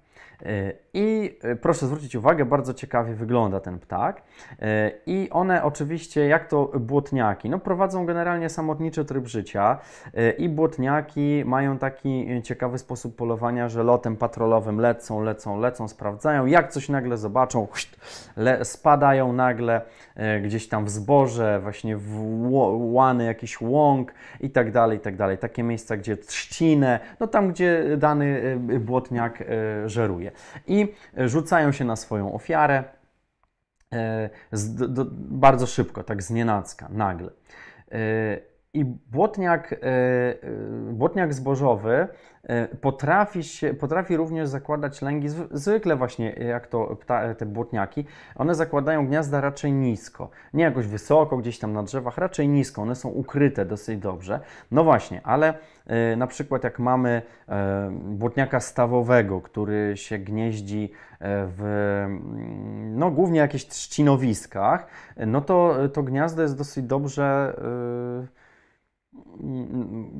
E, 0.45 0.73
I 0.93 1.37
e, 1.43 1.55
proszę 1.55 1.87
zwrócić 1.87 2.15
uwagę, 2.15 2.45
bardzo 2.45 2.73
ciekawie 2.73 3.13
wygląda 3.13 3.59
ten 3.59 3.79
ptak. 3.79 4.21
E, 4.61 4.91
I 5.05 5.29
one 5.31 5.63
oczywiście, 5.63 6.27
jak 6.27 6.47
to 6.47 6.71
błotniaki, 6.79 7.49
no 7.49 7.59
prowadzą 7.59 8.05
generalnie 8.05 8.49
samotniczy 8.49 9.05
tryb 9.05 9.27
życia 9.27 9.77
i 10.37 10.49
błotniaki 10.49 11.43
mają 11.45 11.77
taki 11.77 12.41
ciekawy 12.43 12.77
sposób 12.77 13.15
polowania, 13.15 13.69
że 13.69 13.83
lotem 13.83 14.15
patrolowym 14.17 14.79
lecą, 14.79 15.21
lecą, 15.21 15.59
lecą, 15.59 15.87
sprawdzają. 15.87 16.45
Jak 16.45 16.71
coś 16.71 16.89
nagle 16.89 17.17
zobaczą, 17.17 17.67
spadają 18.63 19.33
nagle 19.33 19.81
gdzieś 20.43 20.67
tam 20.67 20.85
w 20.85 20.89
zboże, 20.89 21.59
właśnie 21.63 21.97
w 21.97 22.51
łany, 22.93 23.25
jakiś 23.25 23.61
łąk 23.61 24.13
i 24.39 24.49
tak 24.49 24.71
dalej, 24.71 24.97
i 24.97 25.01
tak 25.01 25.15
dalej. 25.15 25.37
Takie 25.37 25.63
miejsca, 25.63 25.97
gdzie 25.97 26.17
trzcinę, 26.17 26.99
no 27.19 27.27
tam, 27.27 27.51
gdzie 27.51 27.97
dany 27.97 28.57
błotniak 28.79 29.43
żeruje. 29.85 30.31
I 30.67 30.93
rzucają 31.17 31.71
się 31.71 31.85
na 31.85 31.95
swoją 31.95 32.33
ofiarę 32.33 32.83
e, 33.93 34.29
bardzo 35.11 35.67
szybko, 35.67 36.03
tak 36.03 36.23
znienacka, 36.23 36.87
nagle. 36.91 37.31
E, 38.75 38.79
I 38.79 38.85
błotniak, 38.85 39.73
e, 39.73 39.77
błotniak 40.93 41.33
zbożowy 41.33 42.07
potrafi, 42.81 43.43
się, 43.43 43.73
potrafi 43.73 44.17
również 44.17 44.49
zakładać 44.49 45.01
lęgi, 45.01 45.27
zwykle 45.51 45.95
właśnie 45.95 46.31
jak 46.31 46.67
to 46.67 46.97
te 47.37 47.45
błotniaki, 47.45 48.05
one 48.35 48.55
zakładają 48.55 49.07
gniazda 49.07 49.41
raczej 49.41 49.73
nisko, 49.73 50.29
nie 50.53 50.63
jakoś 50.63 50.87
wysoko, 50.87 51.37
gdzieś 51.37 51.59
tam 51.59 51.73
na 51.73 51.83
drzewach, 51.83 52.17
raczej 52.17 52.47
nisko, 52.47 52.81
one 52.81 52.95
są 52.95 53.09
ukryte 53.09 53.65
dosyć 53.65 53.99
dobrze. 53.99 54.39
No 54.71 54.83
właśnie, 54.83 55.21
ale 55.23 55.53
E, 55.89 56.15
na 56.15 56.27
przykład 56.27 56.63
jak 56.63 56.79
mamy 56.79 57.21
e, 57.49 57.91
błotniaka 57.91 58.59
stawowego, 58.59 59.41
który 59.41 59.97
się 59.97 60.17
gnieździ 60.17 60.91
e, 61.19 61.47
w 61.57 62.05
no, 62.91 63.11
głównie 63.11 63.39
jakichś 63.39 63.65
trzcinowiskach, 63.65 64.87
no 65.27 65.41
to 65.41 65.75
to 65.93 66.03
gniazdo 66.03 66.41
jest 66.41 66.57
dosyć 66.57 66.85
dobrze 66.85 67.55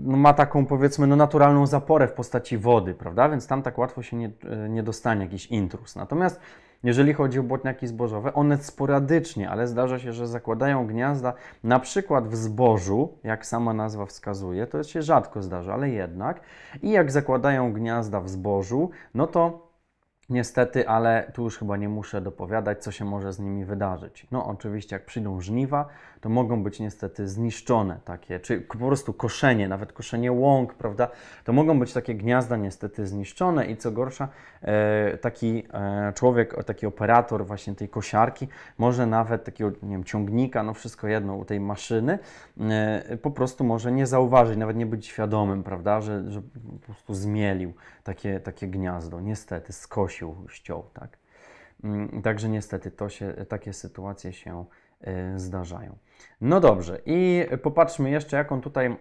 ma 0.04 0.34
taką 0.34 0.66
powiedzmy 0.66 1.08
no, 1.08 1.16
naturalną 1.16 1.68
zaporę 1.68 2.08
w 2.08 2.14
postaci 2.14 2.58
wody, 2.58 2.94
prawda? 2.94 3.30
Więc 3.30 3.48
tam 3.48 3.62
tak 3.62 3.78
łatwo 3.78 4.04
się 4.04 4.18
nie, 4.18 4.32
nie 4.70 4.84
dostanie 4.84 5.22
jakiś 5.22 5.46
intrus. 5.46 5.96
Natomiast 5.96 6.40
jeżeli 6.84 7.14
chodzi 7.14 7.40
o 7.40 7.44
błotniaki 7.44 7.88
zbożowe, 7.88 8.34
one 8.34 8.58
sporadycznie, 8.58 9.50
ale 9.50 9.68
zdarza 9.68 10.00
się, 10.00 10.14
że 10.14 10.28
zakładają 10.28 10.88
gniazda 10.88 11.34
na 11.64 11.80
przykład 11.80 12.28
w 12.28 12.36
zbożu, 12.36 13.18
jak 13.24 13.46
sama 13.46 13.74
nazwa 13.74 14.06
wskazuje, 14.06 14.68
to 14.68 14.84
się 14.84 15.02
rzadko 15.02 15.42
zdarza, 15.42 15.74
ale 15.74 15.90
jednak. 15.90 16.42
I 16.82 16.90
jak 16.90 17.12
zakładają 17.12 17.74
gniazda 17.74 18.22
w 18.22 18.30
zbożu, 18.30 18.90
no 19.14 19.28
to 19.28 19.70
Niestety, 20.30 20.90
ale 20.90 21.32
tu 21.34 21.44
już 21.44 21.58
chyba 21.58 21.78
nie 21.78 21.90
muszę 21.90 22.22
dopowiadać, 22.22 22.84
co 22.84 22.92
się 22.92 23.06
może 23.06 23.34
z 23.34 23.40
nimi 23.40 23.66
wydarzyć. 23.66 24.28
No, 24.32 24.46
oczywiście, 24.46 24.96
jak 24.96 25.06
przyjdą 25.06 25.42
żniwa, 25.42 25.88
to 26.22 26.30
mogą 26.30 26.64
być 26.64 26.80
niestety 26.80 27.28
zniszczone 27.28 28.00
takie, 28.06 28.40
czy 28.40 28.62
po 28.62 28.78
prostu 28.78 29.14
koszenie, 29.14 29.68
nawet 29.68 29.94
koszenie 29.94 30.32
łąk, 30.32 30.74
prawda? 30.74 31.08
To 31.44 31.54
mogą 31.54 31.80
być 31.80 31.94
takie 31.94 32.16
gniazda 32.16 32.58
niestety 32.58 33.08
zniszczone 33.08 33.66
i 33.66 33.78
co 33.78 33.92
gorsza, 33.92 34.28
e, 34.62 35.18
taki 35.18 35.64
e, 35.74 36.14
człowiek, 36.16 36.64
taki 36.64 36.86
operator 36.86 37.46
właśnie 37.46 37.76
tej 37.76 37.90
kosiarki, 37.90 38.48
może 38.78 39.06
nawet 39.06 39.44
takiego, 39.44 39.72
nie 39.84 39.90
wiem, 39.90 40.04
ciągnika, 40.04 40.64
no 40.64 40.74
wszystko 40.74 41.08
jedno 41.08 41.36
u 41.36 41.46
tej 41.46 41.60
maszyny, 41.60 42.20
e, 42.60 43.18
po 43.18 43.32
prostu 43.32 43.64
może 43.64 43.92
nie 43.92 44.08
zauważyć, 44.08 44.58
nawet 44.58 44.78
nie 44.78 44.86
być 44.86 45.06
świadomym, 45.08 45.64
prawda, 45.64 46.02
że, 46.02 46.32
że 46.32 46.42
po 46.42 46.86
prostu 46.86 47.14
zmielił 47.14 47.74
takie, 48.04 48.40
takie 48.40 48.68
gniazdo. 48.68 49.22
Niestety, 49.22 49.74
skosił, 49.74 50.36
ściął, 50.50 50.84
tak? 50.94 51.18
Mm, 51.84 52.22
także 52.22 52.50
niestety 52.50 52.92
to 52.92 53.10
się, 53.10 53.34
takie 53.50 53.74
sytuacje 53.74 54.34
się 54.34 54.66
zdarzają. 55.36 55.98
No 56.42 56.60
dobrze, 56.60 57.02
i 57.06 57.46
popatrzmy 57.64 58.10
jeszcze, 58.10 58.38
jak 58.38 58.52
on 58.52 58.62
tutaj 58.62 58.88
y, 58.88 58.96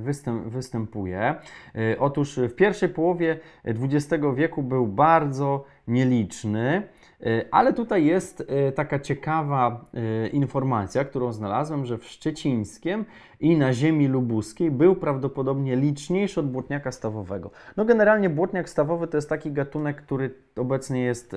występ, 0.00 0.48
występuje. 0.48 1.34
Y, 1.76 1.96
otóż 1.98 2.36
w 2.38 2.54
pierwszej 2.54 2.88
połowie 2.88 3.40
XX 3.64 4.24
wieku 4.34 4.62
był 4.62 4.86
bardzo 4.86 5.64
nieliczny. 5.88 6.82
E, 7.22 7.44
ale 7.50 7.72
tutaj 7.72 8.04
jest 8.04 8.44
e, 8.48 8.72
taka 8.72 8.98
ciekawa 8.98 9.84
e, 9.94 10.28
informacja, 10.28 11.04
którą 11.04 11.32
znalazłem, 11.32 11.86
że 11.86 11.98
w 11.98 12.04
Szczecińskiem 12.04 13.04
i 13.40 13.56
na 13.56 13.72
ziemi 13.72 14.08
lubuskiej 14.08 14.70
był 14.70 14.96
prawdopodobnie 14.96 15.76
liczniejszy 15.76 16.40
od 16.40 16.50
błotniaka 16.50 16.92
stawowego. 16.92 17.50
No 17.76 17.84
generalnie 17.84 18.30
błotniak 18.30 18.68
stawowy 18.68 19.06
to 19.06 19.16
jest 19.16 19.28
taki 19.28 19.52
gatunek, 19.52 20.02
który 20.02 20.34
obecnie 20.56 21.02
jest 21.02 21.36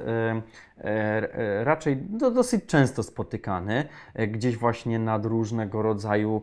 raczej 1.64 1.98
dosyć 2.34 2.66
często 2.66 3.04
spotykany, 3.04 3.86
gdzieś 4.28 4.58
właśnie 4.58 5.00
nad 5.00 5.26
różnego 5.26 5.82
rodzaju 5.82 6.42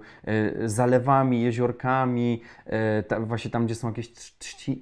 zalewami, 0.64 1.43
jeziorkami, 1.43 2.43
właśnie 3.20 3.51
tam, 3.51 3.66
gdzie 3.66 3.74
są 3.74 3.88
jakieś 3.88 4.12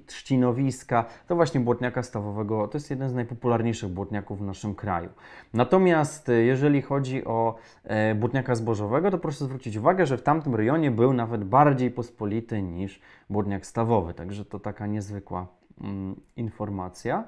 trzcinowiska, 0.05 1.05
to 1.27 1.35
właśnie 1.35 1.59
błotniaka 1.59 2.03
stawowego, 2.03 2.67
to 2.67 2.77
jest 2.77 2.89
jeden 2.89 3.09
z 3.09 3.13
najpopularniejszych 3.13 3.89
błotniaków 3.89 4.41
na 4.41 4.50
naszym 4.51 4.75
kraju. 4.75 5.09
Natomiast 5.53 6.29
e, 6.29 6.33
jeżeli 6.33 6.81
chodzi 6.81 7.25
o 7.25 7.55
e, 7.83 8.15
błotniaka 8.15 8.55
zbożowego, 8.55 9.11
to 9.11 9.17
proszę 9.17 9.45
zwrócić 9.45 9.77
uwagę, 9.77 10.05
że 10.05 10.17
w 10.17 10.23
tamtym 10.23 10.55
rejonie 10.55 10.91
był 10.91 11.13
nawet 11.13 11.43
bardziej 11.43 11.91
pospolity 11.91 12.61
niż 12.61 13.01
błotniak 13.29 13.65
stawowy. 13.65 14.13
Także 14.13 14.45
to 14.45 14.59
taka 14.59 14.87
niezwykła 14.87 15.47
mm, 15.81 16.21
informacja. 16.35 17.23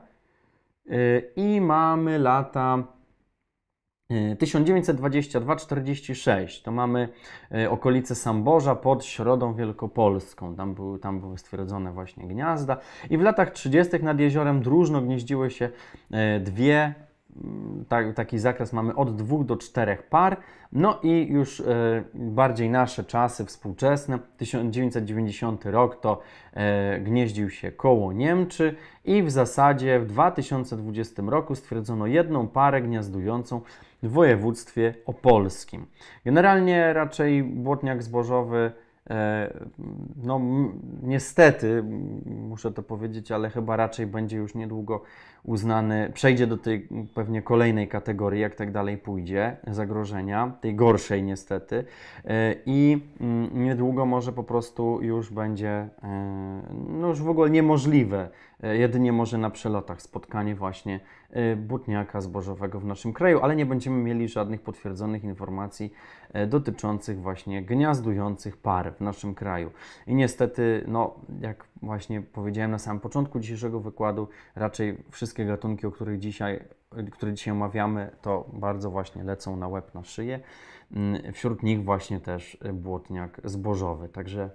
E, 0.89 1.19
I 1.35 1.61
mamy 1.61 2.19
lata 2.19 2.83
1922-46 4.11 6.63
to 6.63 6.71
mamy 6.71 7.09
okolice 7.69 8.15
Samborza 8.15 8.75
pod 8.75 9.05
Środą 9.05 9.53
Wielkopolską. 9.53 10.55
Tam 10.55 10.75
były, 10.75 10.99
tam 10.99 11.19
były 11.19 11.37
stwierdzone 11.37 11.91
właśnie 11.91 12.27
gniazda. 12.27 12.77
I 13.09 13.17
w 13.17 13.21
latach 13.21 13.51
30. 13.51 14.03
nad 14.03 14.19
jeziorem 14.19 14.61
Dróżno 14.61 15.01
gnieździły 15.01 15.51
się 15.51 15.69
dwie 16.41 16.93
taki 18.15 18.39
zakres 18.39 18.73
mamy 18.73 18.95
od 18.95 19.15
dwóch 19.15 19.45
do 19.45 19.57
czterech 19.57 20.03
par. 20.03 20.37
No 20.71 20.99
i 21.03 21.27
już 21.29 21.59
e, 21.59 21.63
bardziej 22.13 22.69
nasze 22.69 23.03
czasy 23.03 23.45
współczesne, 23.45 24.19
1990 24.37 25.65
rok 25.65 26.01
to 26.01 26.21
e, 26.53 26.99
gnieździł 26.99 27.49
się 27.49 27.71
koło 27.71 28.13
Niemczy 28.13 28.75
i 29.05 29.23
w 29.23 29.31
zasadzie 29.31 29.99
w 29.99 30.05
2020 30.05 31.23
roku 31.25 31.55
stwierdzono 31.55 32.07
jedną 32.07 32.47
parę 32.47 32.81
gniazdującą 32.81 33.61
w 34.03 34.11
województwie 34.11 34.93
opolskim. 35.05 35.85
Generalnie 36.25 36.93
raczej 36.93 37.43
błotniak 37.43 38.03
zbożowy 38.03 38.71
no 40.23 40.35
m- 40.35 40.71
niestety, 41.03 41.83
muszę 42.25 42.71
to 42.71 42.83
powiedzieć, 42.83 43.31
ale 43.31 43.49
chyba 43.49 43.75
raczej 43.75 44.07
będzie 44.07 44.37
już 44.37 44.55
niedługo 44.55 45.01
uznany, 45.43 46.11
przejdzie 46.13 46.47
do 46.47 46.57
tej 46.57 46.87
pewnie 47.15 47.41
kolejnej 47.41 47.87
kategorii, 47.87 48.41
jak 48.41 48.55
tak 48.55 48.71
dalej 48.71 48.97
pójdzie, 48.97 49.57
zagrożenia, 49.67 50.51
tej 50.61 50.75
gorszej 50.75 51.23
niestety. 51.23 51.85
E, 52.25 52.55
I 52.65 53.01
niedługo 53.53 54.05
może 54.05 54.33
po 54.33 54.43
prostu 54.43 55.01
już 55.01 55.31
będzie, 55.31 55.69
e, 56.03 56.61
no 56.89 57.07
już 57.07 57.21
w 57.21 57.29
ogóle 57.29 57.49
niemożliwe, 57.49 58.19
e, 58.21 58.52
jedynie 58.67 59.11
może 59.11 59.37
na 59.37 59.49
przelotach 59.49 60.01
spotkanie 60.01 60.55
właśnie 60.55 60.99
e, 61.29 61.55
butniaka 61.55 62.21
zbożowego 62.21 62.79
w 62.79 62.85
naszym 62.85 63.13
kraju, 63.13 63.39
ale 63.41 63.55
nie 63.55 63.65
będziemy 63.65 63.97
mieli 64.03 64.27
żadnych 64.27 64.61
potwierdzonych 64.61 65.23
informacji 65.23 65.93
e, 66.33 66.47
dotyczących 66.47 67.21
właśnie 67.21 67.63
gniazdujących 67.63 68.57
par 68.57 68.93
w 68.95 69.01
naszym 69.01 69.35
kraju. 69.35 69.71
I 70.07 70.15
niestety, 70.15 70.83
no 70.87 71.15
jak 71.41 71.67
właśnie 71.81 72.21
powiedziałem 72.21 72.71
na 72.71 72.79
samym 72.79 72.99
początku 72.99 73.39
dzisiejszego 73.39 73.79
wykładu, 73.79 74.27
raczej 74.55 75.03
wszystkie 75.11 75.45
gatunki, 75.45 75.87
o 75.87 75.91
których 75.91 76.19
dzisiaj, 76.19 76.63
które 77.11 77.33
dzisiaj 77.33 77.51
omawiamy, 77.51 78.11
to 78.21 78.49
bardzo 78.53 78.91
właśnie 78.91 79.23
lecą 79.23 79.55
na 79.55 79.67
łeb, 79.67 79.93
na 79.93 80.03
szyję. 80.03 80.39
Mm, 80.91 81.33
Wśród 81.33 81.63
nich 81.63 81.83
właśnie 81.83 82.19
też 82.19 82.57
błotniak 82.73 83.41
zbożowy. 83.43 84.09
Także 84.09 84.49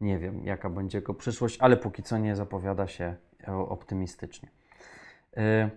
nie 0.00 0.18
wiem, 0.18 0.44
jaka 0.44 0.70
będzie 0.70 0.98
jego 0.98 1.14
przyszłość, 1.14 1.56
ale 1.60 1.76
póki 1.76 2.02
co 2.02 2.18
nie 2.18 2.36
zapowiada 2.36 2.86
się 2.86 3.04
e, 3.04 3.16
optymistycznie. 3.46 4.48
E, 5.36 5.70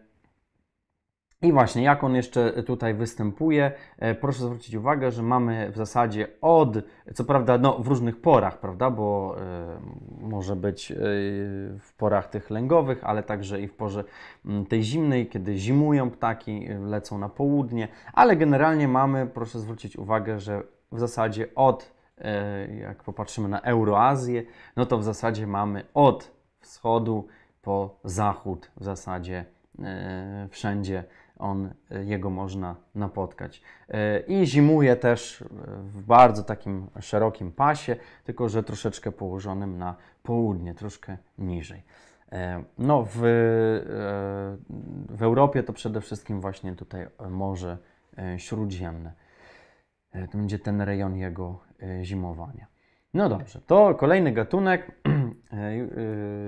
I 1.42 1.52
właśnie, 1.52 1.84
jak 1.84 2.04
on 2.04 2.16
jeszcze 2.16 2.64
tutaj 2.64 2.94
występuje, 2.94 3.72
e, 3.98 4.16
proszę 4.16 4.44
zwrócić 4.44 4.76
uwagę, 4.76 5.12
że 5.12 5.24
mamy 5.24 5.72
w 5.72 5.78
zasadzie 5.78 6.28
od, 6.42 6.78
co 7.14 7.24
prawda 7.24 7.58
no, 7.58 7.80
w 7.80 7.88
różnych 7.88 8.22
porach, 8.22 8.60
prawda, 8.60 8.90
bo 8.90 9.36
e, 9.40 9.80
może 10.22 10.56
być 10.56 10.92
e, 10.92 10.96
w 11.80 11.94
porach 11.98 12.30
tych 12.30 12.50
lęgowych, 12.50 13.04
ale 13.04 13.24
także 13.24 13.62
i 13.62 13.68
w 13.68 13.74
porze 13.74 14.04
tej 14.70 14.84
zimnej, 14.84 15.28
kiedy 15.28 15.58
zimują 15.58 16.12
ptaki, 16.12 16.68
lecą 16.80 17.18
na 17.18 17.30
południe, 17.30 17.88
ale 18.14 18.36
generalnie 18.36 18.88
mamy, 18.88 19.28
proszę 19.28 19.60
zwrócić 19.60 19.98
uwagę, 19.98 20.40
że 20.40 20.64
w 20.92 21.00
zasadzie 21.00 21.48
od, 21.56 21.94
jak 22.80 23.04
popatrzymy 23.04 23.50
na 23.50 23.62
Euroazję, 23.62 24.44
no 24.76 24.86
to 24.86 24.98
w 24.98 25.04
zasadzie 25.04 25.48
mamy 25.48 25.84
od 25.94 26.32
wschodu 26.60 27.28
po 27.62 28.00
zachód 28.04 28.72
w 28.78 28.84
zasadzie 28.84 29.46
e, 29.80 30.48
wszędzie 30.52 31.04
on, 31.40 31.74
e, 31.92 32.04
jego 32.04 32.30
można 32.30 32.76
napotkać. 32.96 33.62
E, 33.90 34.20
I 34.20 34.46
zimuje 34.46 34.96
też 34.96 35.44
w 35.84 36.02
bardzo 36.02 36.44
takim 36.44 36.88
szerokim 37.00 37.52
pasie, 37.52 37.96
tylko 38.24 38.50
że 38.50 38.64
troszeczkę 38.64 39.12
położonym 39.12 39.78
na 39.78 39.96
południe, 40.24 40.76
troszkę 40.76 41.18
niżej. 41.38 41.84
No, 42.78 43.04
w, 43.04 43.20
w 45.10 45.24
Europie 45.24 45.64
to 45.64 45.74
przede 45.74 46.02
wszystkim 46.02 46.42
właśnie 46.42 46.76
tutaj 46.76 47.08
Morze 47.30 47.78
Śródziemne. 48.38 49.14
To 50.12 50.38
będzie 50.38 50.60
ten 50.60 50.82
rejon 50.82 51.18
jego 51.18 51.60
zimowania. 52.02 52.68
No 53.14 53.30
dobrze, 53.30 53.62
to 53.62 53.96
kolejny 53.96 54.32
gatunek. 54.32 54.92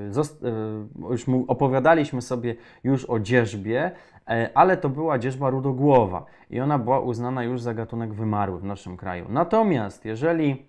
Zost- 0.10 0.46
e, 0.46 1.12
Już 1.12 1.26
opowiadaliśmy 1.48 2.22
sobie 2.22 2.56
już 2.84 3.06
o 3.06 3.20
dzierżbie, 3.20 3.92
e, 4.30 4.50
ale 4.54 4.78
to 4.78 4.90
była 4.90 5.20
dzierżba 5.20 5.50
rudogłowa 5.50 6.26
i 6.50 6.60
ona 6.60 6.80
była 6.80 7.00
uznana 7.00 7.44
już 7.44 7.62
za 7.62 7.74
gatunek 7.74 8.14
wymarły 8.14 8.60
w 8.60 8.64
naszym 8.64 8.98
kraju. 8.98 9.26
Natomiast 9.30 10.06
jeżeli 10.06 10.66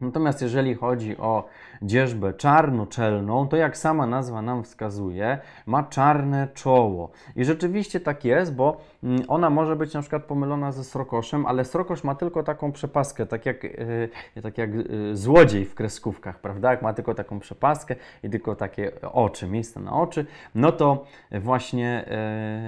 Natomiast 0.00 0.42
jeżeli 0.42 0.74
chodzi 0.74 1.16
o 1.16 1.44
dzierżbę 1.82 2.34
czarnoczelną, 2.34 3.48
to 3.48 3.56
jak 3.56 3.76
sama 3.76 4.06
nazwa 4.06 4.42
nam 4.42 4.64
wskazuje, 4.64 5.38
ma 5.66 5.82
czarne 5.82 6.48
czoło. 6.54 7.10
I 7.36 7.44
rzeczywiście 7.44 8.00
tak 8.00 8.24
jest, 8.24 8.54
bo 8.54 8.80
mm, 9.04 9.22
ona 9.28 9.50
może 9.50 9.76
być 9.76 9.94
na 9.94 10.00
przykład 10.00 10.24
pomylona 10.24 10.72
ze 10.72 10.84
srokoszem, 10.84 11.46
ale 11.46 11.64
srokosz 11.64 12.04
ma 12.04 12.14
tylko 12.14 12.42
taką 12.42 12.72
przepaskę, 12.72 13.26
tak 13.26 13.46
jak, 13.46 13.64
yy, 13.64 14.42
tak 14.42 14.58
jak 14.58 14.74
yy, 14.74 15.16
złodziej 15.16 15.64
w 15.64 15.74
kreskówkach, 15.74 16.40
prawda? 16.40 16.70
Jak 16.70 16.82
ma 16.82 16.92
tylko 16.92 17.14
taką 17.14 17.40
przepaskę 17.40 17.96
i 18.22 18.30
tylko 18.30 18.54
takie 18.54 19.00
oczy, 19.12 19.46
miejsce 19.46 19.80
na 19.80 19.92
oczy, 19.92 20.26
no 20.54 20.72
to 20.72 21.04
właśnie 21.40 22.04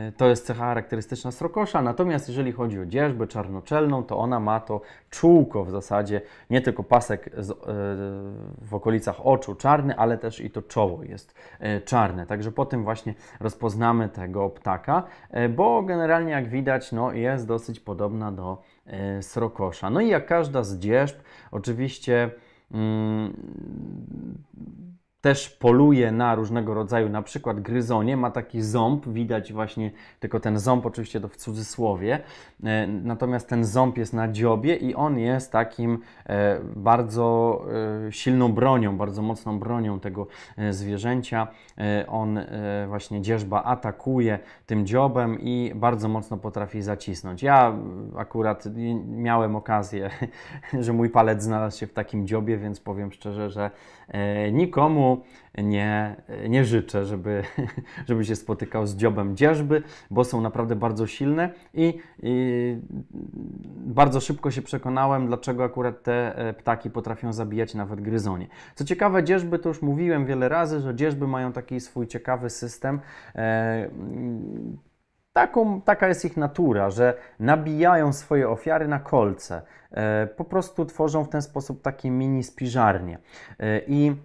yy, 0.06 0.12
to 0.12 0.28
jest 0.28 0.46
cecha 0.46 0.64
charakterystyczna 0.64 1.30
srokosza. 1.30 1.82
Natomiast 1.82 2.28
jeżeli 2.28 2.52
chodzi 2.52 2.80
o 2.80 2.86
dzierżbę 2.86 3.26
czarnoczelną, 3.26 4.02
to 4.02 4.18
ona 4.18 4.40
ma 4.40 4.60
to 4.60 4.80
czółko 5.10 5.64
w 5.64 5.70
zasadzie, 5.70 6.20
nie 6.50 6.60
tylko 6.60 6.82
pasek 6.82 7.19
z, 7.36 7.50
e, 7.50 7.54
w 8.66 8.74
okolicach 8.74 9.26
oczu 9.26 9.54
czarny, 9.54 9.96
ale 9.96 10.18
też 10.18 10.40
i 10.40 10.50
to 10.50 10.62
czoło 10.62 11.02
jest 11.02 11.34
e, 11.60 11.80
czarne. 11.80 12.26
Także 12.26 12.52
po 12.52 12.66
tym 12.66 12.84
właśnie 12.84 13.14
rozpoznamy 13.40 14.08
tego 14.08 14.50
ptaka, 14.50 15.02
e, 15.30 15.48
bo 15.48 15.82
generalnie 15.82 16.32
jak 16.32 16.48
widać, 16.48 16.92
no, 16.92 17.12
jest 17.12 17.46
dosyć 17.46 17.80
podobna 17.80 18.32
do 18.32 18.62
srokosza. 19.20 19.90
No 19.90 20.00
i 20.00 20.08
jak 20.08 20.26
każda 20.26 20.62
z 20.62 20.78
dzierżb, 20.78 21.16
oczywiście 21.50 22.30
mm, 22.70 23.32
też 25.20 25.48
poluje 25.48 26.12
na 26.12 26.34
różnego 26.34 26.74
rodzaju, 26.74 27.08
na 27.08 27.22
przykład 27.22 27.60
gryzonie, 27.60 28.16
ma 28.16 28.30
taki 28.30 28.62
ząb, 28.62 29.08
widać 29.08 29.52
właśnie, 29.52 29.90
tylko 30.20 30.40
ten 30.40 30.58
ząb 30.58 30.86
oczywiście 30.86 31.20
to 31.20 31.28
w 31.28 31.36
cudzysłowie, 31.36 32.20
e, 32.64 32.86
natomiast 32.86 33.48
ten 33.48 33.64
ząb 33.64 33.98
jest 33.98 34.12
na 34.12 34.28
dziobie 34.28 34.76
i 34.76 34.94
on 34.94 35.18
jest 35.18 35.52
takim 35.52 35.98
e, 36.26 36.60
bardzo 36.76 37.60
e, 38.06 38.12
silną 38.12 38.52
bronią, 38.52 38.96
bardzo 38.96 39.22
mocną 39.22 39.58
bronią 39.58 40.00
tego 40.00 40.26
zwierzęcia. 40.70 41.46
On 42.08 42.40
właśnie 42.88 43.22
dzierżba 43.22 43.62
atakuje 43.62 44.38
tym 44.66 44.86
dziobem 44.86 45.40
i 45.40 45.72
bardzo 45.74 46.08
mocno 46.08 46.36
potrafi 46.36 46.82
zacisnąć. 46.82 47.42
Ja 47.42 47.76
akurat 48.16 48.64
miałem 49.06 49.56
okazję, 49.56 50.10
że 50.84 50.92
mój 50.92 51.10
palec 51.10 51.42
znalazł 51.42 51.78
się 51.78 51.86
w 51.86 51.92
takim 51.92 52.26
dziobie, 52.26 52.58
więc 52.58 52.80
powiem 52.80 53.12
szczerze, 53.12 53.50
że 53.50 53.70
e, 54.08 54.52
nie, 55.58 56.16
nie 56.48 56.64
życzę, 56.64 57.04
żeby, 57.04 57.42
żeby 58.08 58.24
się 58.24 58.36
spotykał 58.36 58.86
z 58.86 58.96
dziobem 58.96 59.36
dzierżby, 59.36 59.82
bo 60.10 60.24
są 60.24 60.40
naprawdę 60.40 60.76
bardzo 60.76 61.06
silne 61.06 61.50
i, 61.74 61.98
i 62.22 62.76
bardzo 63.76 64.20
szybko 64.20 64.50
się 64.50 64.62
przekonałem, 64.62 65.26
dlaczego 65.26 65.64
akurat 65.64 66.02
te 66.02 66.36
e, 66.36 66.52
ptaki 66.52 66.90
potrafią 66.90 67.32
zabijać 67.32 67.74
nawet 67.74 68.00
gryzonie. 68.00 68.48
Co 68.74 68.84
ciekawe, 68.84 69.24
dzierżby 69.24 69.58
to 69.58 69.68
już 69.68 69.82
mówiłem 69.82 70.26
wiele 70.26 70.48
razy, 70.48 70.80
że 70.80 70.94
dzierżby 70.94 71.26
mają 71.26 71.52
taki 71.52 71.80
swój 71.80 72.06
ciekawy 72.06 72.50
system. 72.50 73.00
E, 73.34 73.90
Taką, 75.32 75.80
taka 75.80 76.08
jest 76.08 76.24
ich 76.24 76.36
natura, 76.36 76.90
że 76.90 77.14
nabijają 77.40 78.12
swoje 78.12 78.48
ofiary 78.48 78.88
na 78.88 78.98
kolce. 78.98 79.62
E, 79.90 80.26
po 80.26 80.44
prostu 80.44 80.84
tworzą 80.84 81.24
w 81.24 81.28
ten 81.28 81.42
sposób 81.42 81.82
takie 81.82 82.10
mini 82.10 82.42
spiżarnie. 82.42 83.18
E, 83.58 83.80
I 83.86 84.16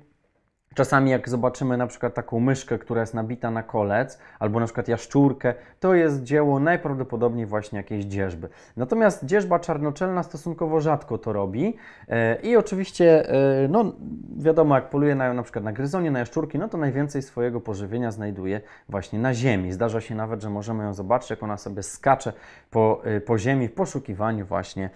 Czasami 0.75 1.11
jak 1.11 1.29
zobaczymy 1.29 1.77
na 1.77 1.87
przykład 1.87 2.13
taką 2.13 2.39
myszkę, 2.39 2.79
która 2.79 3.01
jest 3.01 3.13
nabita 3.13 3.51
na 3.51 3.63
kolec, 3.63 4.19
albo 4.39 4.59
na 4.59 4.65
przykład 4.65 4.87
jaszczurkę, 4.87 5.53
to 5.79 5.93
jest 5.93 6.23
dzieło 6.23 6.59
najprawdopodobniej 6.59 7.45
właśnie 7.45 7.77
jakiejś 7.77 8.05
dzierżby. 8.05 8.49
Natomiast 8.77 9.25
dzierżba 9.25 9.59
czarnoczelna 9.59 10.23
stosunkowo 10.23 10.81
rzadko 10.81 11.17
to 11.17 11.33
robi 11.33 11.77
e, 12.09 12.35
i 12.41 12.55
oczywiście, 12.55 13.29
e, 13.29 13.67
no 13.67 13.93
wiadomo, 14.37 14.75
jak 14.75 14.89
poluje 14.89 15.15
na, 15.15 15.33
na 15.33 15.43
przykład 15.43 15.65
na 15.65 15.73
gryzonie, 15.73 16.11
na 16.11 16.19
jaszczurki, 16.19 16.59
no 16.59 16.69
to 16.69 16.77
najwięcej 16.77 17.21
swojego 17.21 17.61
pożywienia 17.61 18.11
znajduje 18.11 18.61
właśnie 18.89 19.19
na 19.19 19.33
ziemi. 19.33 19.71
Zdarza 19.71 20.01
się 20.01 20.15
nawet, 20.15 20.41
że 20.41 20.49
możemy 20.49 20.83
ją 20.83 20.93
zobaczyć, 20.93 21.29
jak 21.29 21.43
ona 21.43 21.57
sobie 21.57 21.83
skacze 21.83 22.33
po, 22.71 23.01
e, 23.03 23.21
po 23.21 23.37
ziemi 23.37 23.67
w 23.67 23.73
poszukiwaniu 23.73 24.45
właśnie 24.45 24.89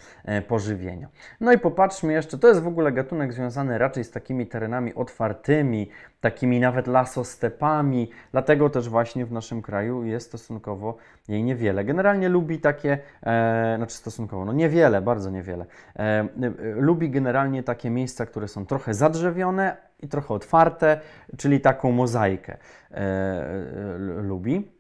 pożywienia. 0.48 1.08
No 1.42 1.52
i 1.52 1.58
popatrzmy 1.58 2.14
jeszcze, 2.14 2.38
to 2.38 2.48
jest 2.48 2.62
w 2.62 2.68
ogóle 2.68 2.92
gatunek 2.92 3.34
związany 3.34 3.78
raczej 3.78 4.04
z 4.04 4.12
takimi 4.12 4.48
terenami 4.48 4.96
otwartymi, 4.96 5.69
takimi 6.22 6.60
nawet 6.60 6.88
lasostepami, 6.88 8.10
dlatego 8.32 8.70
też 8.70 8.90
właśnie 8.90 9.26
w 9.26 9.32
naszym 9.32 9.62
kraju 9.62 10.04
jest 10.04 10.28
stosunkowo 10.28 10.98
jej 11.28 11.44
niewiele. 11.44 11.86
Generalnie 11.86 12.30
lubi 12.30 12.60
takie, 12.60 12.98
e, 13.24 13.74
znaczy 13.78 13.96
stosunkowo, 13.96 14.46
no 14.46 14.54
niewiele, 14.54 15.02
bardzo 15.02 15.30
niewiele. 15.30 15.66
E, 15.96 16.00
e, 16.00 16.28
lubi 16.76 17.10
generalnie 17.10 17.64
takie 17.64 17.90
miejsca, 17.90 18.26
które 18.26 18.48
są 18.48 18.66
trochę 18.66 18.94
zadrzewione 18.94 19.78
i 20.04 20.08
trochę 20.08 20.34
otwarte, 20.34 21.00
czyli 21.38 21.62
taką 21.62 21.92
mozaikę 21.92 22.58
e, 22.92 22.98
e, 22.98 23.98
lubi. 24.22 24.72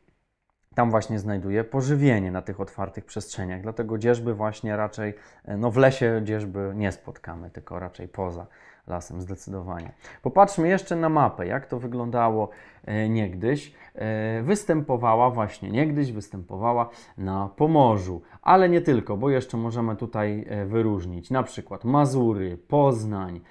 tam 0.76 0.92
właśnie 0.92 1.20
znajduje 1.20 1.64
pożywienie 1.64 2.32
na 2.32 2.42
tych 2.42 2.60
otwartych 2.60 3.06
przestrzeniach. 3.06 3.62
Dlatego 3.62 3.98
dzierżby 3.98 4.34
właśnie 4.34 4.78
raczej, 4.78 5.14
e, 5.46 5.58
no 5.58 5.72
w 5.72 5.78
lesie 5.78 6.22
dzierżby 6.24 6.72
nie 6.76 6.92
spotkamy, 6.92 7.50
tylko 7.50 7.80
raczej 7.80 8.08
poza 8.08 8.48
lasem 8.90 9.22
zdecydowanie. 9.22 9.92
Popatrzmy 10.22 10.68
jeszcze 10.68 10.96
na 10.96 11.10
mapę, 11.10 11.48
jak 11.48 11.66
to 11.66 11.80
wyglądało 11.80 12.50
e, 12.86 13.10
niegdyś. 13.10 13.74
E, 13.96 14.42
występowała 14.44 15.30
właśnie 15.30 15.72
niegdyś, 15.72 16.12
występowała 16.12 16.90
na 17.18 17.50
Pomorzu, 17.56 18.22
ale 18.42 18.70
nie 18.70 18.82
tylko, 18.82 19.18
bo 19.18 19.30
jeszcze 19.30 19.58
możemy 19.58 19.96
tutaj 19.96 20.46
e, 20.50 20.66
wyróżnić 20.66 21.32
na 21.32 21.44
przykład 21.44 21.86
Mazury, 21.86 22.58
Poznań, 22.58 23.42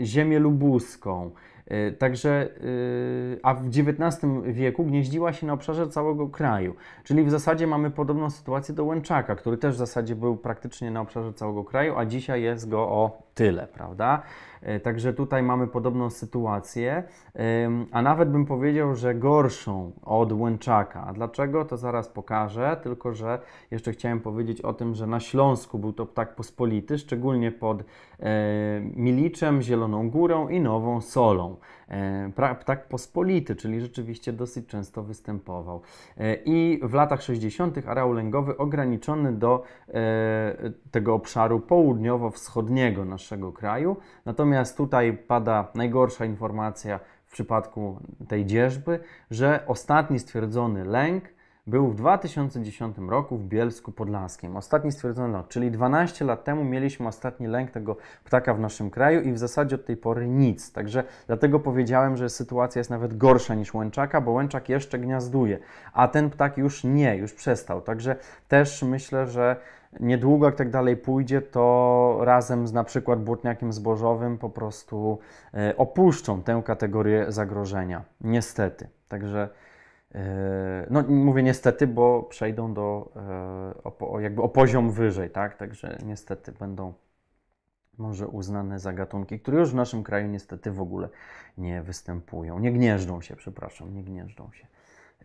ziemię 0.00 0.38
lubuską, 0.38 1.30
Także, 1.98 2.48
a 3.42 3.54
w 3.54 3.66
XIX 3.66 4.32
wieku 4.44 4.84
gnieździła 4.84 5.32
się 5.32 5.46
na 5.46 5.52
obszarze 5.52 5.88
całego 5.88 6.28
kraju. 6.28 6.74
Czyli 7.04 7.24
w 7.24 7.30
zasadzie 7.30 7.66
mamy 7.66 7.90
podobną 7.90 8.30
sytuację 8.30 8.74
do 8.74 8.84
Łęczaka, 8.84 9.36
który 9.36 9.56
też 9.56 9.74
w 9.74 9.78
zasadzie 9.78 10.16
był 10.16 10.36
praktycznie 10.36 10.90
na 10.90 11.00
obszarze 11.00 11.32
całego 11.32 11.64
kraju, 11.64 11.94
a 11.96 12.06
dzisiaj 12.06 12.42
jest 12.42 12.68
go 12.68 12.80
o 12.80 13.22
tyle, 13.40 13.66
prawda? 13.66 14.22
E, 14.62 14.80
także 14.80 15.12
tutaj 15.12 15.42
mamy 15.42 15.66
podobną 15.66 16.10
sytuację, 16.10 17.02
a 17.92 18.02
nawet 18.02 18.30
bym 18.30 18.46
powiedział, 18.46 18.94
że 18.94 19.14
gorszą 19.14 19.92
od 20.02 20.32
Łęczaka. 20.32 21.06
A 21.06 21.12
dlaczego? 21.12 21.64
To 21.64 21.76
zaraz 21.76 22.08
pokażę, 22.08 22.76
tylko 22.82 23.14
że 23.14 23.38
jeszcze 23.70 23.92
chciałem 23.92 24.20
powiedzieć 24.20 24.60
o 24.60 24.72
tym, 24.72 24.94
że 24.94 25.06
na 25.06 25.20
Śląsku 25.20 25.78
był 25.78 25.92
to 25.92 26.06
ptak 26.06 26.34
pospolity, 26.34 26.98
szczególnie 26.98 27.52
pod 27.52 27.80
e, 27.80 27.84
Miliczem, 28.80 29.62
Zieloną 29.62 30.10
Górą 30.10 30.48
i 30.48 30.60
Nową 30.60 31.00
Solą. 31.00 31.56
E, 31.90 32.54
ptak 32.60 32.88
pospolity, 32.88 33.56
czyli 33.56 33.80
rzeczywiście 33.80 34.32
dosyć 34.32 34.66
często 34.66 35.02
występował. 35.02 35.82
I 36.44 36.80
w 36.82 36.94
latach 36.94 37.22
60. 37.22 37.88
areał 37.88 38.12
lęgowy 38.12 38.56
ograniczony 38.56 39.32
do 39.32 39.62
tego 40.90 41.14
obszaru 41.14 41.60
południowo-wschodniego 41.60 43.04
naszego 43.04 43.52
kraju, 43.52 43.96
Natomiast 44.24 44.76
tutaj 44.76 45.12
pada 45.12 45.68
najgorsza 45.74 46.24
informacja 46.24 47.00
w 47.26 47.32
przypadku 47.32 47.98
tej 48.28 48.46
dzierżby, 48.46 49.00
że 49.30 49.64
ostatni 49.66 50.18
stwierdzony 50.18 50.84
lęk 50.84 51.24
był 51.70 51.88
w 51.88 51.94
2010 51.94 52.96
roku 53.08 53.36
w 53.36 53.44
Bielsku 53.44 53.92
Podlaskim. 53.92 54.56
Ostatni 54.56 54.92
stwierdzony 54.92 55.32
lot, 55.32 55.48
czyli 55.48 55.70
12 55.70 56.24
lat 56.24 56.44
temu 56.44 56.64
mieliśmy 56.64 57.08
ostatni 57.08 57.46
lęk 57.46 57.70
tego 57.70 57.96
ptaka 58.24 58.54
w 58.54 58.60
naszym 58.60 58.90
kraju 58.90 59.20
i 59.20 59.32
w 59.32 59.38
zasadzie 59.38 59.76
od 59.76 59.84
tej 59.84 59.96
pory 59.96 60.28
nic. 60.28 60.72
Także 60.72 61.04
dlatego 61.26 61.60
powiedziałem, 61.60 62.16
że 62.16 62.28
sytuacja 62.28 62.80
jest 62.80 62.90
nawet 62.90 63.16
gorsza 63.16 63.54
niż 63.54 63.74
łęczaka, 63.74 64.20
bo 64.20 64.32
łęczak 64.32 64.68
jeszcze 64.68 64.98
gniazduje, 64.98 65.58
a 65.92 66.08
ten 66.08 66.30
ptak 66.30 66.58
już 66.58 66.84
nie, 66.84 67.16
już 67.16 67.32
przestał. 67.32 67.80
Także 67.80 68.16
też 68.48 68.82
myślę, 68.82 69.26
że 69.26 69.56
niedługo 70.00 70.46
jak 70.46 70.54
tak 70.54 70.70
dalej 70.70 70.96
pójdzie, 70.96 71.42
to 71.42 72.18
razem 72.20 72.66
z 72.66 72.72
na 72.72 72.84
przykład 72.84 73.22
błotniakiem 73.24 73.72
zbożowym 73.72 74.38
po 74.38 74.50
prostu 74.50 75.18
e, 75.54 75.76
opuszczą 75.76 76.42
tę 76.42 76.62
kategorię 76.64 77.26
zagrożenia. 77.28 78.04
Niestety. 78.20 78.88
Także 79.08 79.48
no 80.90 81.02
mówię 81.02 81.42
niestety, 81.42 81.86
bo 81.86 82.22
przejdą 82.22 82.74
do 82.74 83.12
e, 84.16 84.22
jakby 84.22 84.42
o 84.42 84.48
poziom 84.48 84.90
wyżej, 84.90 85.30
tak? 85.30 85.56
Także 85.56 85.98
niestety 86.04 86.52
będą 86.52 86.94
może 87.98 88.28
uznane 88.28 88.78
za 88.78 88.92
gatunki, 88.92 89.40
które 89.40 89.58
już 89.58 89.70
w 89.70 89.74
naszym 89.74 90.02
kraju 90.02 90.28
niestety 90.28 90.70
w 90.72 90.80
ogóle 90.80 91.08
nie 91.58 91.82
występują. 91.82 92.58
Nie 92.58 92.72
gnieżdżą 92.72 93.20
się, 93.20 93.36
przepraszam, 93.36 93.94
nie 93.94 94.04
gnieżdżą 94.04 94.52
się. 94.52 94.66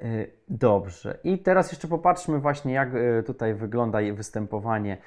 Y, 0.04 0.32
dobrze. 0.50 1.18
I 1.24 1.39
teraz 1.39 1.72
jeszcze 1.72 1.88
popatrzmy 1.88 2.39
właśnie, 2.39 2.74
jak 2.74 2.96
y, 2.96 3.24
tutaj 3.26 3.54
wygląda 3.54 4.00
występowanie 4.14 4.93
y, 4.93 4.98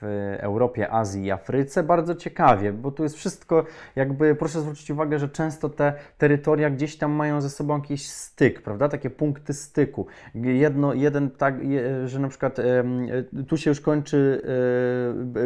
w 0.00 0.36
Europie, 0.38 0.90
Azji 0.90 1.24
i 1.24 1.30
Afryce. 1.30 1.82
Bardzo 1.82 2.14
ciekawie, 2.14 2.72
bo 2.72 2.90
tu 2.90 3.02
jest 3.02 3.16
wszystko, 3.16 3.64
jakby 3.96 4.34
proszę 4.34 4.60
zwrócić 4.60 4.90
uwagę, 4.90 5.18
że 5.18 5.28
często 5.28 5.68
te 5.68 5.92
terytoria 6.18 6.70
gdzieś 6.70 6.96
tam 6.96 7.12
mają 7.12 7.40
ze 7.40 7.50
sobą 7.50 7.76
jakiś 7.76 8.08
styk, 8.08 8.62
prawda? 8.62 8.88
Takie 8.88 9.10
punkty 9.10 9.54
styku. 9.54 10.06
Jedno, 10.34 10.94
jeden 10.94 11.30
tak, 11.30 11.54
że 12.04 12.18
na 12.18 12.28
przykład 12.28 12.56
tu 13.48 13.56
się 13.56 13.70
już 13.70 13.80
kończy 13.80 14.42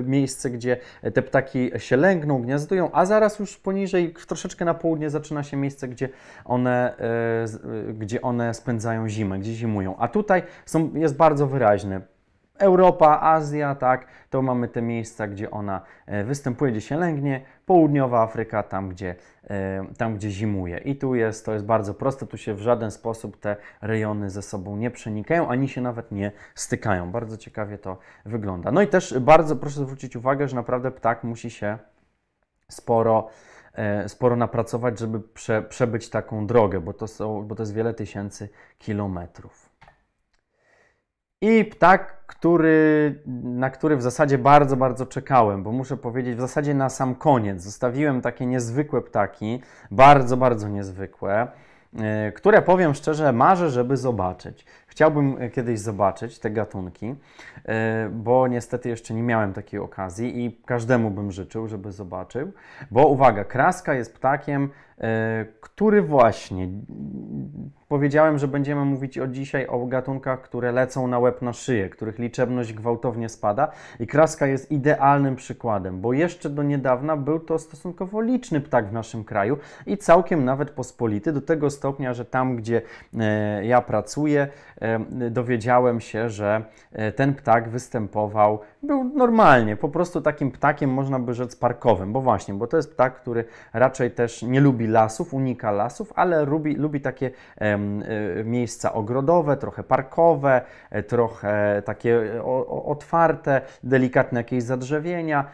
miejsce, 0.04 0.50
gdzie 0.50 0.76
te 1.14 1.22
ptaki 1.22 1.70
się 1.76 1.96
lęgną, 1.96 2.42
gniazdują, 2.42 2.90
a 2.92 3.06
zaraz 3.06 3.38
już 3.38 3.56
poniżej, 3.56 4.14
troszeczkę 4.26 4.64
na 4.64 4.74
południe 4.74 5.10
zaczyna 5.10 5.42
się 5.42 5.56
miejsce, 5.56 5.88
gdzie 5.88 6.08
one, 6.44 6.94
gdzie 7.98 8.22
one 8.22 8.47
spędzają 8.54 9.08
zimę, 9.08 9.38
gdzie 9.38 9.52
zimują. 9.52 9.96
A 9.98 10.08
tutaj 10.08 10.42
są, 10.66 10.90
jest 10.94 11.16
bardzo 11.16 11.46
wyraźne. 11.46 12.00
Europa, 12.58 13.20
Azja, 13.20 13.74
tak, 13.74 14.06
to 14.30 14.42
mamy 14.42 14.68
te 14.68 14.82
miejsca, 14.82 15.28
gdzie 15.28 15.50
ona 15.50 15.80
e, 16.06 16.24
występuje, 16.24 16.72
gdzie 16.72 16.80
się 16.80 16.96
lęgnie, 16.96 17.40
południowa 17.66 18.22
Afryka, 18.22 18.62
tam 18.62 18.88
gdzie, 18.88 19.14
e, 19.50 19.84
tam, 19.96 20.14
gdzie 20.14 20.30
zimuje. 20.30 20.78
I 20.78 20.96
tu 20.96 21.14
jest, 21.14 21.46
to 21.46 21.52
jest 21.52 21.64
bardzo 21.64 21.94
proste, 21.94 22.26
tu 22.26 22.36
się 22.36 22.54
w 22.54 22.60
żaden 22.60 22.90
sposób 22.90 23.40
te 23.40 23.56
rejony 23.82 24.30
ze 24.30 24.42
sobą 24.42 24.76
nie 24.76 24.90
przenikają, 24.90 25.48
ani 25.48 25.68
się 25.68 25.80
nawet 25.80 26.12
nie 26.12 26.32
stykają. 26.54 27.10
Bardzo 27.10 27.36
ciekawie 27.36 27.78
to 27.78 27.98
wygląda. 28.26 28.72
No 28.72 28.82
i 28.82 28.86
też 28.86 29.18
bardzo 29.18 29.56
proszę 29.56 29.80
zwrócić 29.80 30.16
uwagę, 30.16 30.48
że 30.48 30.56
naprawdę 30.56 30.90
ptak 30.90 31.24
musi 31.24 31.50
się 31.50 31.78
sporo 32.68 33.28
sporo 34.06 34.36
napracować, 34.36 34.98
żeby 34.98 35.20
prze, 35.20 35.62
przebyć 35.62 36.10
taką 36.10 36.46
drogę, 36.46 36.80
bo 36.80 36.92
to, 36.92 37.06
są, 37.06 37.42
bo 37.42 37.54
to 37.54 37.62
jest 37.62 37.74
wiele 37.74 37.94
tysięcy 37.94 38.48
kilometrów. 38.78 39.68
I 41.40 41.64
ptak, 41.64 42.26
który, 42.26 43.22
na 43.42 43.70
który 43.70 43.96
w 43.96 44.02
zasadzie 44.02 44.38
bardzo, 44.38 44.76
bardzo 44.76 45.06
czekałem, 45.06 45.62
bo 45.62 45.72
muszę 45.72 45.96
powiedzieć, 45.96 46.36
w 46.36 46.40
zasadzie 46.40 46.74
na 46.74 46.88
sam 46.88 47.14
koniec 47.14 47.62
zostawiłem 47.62 48.20
takie 48.20 48.46
niezwykłe 48.46 49.02
ptaki, 49.02 49.62
bardzo, 49.90 50.36
bardzo 50.36 50.68
niezwykłe, 50.68 51.42
e, 51.42 51.48
które 52.34 52.62
powiem 52.62 52.94
szczerze, 52.94 53.32
marzę, 53.32 53.70
żeby 53.70 53.96
zobaczyć. 53.96 54.64
Chciałbym 54.98 55.36
e, 55.38 55.50
kiedyś 55.50 55.80
zobaczyć 55.80 56.38
te 56.38 56.50
gatunki, 56.50 57.14
e, 57.64 58.08
bo 58.12 58.48
niestety 58.48 58.88
jeszcze 58.88 59.14
nie 59.14 59.22
miałem 59.22 59.52
takiej 59.52 59.80
okazji 59.80 60.44
i 60.44 60.60
każdemu 60.66 61.10
bym 61.10 61.32
życzył, 61.32 61.68
żeby 61.68 61.92
zobaczył. 61.92 62.52
Bo 62.90 63.06
uwaga, 63.06 63.44
kraska 63.44 63.94
jest 63.94 64.14
ptakiem, 64.14 64.64
e, 64.64 64.68
który 65.60 66.02
właśnie 66.02 66.68
powiedziałem, 67.88 68.38
że 68.38 68.48
będziemy 68.48 68.84
mówić 68.84 69.18
od 69.18 69.30
dzisiaj 69.30 69.66
o 69.66 69.86
gatunkach, 69.86 70.42
które 70.42 70.72
lecą 70.72 71.06
na 71.06 71.18
łeb 71.18 71.42
na 71.42 71.52
szyję, 71.52 71.88
których 71.88 72.18
liczebność 72.18 72.72
gwałtownie 72.72 73.28
spada. 73.28 73.68
I 74.00 74.06
kraska 74.06 74.46
jest 74.46 74.70
idealnym 74.70 75.36
przykładem, 75.36 76.00
bo 76.00 76.12
jeszcze 76.12 76.50
do 76.50 76.62
niedawna 76.62 77.16
był 77.16 77.40
to 77.40 77.58
stosunkowo 77.58 78.20
liczny 78.20 78.60
ptak 78.60 78.88
w 78.88 78.92
naszym 78.92 79.24
kraju 79.24 79.58
i 79.86 79.98
całkiem 79.98 80.44
nawet 80.44 80.70
pospolity, 80.70 81.32
do 81.32 81.40
tego 81.40 81.70
stopnia, 81.70 82.14
że 82.14 82.24
tam, 82.24 82.56
gdzie 82.56 82.82
ja 83.62 83.80
pracuję, 83.80 84.48
dowiedziałem 85.30 86.00
się, 86.00 86.30
że 86.30 86.64
e, 86.92 87.12
ten 87.12 87.34
ptak 87.34 87.68
występował, 87.68 88.60
był 88.82 89.04
normalnie, 89.04 89.76
po 89.76 89.88
prostu 89.88 90.20
takim 90.20 90.50
ptakiem 90.50 90.90
można 90.90 91.18
by 91.18 91.34
rzec 91.34 91.56
parkowym, 91.56 92.12
bo 92.12 92.20
właśnie, 92.20 92.54
bo 92.54 92.66
to 92.66 92.76
jest 92.76 92.94
ptak, 92.94 93.20
który 93.20 93.44
raczej 93.72 94.10
też 94.10 94.42
nie 94.42 94.60
lubi 94.60 94.87
lasów, 94.88 95.34
unika 95.34 95.70
lasów, 95.70 96.12
ale 96.16 96.44
lubi, 96.44 96.74
lubi 96.74 97.00
takie 97.00 97.30
e, 97.56 97.78
miejsca 98.44 98.92
ogrodowe, 98.92 99.56
trochę 99.56 99.82
parkowe, 99.82 100.60
e, 100.90 101.02
trochę 101.02 101.82
takie 101.84 102.42
otwarte, 102.68 103.60
delikatne 103.84 104.40
jakieś 104.40 104.62
zadrzewienia. 104.62 105.44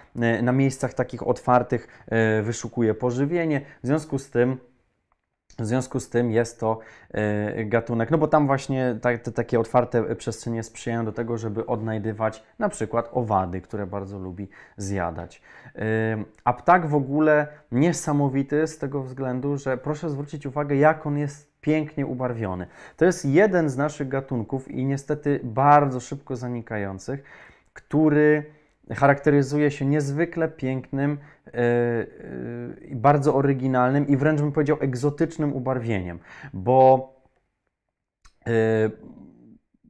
Na 0.42 0.52
miejscach 0.52 0.94
takich 0.94 1.28
otwartych 1.28 2.06
wyszukuje 2.42 2.94
pożywienie. 2.94 3.60
W 3.82 3.86
związku 3.86 4.18
z 4.18 4.30
tym 4.30 4.58
w 5.58 5.66
związku 5.66 6.00
z 6.00 6.08
tym 6.08 6.30
jest 6.30 6.60
to 6.60 6.78
y, 7.58 7.64
gatunek, 7.64 8.10
no 8.10 8.18
bo 8.18 8.28
tam 8.28 8.46
właśnie 8.46 8.98
te 9.00 9.18
takie 9.18 9.60
otwarte 9.60 10.16
przestrzenie 10.16 10.62
sprzyjają 10.62 11.04
do 11.04 11.12
tego, 11.12 11.38
żeby 11.38 11.66
odnajdywać 11.66 12.42
na 12.58 12.68
przykład 12.68 13.10
owady, 13.12 13.60
które 13.60 13.86
bardzo 13.86 14.18
lubi 14.18 14.48
zjadać. 14.76 15.42
Y, 15.76 15.80
a 16.44 16.52
ptak 16.52 16.86
w 16.86 16.94
ogóle 16.94 17.46
niesamowity 17.72 18.66
z 18.66 18.78
tego 18.78 19.02
względu, 19.02 19.58
że 19.58 19.78
proszę 19.78 20.10
zwrócić 20.10 20.46
uwagę, 20.46 20.76
jak 20.76 21.06
on 21.06 21.18
jest 21.18 21.54
pięknie 21.60 22.06
ubarwiony. 22.06 22.66
To 22.96 23.04
jest 23.04 23.24
jeden 23.24 23.68
z 23.68 23.76
naszych 23.76 24.08
gatunków 24.08 24.70
i 24.70 24.84
niestety 24.84 25.40
bardzo 25.42 26.00
szybko 26.00 26.36
zanikających, 26.36 27.22
który 27.72 28.44
charakteryzuje 28.92 29.70
się 29.70 29.84
niezwykle 29.84 30.48
pięknym, 30.48 31.18
e, 31.46 31.52
bardzo 32.92 33.34
oryginalnym 33.34 34.08
i 34.08 34.16
wręcz 34.16 34.40
bym 34.40 34.52
powiedział 34.52 34.76
egzotycznym 34.80 35.52
ubarwieniem, 35.52 36.18
bo 36.52 37.14
e, 38.46 38.52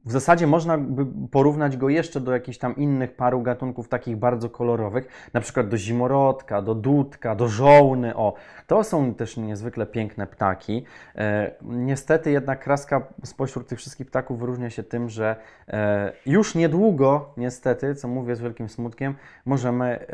w 0.05 0.11
zasadzie 0.11 0.47
można 0.47 0.77
by 0.77 1.05
porównać 1.31 1.77
go 1.77 1.89
jeszcze 1.89 2.19
do 2.19 2.31
jakichś 2.31 2.57
tam 2.57 2.75
innych 2.75 3.15
paru 3.15 3.41
gatunków 3.41 3.87
takich 3.87 4.17
bardzo 4.17 4.49
kolorowych, 4.49 5.29
na 5.33 5.41
przykład 5.41 5.69
do 5.69 5.77
zimorodka, 5.77 6.61
do 6.61 6.75
dudka, 6.75 7.35
do 7.35 7.47
żołny. 7.47 8.15
O, 8.15 8.33
to 8.67 8.83
są 8.83 9.13
też 9.13 9.37
niezwykle 9.37 9.85
piękne 9.85 10.27
ptaki. 10.27 10.85
E, 11.15 11.51
niestety 11.61 12.31
jednak 12.31 12.63
kraska 12.63 13.07
spośród 13.23 13.67
tych 13.67 13.79
wszystkich 13.79 14.07
ptaków 14.07 14.39
wyróżnia 14.39 14.69
się 14.69 14.83
tym, 14.83 15.09
że 15.09 15.35
e, 15.67 16.11
już 16.25 16.55
niedługo, 16.55 17.33
niestety, 17.37 17.95
co 17.95 18.07
mówię 18.07 18.35
z 18.35 18.39
wielkim 18.39 18.69
smutkiem, 18.69 19.15
możemy 19.45 20.05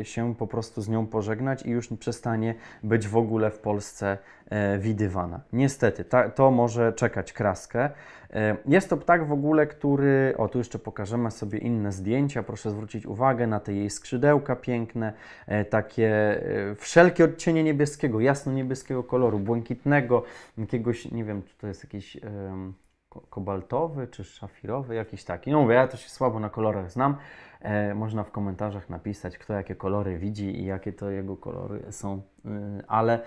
e, 0.00 0.04
się 0.04 0.34
po 0.34 0.46
prostu 0.46 0.82
z 0.82 0.88
nią 0.88 1.06
pożegnać 1.06 1.66
i 1.66 1.70
już 1.70 1.88
przestanie 1.88 2.54
być 2.82 3.08
w 3.08 3.16
ogóle 3.16 3.50
w 3.50 3.58
Polsce 3.58 4.18
widywana. 4.78 5.40
Niestety, 5.52 6.04
ta, 6.04 6.30
to 6.30 6.50
może 6.50 6.92
czekać 6.92 7.32
kraskę. 7.32 7.90
E, 8.32 8.56
Jest 8.66 8.90
to 8.90 8.96
ptak 8.96 9.26
w 9.26 9.32
ogóle, 9.32 9.66
który. 9.66 10.34
O, 10.38 10.48
tu 10.48 10.58
jeszcze 10.58 10.78
pokażemy 10.78 11.30
sobie 11.30 11.58
inne 11.58 11.92
zdjęcia. 11.92 12.42
Proszę 12.42 12.70
zwrócić 12.70 13.06
uwagę 13.06 13.46
na 13.46 13.60
te 13.60 13.72
jej 13.72 13.90
skrzydełka 13.90 14.56
piękne, 14.56 15.12
e, 15.46 15.64
takie 15.64 16.08
e, 16.70 16.74
wszelkie 16.74 17.24
odcienie 17.24 17.64
niebieskiego, 17.64 18.20
jasno-niebieskiego 18.20 19.04
koloru, 19.04 19.38
błękitnego, 19.38 20.22
jakiegoś, 20.58 21.10
nie 21.10 21.24
wiem, 21.24 21.42
czy 21.42 21.56
to 21.58 21.66
jest 21.66 21.84
jakiś. 21.84 22.16
ko- 23.08 23.20
Kobaltowy 23.30 24.06
czy 24.06 24.24
szafirowy, 24.24 24.94
jakiś 24.94 25.24
taki. 25.24 25.50
No 25.50 25.60
mówię, 25.60 25.74
ja 25.74 25.88
to 25.88 25.96
się 25.96 26.08
słabo 26.10 26.40
na 26.40 26.48
kolorach 26.50 26.90
znam. 26.90 27.16
E, 27.60 27.94
można 27.94 28.24
w 28.24 28.30
komentarzach 28.30 28.90
napisać, 28.90 29.38
kto 29.38 29.52
jakie 29.52 29.74
kolory 29.74 30.18
widzi 30.18 30.60
i 30.60 30.64
jakie 30.64 30.92
to 30.92 31.10
jego 31.10 31.36
kolory 31.36 31.82
są. 31.90 32.22
Y, 32.46 32.48
ale 32.88 33.20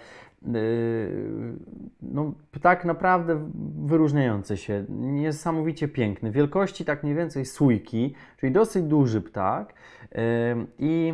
y, 0.56 1.54
no, 2.02 2.34
ptak 2.52 2.86
naprawdę 2.86 3.50
wyróżniający 3.86 4.58
się, 4.58 4.86
niesamowicie 4.90 5.88
piękny. 5.88 6.32
Wielkości 6.32 6.86
tak 6.86 7.04
mniej 7.04 7.16
więcej 7.16 7.46
sójki, 7.46 8.14
czyli 8.38 8.52
dosyć 8.52 8.84
duży 8.84 9.22
ptak. 9.22 9.74
I 10.80 11.14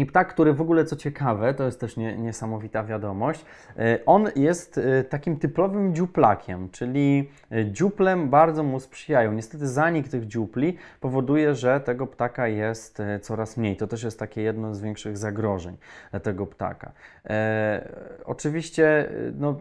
i 0.00 0.06
ptak, 0.06 0.28
który 0.28 0.52
w 0.52 0.60
ogóle, 0.60 0.84
co 0.84 0.96
ciekawe, 0.96 1.54
to 1.54 1.64
jest 1.64 1.80
też 1.80 1.96
nie, 1.96 2.16
niesamowita 2.16 2.84
wiadomość, 2.84 3.44
y, 3.78 4.04
on 4.06 4.28
jest 4.36 4.78
y, 4.78 5.04
takim 5.08 5.36
typowym 5.36 5.94
dziuplakiem, 5.94 6.68
czyli 6.70 7.30
y, 7.52 7.70
dziuplem 7.72 8.30
bardzo 8.30 8.62
mu 8.62 8.80
sprzyjają. 8.80 9.32
Niestety 9.32 9.68
zanik 9.68 10.08
tych 10.08 10.26
dziupli 10.26 10.76
powoduje, 11.00 11.54
że 11.54 11.80
tego 11.80 12.06
ptaka 12.06 12.48
jest 12.48 13.02
coraz 13.22 13.56
mniej. 13.56 13.76
To 13.76 13.86
też 13.86 14.02
jest 14.02 14.18
takie 14.18 14.42
jedno 14.42 14.74
z 14.74 14.80
większych 14.80 15.18
zagrożeń 15.18 15.76
tego 16.22 16.46
ptaka. 16.46 16.92
E, 17.24 17.88
oczywiście, 18.24 19.08
no, 19.38 19.56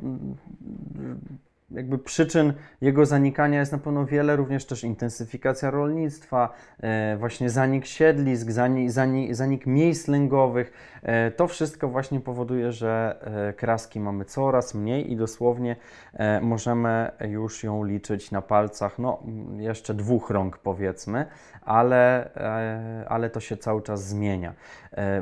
jakby 1.72 1.99
przyczyn 1.99 2.53
jego 2.82 3.05
zanikania 3.05 3.59
jest 3.59 3.72
na 3.72 3.78
pewno 3.78 4.05
wiele, 4.05 4.36
również 4.36 4.65
też 4.65 4.84
intensyfikacja 4.84 5.72
rolnictwa, 5.72 6.53
e, 6.80 7.17
właśnie 7.17 7.49
zanik 7.49 7.86
siedlisk, 7.86 8.51
zanik, 8.51 8.91
zanik, 8.91 9.36
zanik 9.36 9.65
miejsc 9.65 10.07
lęgowych. 10.07 10.99
E, 11.04 11.32
to 11.32 11.47
wszystko 11.47 11.88
właśnie 11.88 12.20
powoduje, 12.20 12.72
że 12.72 13.20
e, 13.50 13.54
kraski 13.54 14.00
mamy 14.00 14.26
coraz 14.26 14.76
mniej 14.76 15.12
i 15.12 15.16
dosłownie 15.16 15.76
e, 16.14 16.41
możemy 16.41 17.12
już 17.30 17.64
ją 17.64 17.84
liczyć 17.84 18.32
na 18.32 18.41
palcach, 18.41 19.00
no 19.00 19.20
m, 19.26 19.62
jeszcze 19.62 19.93
dwóch 19.93 20.30
rąk 20.30 20.58
powiedzmy, 20.58 21.26
ale, 21.62 22.30
ale 23.10 23.30
to 23.30 23.39
się 23.39 23.58
cały 23.58 23.82
czas 23.82 24.08
zmienia. 24.08 24.54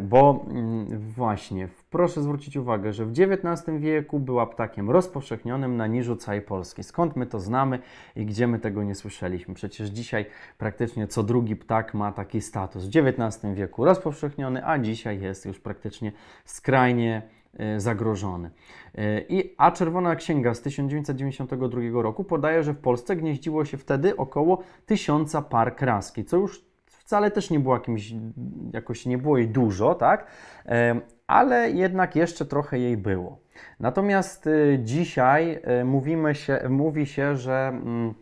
Bo 0.01 0.45
mm, 0.49 0.99
właśnie, 0.99 1.67
proszę 1.89 2.21
zwrócić 2.21 2.57
uwagę, 2.57 2.93
że 2.93 3.05
w 3.05 3.11
XIX 3.11 3.77
wieku 3.79 4.19
była 4.19 4.45
ptakiem 4.45 4.89
rozpowszechnionym 4.89 5.77
na 5.77 5.87
niżu 5.87 6.15
całej 6.15 6.41
Polski. 6.41 6.83
Skąd 6.83 7.15
my 7.15 7.25
to 7.25 7.39
znamy 7.39 7.79
i 8.15 8.25
gdzie 8.25 8.47
my 8.47 8.59
tego 8.59 8.83
nie 8.83 8.95
słyszeliśmy? 8.95 9.53
Przecież 9.53 9.89
dzisiaj 9.89 10.25
praktycznie 10.57 11.07
co 11.07 11.23
drugi 11.23 11.55
ptak 11.55 11.93
ma 11.93 12.11
taki 12.11 12.41
status. 12.41 12.85
W 12.85 12.87
XIX 12.87 13.53
wieku 13.53 13.85
rozpowszechniony, 13.85 14.65
a 14.65 14.79
dzisiaj 14.79 15.21
jest 15.21 15.45
już 15.45 15.59
praktycznie 15.67 16.11
skrajnie 16.45 17.21
e, 17.57 17.79
zagrożony. 17.79 18.51
E, 18.95 19.21
I, 19.21 19.53
a 19.57 19.71
Czerwona 19.71 20.15
Księga 20.15 20.53
z 20.53 20.61
1992 20.61 22.01
roku 22.01 22.23
podaje, 22.23 22.63
że 22.63 22.73
w 22.73 22.79
Polsce 22.79 23.15
gnieździło 23.15 23.65
się 23.65 23.77
wtedy 23.77 24.17
około 24.17 24.63
tysiąca 24.85 25.41
par 25.41 25.75
kraski, 25.75 26.25
co 26.25 26.37
już 26.37 26.65
wcale 26.85 27.31
też 27.31 27.49
nie 27.49 27.59
było 27.59 27.75
jakimś, 27.75 28.13
jakoś 28.73 29.05
nie 29.05 29.17
było 29.17 29.37
jej 29.37 29.47
dużo, 29.47 29.95
tak? 29.95 30.27
E, 30.65 31.01
Ale 31.27 31.71
jednak 31.71 32.15
jeszcze 32.15 32.45
trochę 32.45 32.79
jej 32.79 32.97
było. 32.97 33.39
Natomiast 33.79 34.49
dzisiaj 34.79 35.59
mówimy 35.85 36.35
się, 36.35 36.59
mówi 36.69 37.05
się, 37.05 37.37
że 37.37 37.67
mm, 37.67 38.13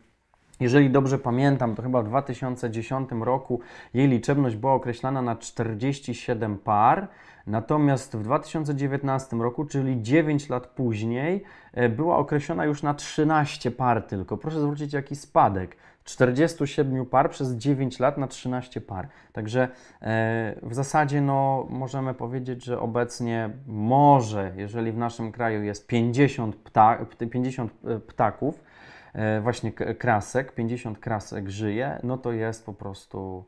jeżeli 0.59 0.89
dobrze 0.89 1.19
pamiętam, 1.19 1.75
to 1.75 1.81
chyba 1.81 2.01
w 2.01 2.07
2010 2.07 3.09
roku 3.21 3.59
jej 3.93 4.07
liczebność 4.07 4.55
była 4.55 4.73
określana 4.73 5.21
na 5.21 5.35
47 5.35 6.57
par, 6.57 7.07
natomiast 7.47 8.15
w 8.17 8.23
2019 8.23 9.37
roku, 9.37 9.65
czyli 9.65 10.01
9 10.01 10.49
lat 10.49 10.67
później, 10.67 11.43
e, 11.73 11.89
była 11.89 12.17
określona 12.17 12.65
już 12.65 12.83
na 12.83 12.93
13 12.93 13.71
par 13.71 14.03
tylko. 14.03 14.37
Proszę 14.37 14.61
zwrócić 14.61 14.93
jaki 14.93 15.15
spadek. 15.15 15.77
47 16.03 17.05
par 17.05 17.29
przez 17.29 17.51
9 17.51 17.99
lat 17.99 18.17
na 18.17 18.27
13 18.27 18.81
par. 18.81 19.07
Także 19.33 19.67
e, 20.01 20.55
w 20.63 20.73
zasadzie 20.73 21.21
no, 21.21 21.67
możemy 21.69 22.13
powiedzieć, 22.13 22.63
że 22.63 22.79
obecnie 22.79 23.49
może, 23.67 24.53
jeżeli 24.55 24.91
w 24.91 24.97
naszym 24.97 25.31
kraju 25.31 25.63
jest 25.63 25.87
50, 25.87 26.55
pta, 26.55 27.05
50 27.31 27.71
ptaków, 28.07 28.63
e, 29.13 29.41
właśnie 29.41 29.71
k- 29.71 29.93
krasek, 29.93 30.51
50 30.51 30.99
krasek 30.99 31.49
żyje, 31.49 31.99
no 32.03 32.17
to 32.17 32.31
jest 32.31 32.65
po 32.65 32.73
prostu 32.73 33.45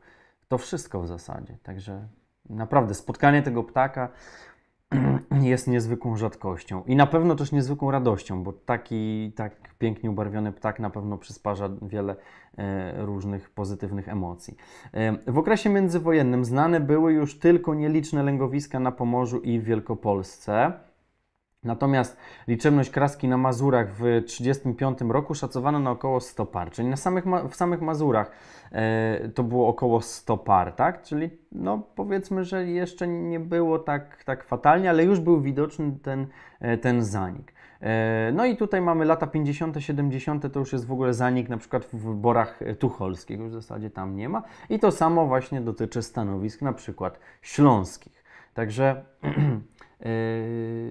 to 0.48 0.58
wszystko 0.58 1.00
w 1.00 1.06
zasadzie. 1.06 1.56
Także 1.62 2.08
naprawdę 2.50 2.94
spotkanie 2.94 3.42
tego 3.42 3.64
ptaka 3.64 4.08
jest 5.42 5.68
niezwykłą 5.68 6.16
rzadkością 6.16 6.82
i 6.86 6.96
na 6.96 7.06
pewno 7.06 7.34
też 7.34 7.52
niezwykłą 7.52 7.90
radością, 7.90 8.42
bo 8.42 8.52
taki 8.52 9.32
tak 9.36 9.52
pięknie 9.78 10.10
ubarwiony 10.10 10.52
ptak 10.52 10.80
na 10.80 10.90
pewno 10.90 11.18
przysparza 11.18 11.68
wiele 11.82 12.16
e, 12.58 13.06
różnych 13.06 13.50
pozytywnych 13.50 14.08
emocji. 14.08 14.56
E, 14.92 15.32
w 15.32 15.38
okresie 15.38 15.70
międzywojennym 15.70 16.44
znane 16.44 16.80
były 16.80 17.12
już 17.12 17.38
tylko 17.38 17.74
nieliczne 17.74 18.22
lęgowiska 18.22 18.80
na 18.80 18.92
Pomorzu 18.92 19.40
i 19.40 19.58
w 19.60 19.64
Wielkopolsce. 19.64 20.72
Natomiast 21.68 22.16
liczebność 22.48 22.90
kraski 22.90 23.28
na 23.28 23.36
Mazurach 23.36 23.88
w 23.90 23.98
1935 23.98 25.12
roku 25.12 25.34
szacowano 25.34 25.78
na 25.78 25.90
około 25.90 26.20
100 26.20 26.46
par, 26.46 26.70
czyli 26.70 26.88
na 26.88 26.96
samych, 26.96 27.24
w 27.50 27.54
samych 27.54 27.80
Mazurach 27.80 28.30
e, 28.72 29.28
to 29.28 29.42
było 29.42 29.68
około 29.68 30.00
100 30.00 30.38
par, 30.38 30.72
tak? 30.72 31.02
Czyli 31.02 31.30
no 31.52 31.82
powiedzmy, 31.94 32.44
że 32.44 32.66
jeszcze 32.66 33.08
nie 33.08 33.40
było 33.40 33.78
tak, 33.78 34.24
tak 34.24 34.44
fatalnie, 34.44 34.90
ale 34.90 35.04
już 35.04 35.20
był 35.20 35.40
widoczny 35.40 35.92
ten, 36.02 36.26
e, 36.60 36.78
ten 36.78 37.04
zanik. 37.04 37.52
E, 37.80 38.32
No 38.32 38.46
i 38.46 38.56
tutaj 38.56 38.80
mamy 38.80 39.04
lata 39.04 39.26
50., 39.26 39.76
70., 39.80 40.52
to 40.52 40.58
już 40.60 40.72
jest 40.72 40.86
w 40.86 40.92
ogóle 40.92 41.14
zanik 41.14 41.48
na 41.48 41.56
przykład 41.56 41.86
w 41.92 42.14
borach 42.14 42.62
e, 42.62 42.74
tucholskich, 42.74 43.38
już 43.38 43.50
w 43.50 43.54
zasadzie 43.54 43.90
tam 43.90 44.16
nie 44.16 44.28
ma. 44.28 44.42
I 44.70 44.78
to 44.78 44.90
samo 44.92 45.26
właśnie 45.26 45.60
dotyczy 45.60 46.02
stanowisk 46.02 46.62
na 46.62 46.72
przykład 46.72 47.18
śląskich. 47.42 48.24
Także 48.54 49.04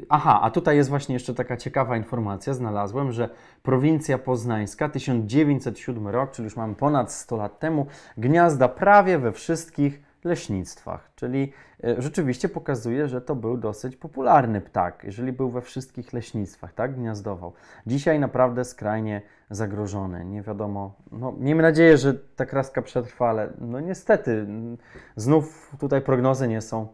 Aha, 0.10 0.40
a 0.42 0.52
tutaj 0.52 0.78
jest 0.78 0.90
właśnie 0.90 1.14
jeszcze 1.14 1.34
taka 1.34 1.58
ciekawa 1.58 1.98
informacja, 1.98 2.54
znalazłem, 2.54 3.12
że 3.12 3.30
prowincja 3.64 4.18
poznańska, 4.18 4.90
1907 4.90 6.08
rok, 6.08 6.32
czyli 6.32 6.44
już 6.44 6.56
mamy 6.56 6.76
ponad 6.76 7.12
100 7.12 7.38
lat 7.38 7.60
temu, 7.60 7.86
gniazda 8.18 8.68
prawie 8.68 9.20
we 9.20 9.32
wszystkich 9.32 10.08
leśnictwach, 10.24 11.10
czyli 11.16 11.54
e, 11.84 12.02
rzeczywiście 12.02 12.50
pokazuje, 12.50 13.08
że 13.08 13.22
to 13.22 13.36
był 13.36 13.58
dosyć 13.58 13.96
popularny 13.96 14.62
ptak, 14.62 15.04
jeżeli 15.04 15.34
był 15.34 15.50
we 15.50 15.62
wszystkich 15.62 16.14
leśnictwach, 16.14 16.74
tak, 16.74 16.96
gniazdował. 16.96 17.54
Dzisiaj 17.88 18.20
naprawdę 18.20 18.66
skrajnie 18.66 19.22
zagrożony, 19.50 20.26
nie 20.26 20.42
wiadomo, 20.42 20.94
no 21.12 21.32
miejmy 21.32 21.64
nadzieję, 21.64 21.98
że 21.98 22.14
ta 22.14 22.46
kraska 22.46 22.82
przetrwa, 22.82 23.30
ale 23.30 23.50
no 23.62 23.80
niestety, 23.80 24.32
mm, 24.32 24.78
znów 25.16 25.76
tutaj 25.80 26.02
prognozy 26.02 26.48
nie 26.48 26.62
są 26.62 26.88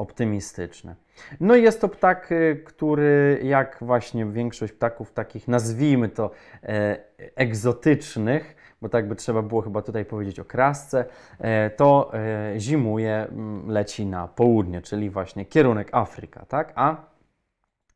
optymistyczne. 0.00 0.94
No 1.40 1.56
i 1.56 1.62
jest 1.62 1.80
to 1.80 1.88
ptak, 1.88 2.32
y, 2.32 2.62
który 2.66 3.40
jak 3.42 3.76
właśnie 3.80 4.26
większość 4.26 4.72
ptaków 4.72 5.12
takich, 5.12 5.48
nazwijmy 5.48 6.08
to 6.08 6.30
e, 6.62 6.98
egzotycznych, 7.34 8.56
bo 8.82 8.88
tak 8.88 9.08
by 9.08 9.16
trzeba 9.16 9.42
było 9.42 9.62
chyba 9.62 9.82
tutaj 9.82 10.04
powiedzieć 10.04 10.40
o 10.40 10.44
krasce, 10.44 11.04
e, 11.38 11.70
to 11.70 12.10
e, 12.14 12.54
zimuje, 12.58 13.26
m, 13.30 13.64
leci 13.68 14.06
na 14.06 14.28
południe, 14.28 14.82
czyli 14.82 15.10
właśnie 15.10 15.44
kierunek 15.44 15.88
Afryka, 15.92 16.46
tak? 16.46 16.72
A 16.74 16.96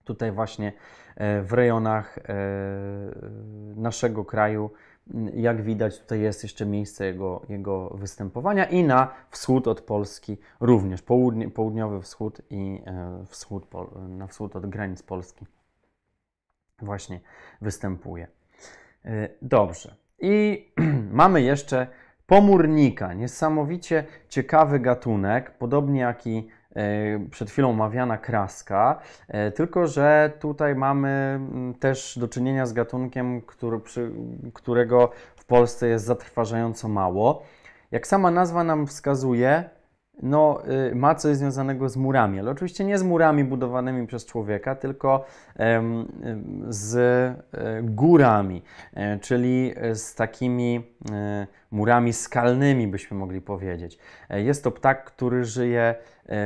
tutaj 0.04 0.32
właśnie 0.32 0.72
e, 1.16 1.42
w 1.42 1.52
rejonach 1.52 2.18
e, 2.18 2.22
naszego 3.76 4.24
kraju, 4.24 4.70
jak 5.34 5.62
widać, 5.62 6.00
tutaj 6.00 6.20
jest 6.20 6.42
jeszcze 6.42 6.66
miejsce 6.66 7.06
jego, 7.06 7.42
jego 7.48 7.88
występowania 7.88 8.64
i 8.64 8.84
na 8.84 9.14
wschód 9.30 9.68
od 9.68 9.80
Polski 9.80 10.36
również, 10.60 11.02
południe, 11.02 11.50
południowy 11.50 12.02
wschód 12.02 12.42
i 12.50 12.82
e, 12.86 13.24
wschód, 13.26 13.66
na 14.08 14.26
wschód 14.26 14.56
od 14.56 14.66
granic 14.66 15.02
Polski 15.02 15.46
właśnie 16.78 17.20
występuje. 17.60 18.28
E, 19.04 19.28
Dobrze. 19.42 19.94
I 20.18 20.66
mamy 21.10 21.42
jeszcze 21.42 21.86
pomórnika, 22.26 23.12
niesamowicie 23.12 24.04
ciekawy 24.28 24.80
gatunek, 24.80 25.58
podobnie 25.58 26.00
jak 26.00 26.26
i 26.26 26.48
przed 27.30 27.50
chwilą 27.50 27.70
omawiana 27.70 28.18
kraska, 28.18 28.98
e, 29.28 29.50
tylko 29.50 29.86
że 29.86 30.32
tutaj 30.40 30.74
mamy 30.74 31.08
mm, 31.08 31.74
też 31.74 32.18
do 32.18 32.28
czynienia 32.28 32.66
z 32.66 32.72
gatunkiem, 32.72 33.42
który, 33.42 33.80
przy, 33.80 34.10
którego 34.54 35.10
w 35.36 35.44
Polsce 35.44 35.88
jest 35.88 36.04
zatrważająco 36.04 36.88
mało. 36.88 37.42
Jak 37.90 38.06
sama 38.06 38.30
nazwa 38.30 38.64
nam 38.64 38.86
wskazuje, 38.86 39.70
no, 40.22 40.62
y, 40.90 40.94
ma 40.94 41.14
coś 41.14 41.36
związanego 41.36 41.88
z 41.88 41.96
murami, 41.96 42.40
ale 42.40 42.50
oczywiście 42.50 42.84
nie 42.84 42.98
z 42.98 43.02
murami 43.02 43.44
budowanymi 43.44 44.06
przez 44.06 44.26
człowieka, 44.26 44.74
tylko 44.74 45.24
z 46.68 46.94
e, 46.94 47.82
górami, 47.82 48.62
e, 48.94 49.18
czyli 49.18 49.74
z 49.92 50.14
takimi 50.14 50.86
e, 51.12 51.46
murami 51.70 52.12
skalnymi, 52.12 52.88
byśmy 52.88 53.16
mogli 53.16 53.40
powiedzieć. 53.40 53.98
Jest 54.30 54.64
to 54.64 54.70
ptak, 54.70 55.04
który 55.04 55.44
żyje 55.44 55.94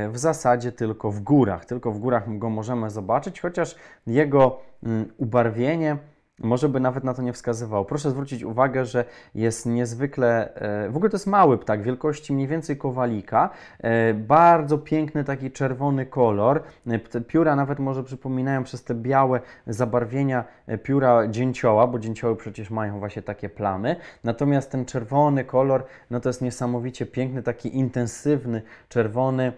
w 0.09 0.19
zasadzie 0.19 0.73
tylko 0.73 1.11
w 1.11 1.21
górach. 1.21 1.65
Tylko 1.65 1.93
w 1.93 1.99
górach 1.99 2.39
go 2.39 2.51
możemy 2.51 2.91
zobaczyć, 2.91 3.41
chociaż 3.41 3.77
jego 4.07 4.59
mm, 4.83 5.13
ubarwienie 5.17 5.97
może 6.39 6.69
by 6.69 6.81
nawet 6.81 7.05
na 7.05 7.15
to 7.15 7.23
nie 7.23 7.33
wskazywał. 7.33 7.85
Proszę 7.85 8.11
zwrócić 8.11 8.45
uwagę, 8.45 8.85
że 8.85 9.05
jest 9.35 9.67
niezwykle, 9.67 10.55
e, 10.55 10.91
w 10.91 10.97
ogóle 10.97 11.11
to 11.11 11.17
jest 11.17 11.27
mały 11.27 11.59
ptak, 11.59 11.83
wielkości 11.83 12.33
mniej 12.33 12.49
więcej 12.49 12.77
kowalika, 12.77 13.51
e, 13.79 14.15
bardzo 14.15 14.79
piękny 14.79 15.25
taki 15.25 15.51
czerwony 15.51 16.07
kolor, 16.07 16.63
e, 16.87 17.21
pióra 17.21 17.57
nawet 17.57 17.79
może 17.79 18.05
przypominają 18.05 18.65
przez 18.65 18.85
te 18.85 18.95
białe 18.95 19.41
zabarwienia 19.67 20.45
pióra 20.83 21.29
dzięcioła, 21.29 21.87
bo 21.87 21.99
dzięcioły 21.99 22.37
przecież 22.37 22.71
mają 22.71 22.99
właśnie 22.99 23.23
takie 23.23 23.49
plamy, 23.49 23.97
natomiast 24.25 24.71
ten 24.71 24.85
czerwony 24.85 25.45
kolor, 25.45 25.85
no 26.11 26.21
to 26.21 26.29
jest 26.29 26.43
niesamowicie 26.43 27.07
piękny, 27.07 27.43
taki 27.43 27.77
intensywny, 27.77 28.63
czerwony 28.89 29.53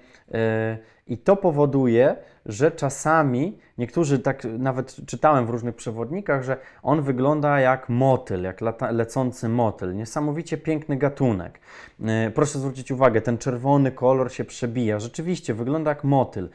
i 1.06 1.18
to 1.18 1.36
powoduje, 1.36 2.16
że 2.46 2.70
czasami 2.70 3.58
niektórzy 3.78 4.18
tak 4.18 4.44
nawet 4.58 4.96
czytałem 5.06 5.46
w 5.46 5.50
różnych 5.50 5.76
przewodnikach, 5.76 6.42
że 6.42 6.56
on 6.82 7.02
wygląda 7.02 7.60
jak 7.60 7.88
motyl, 7.88 8.42
jak 8.42 8.60
lata, 8.60 8.90
lecący 8.90 9.48
motyl. 9.48 9.96
Niesamowicie 9.96 10.58
piękny 10.58 10.96
gatunek. 10.96 11.60
E, 12.04 12.30
proszę 12.30 12.58
zwrócić 12.58 12.90
uwagę, 12.90 13.20
ten 13.20 13.38
czerwony 13.38 13.92
kolor 13.92 14.32
się 14.32 14.44
przebija. 14.44 15.00
Rzeczywiście 15.00 15.54
wygląda 15.54 15.90
jak 15.90 16.04
motyl. 16.04 16.48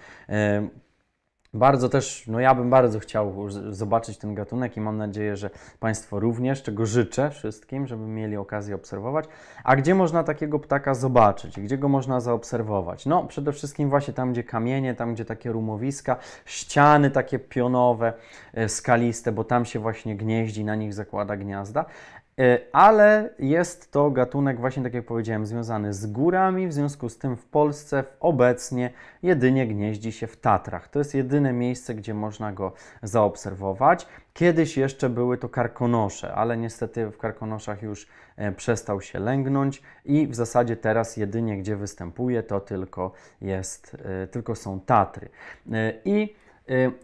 Bardzo 1.55 1.89
też, 1.89 2.23
no 2.27 2.39
ja 2.39 2.55
bym 2.55 2.69
bardzo 2.69 2.99
chciał 2.99 3.49
zobaczyć 3.69 4.17
ten 4.17 4.35
gatunek 4.35 4.77
i 4.77 4.81
mam 4.81 4.97
nadzieję, 4.97 5.37
że 5.37 5.49
Państwo 5.79 6.19
również, 6.19 6.63
czego 6.63 6.85
życzę 6.85 7.29
wszystkim, 7.29 7.87
żeby 7.87 8.07
mieli 8.07 8.37
okazję 8.37 8.75
obserwować. 8.75 9.25
A 9.63 9.75
gdzie 9.75 9.95
można 9.95 10.23
takiego 10.23 10.59
ptaka 10.59 10.93
zobaczyć? 10.93 11.59
Gdzie 11.59 11.77
go 11.77 11.89
można 11.89 12.19
zaobserwować? 12.19 13.05
No, 13.05 13.23
przede 13.23 13.51
wszystkim 13.51 13.89
właśnie 13.89 14.13
tam, 14.13 14.31
gdzie 14.31 14.43
kamienie, 14.43 14.93
tam, 14.95 15.13
gdzie 15.13 15.25
takie 15.25 15.51
rumowiska, 15.51 16.17
ściany 16.45 17.11
takie 17.11 17.39
pionowe, 17.39 18.13
e, 18.53 18.69
skaliste, 18.69 19.31
bo 19.31 19.43
tam 19.43 19.65
się 19.65 19.79
właśnie 19.79 20.15
gnieździ, 20.15 20.65
na 20.65 20.75
nich 20.75 20.93
zakłada 20.93 21.37
gniazda. 21.37 21.85
E, 22.39 22.59
ale 22.71 23.29
jest 23.39 23.91
to 23.91 24.11
gatunek, 24.11 24.59
właśnie 24.59 24.83
tak 24.83 24.93
jak 24.93 25.05
powiedziałem, 25.05 25.45
związany 25.45 25.93
z 25.93 26.05
górami, 26.05 26.67
w 26.67 26.73
związku 26.73 27.09
z 27.09 27.17
tym 27.17 27.37
w 27.37 27.45
Polsce 27.45 28.03
obecnie 28.19 28.91
jedynie 29.23 29.67
gnieździ 29.67 30.11
się 30.11 30.27
w 30.27 30.37
Tatrach. 30.37 30.87
To 30.87 30.99
jest 30.99 31.15
jedyne 31.15 31.53
miejsce, 31.53 31.95
gdzie 31.95 32.13
można 32.13 32.51
go 32.51 32.73
zaobserwować. 33.03 34.07
Kiedyś 34.33 34.77
jeszcze 34.77 35.09
były 35.09 35.37
to 35.37 35.49
karkonosze, 35.49 36.33
ale 36.33 36.57
niestety 36.57 37.11
w 37.11 37.17
karkonoszach 37.17 37.81
już 37.81 38.07
e, 38.37 38.51
przestał 38.51 39.01
się 39.01 39.19
lęgnąć 39.19 39.81
i 40.05 40.27
w 40.27 40.35
zasadzie 40.35 40.75
teraz 40.75 41.17
jedynie 41.17 41.57
gdzie 41.57 41.75
występuje 41.75 42.43
to 42.43 42.59
tylko 42.59 43.11
jest, 43.41 43.97
e, 44.23 44.27
tylko 44.27 44.55
są 44.55 44.79
Tatry. 44.79 45.29
I 46.05 46.35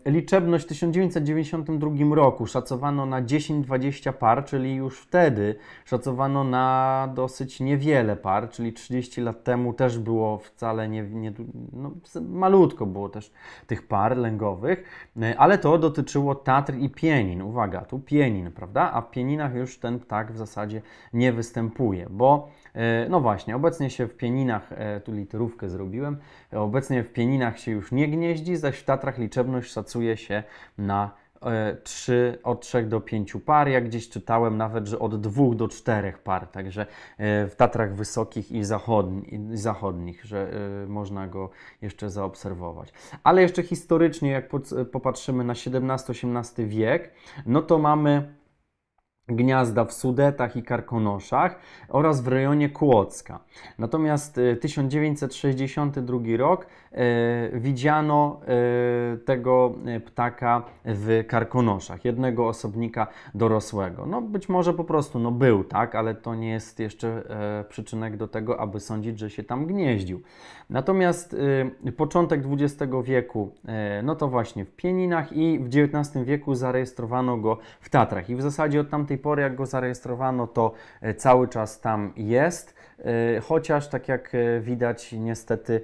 liczebność 0.06 0.66
w 0.66 0.68
1992 0.68 2.16
roku 2.16 2.48
szacowano 2.48 3.06
na 3.06 3.22
10-20 3.22 4.14
par, 4.14 4.46
czyli 4.46 4.76
już 4.76 5.00
wtedy 5.00 5.56
szacowano 5.86 6.44
na 6.44 7.10
dosyć 7.16 7.60
niewiele 7.60 8.16
par, 8.16 8.50
czyli 8.50 8.74
30 8.74 9.22
lat 9.22 9.44
temu 9.44 9.74
też 9.74 10.00
było 10.00 10.38
wcale 10.38 10.90
nie, 10.90 11.04
nie 11.04 11.34
no, 11.74 11.92
malutko 12.22 12.86
było 12.86 13.10
też 13.10 13.32
tych 13.68 13.88
par 13.88 14.18
lęgowych, 14.18 14.84
y, 15.18 15.38
ale 15.38 15.58
to 15.58 15.78
dotyczyło 15.78 16.36
Tatr 16.36 16.74
i 16.74 16.90
Pienin. 16.90 17.42
Uwaga, 17.42 17.82
tu 17.82 18.00
Pienin, 18.00 18.52
prawda? 18.52 18.92
A 18.94 19.02
w 19.02 19.12
Pieninach 19.12 19.56
już 19.56 19.80
ten 19.80 20.00
ptak 20.00 20.32
w 20.32 20.38
zasadzie 20.38 20.82
nie 21.14 21.34
występuje, 21.34 22.08
bo 22.10 22.50
no 23.10 23.22
właśnie, 23.22 23.56
obecnie 23.56 23.90
się 23.90 24.08
w 24.08 24.18
Pieninach, 24.18 24.72
e, 24.72 25.02
tu 25.02 25.12
literówkę 25.12 25.70
zrobiłem, 25.70 26.18
obecnie 26.52 27.04
w 27.04 27.14
Pieninach 27.14 27.60
się 27.60 27.72
już 27.72 27.92
nie 27.92 28.08
gnieździ, 28.08 28.58
zaś 28.58 28.78
w 28.78 28.84
Tatrach 28.84 29.18
liczebność 29.18 29.72
szacuje 29.72 30.18
się 30.18 30.44
na 30.78 31.12
3, 31.84 32.38
e, 32.40 32.44
od 32.44 32.62
3 32.62 32.84
do 32.84 33.02
5 33.02 33.40
par. 33.40 33.68
Jak 33.68 33.86
gdzieś 33.86 34.10
czytałem 34.10 34.58
nawet, 34.58 34.88
że 34.88 35.00
od 35.00 35.22
2 35.22 35.56
do 35.56 35.68
4 35.68 36.14
par. 36.24 36.48
Także 36.48 36.86
w 37.20 37.54
Tatrach 37.58 37.96
Wysokich 37.96 38.52
i, 38.52 38.58
i 39.52 39.58
zachodnich, 39.58 40.26
że 40.26 40.52
można 40.88 41.28
go 41.28 41.50
jeszcze 41.82 42.10
zaobserwować. 42.10 42.94
Ale 43.24 43.42
jeszcze 43.42 43.64
historycznie, 43.64 44.32
jak 44.32 44.50
popatrzymy 44.92 45.44
na 45.44 45.54
XVII-XVIII 45.54 46.68
wiek, 46.68 47.12
no 47.46 47.62
to 47.62 47.80
mamy 47.80 48.41
gniazda 49.36 49.86
w 49.86 49.94
Sudetach 49.94 50.56
i 50.56 50.64
Karkonoszach 50.64 51.60
oraz 51.90 52.22
w 52.22 52.28
rejonie 52.28 52.70
Kłodzka. 52.70 53.40
Natomiast 53.80 54.40
1962 54.62 56.18
e, 56.18 56.38
rok 56.38 56.66
e, 56.92 57.60
widziano 57.60 58.40
e, 58.44 59.18
tego 59.18 59.74
e, 59.86 60.00
ptaka 60.00 60.64
w 60.86 61.24
Karkonoszach, 61.28 62.06
jednego 62.06 62.48
osobnika 62.48 63.08
dorosłego. 63.36 64.06
No 64.06 64.22
być 64.22 64.50
może 64.50 64.74
po 64.74 64.84
prostu 64.84 65.20
no, 65.20 65.32
był, 65.32 65.64
tak, 65.64 65.96
ale 65.96 66.16
to 66.16 66.36
nie 66.36 66.50
jest 66.50 66.80
jeszcze 66.80 67.08
e, 67.60 67.64
przyczynek 67.70 68.18
do 68.18 68.28
tego, 68.28 68.60
aby 68.60 68.80
sądzić, 68.80 69.20
że 69.20 69.30
się 69.30 69.44
tam 69.44 69.66
gnieździł. 69.66 70.22
Natomiast 70.70 71.36
e, 71.86 71.92
początek 71.92 72.42
XX 72.52 72.92
wieku, 73.04 73.52
no 74.04 74.16
to 74.16 74.28
właśnie 74.28 74.66
w 74.66 74.76
Pieninach 74.76 75.34
i 75.34 75.60
w 75.60 75.68
XIX 75.68 76.26
wieku 76.26 76.56
zarejestrowano 76.56 77.38
go 77.38 77.58
w 77.82 77.90
Tatrach 77.90 78.30
i 78.30 78.36
w 78.36 78.42
zasadzie 78.42 78.82
od 78.82 78.90
tamtej 78.90 79.18
pory, 79.22 79.42
jak 79.42 79.56
go 79.56 79.66
zarejestrowano, 79.66 80.48
to 80.48 80.74
e, 81.02 81.14
cały 81.14 81.48
czas 81.48 81.80
tam 81.80 82.14
jest. 82.16 82.76
E, 83.00 83.40
chociaż, 83.40 83.88
tak 83.88 84.08
jak 84.08 84.36
e, 84.36 84.60
widać, 84.60 85.12
niestety 85.12 85.82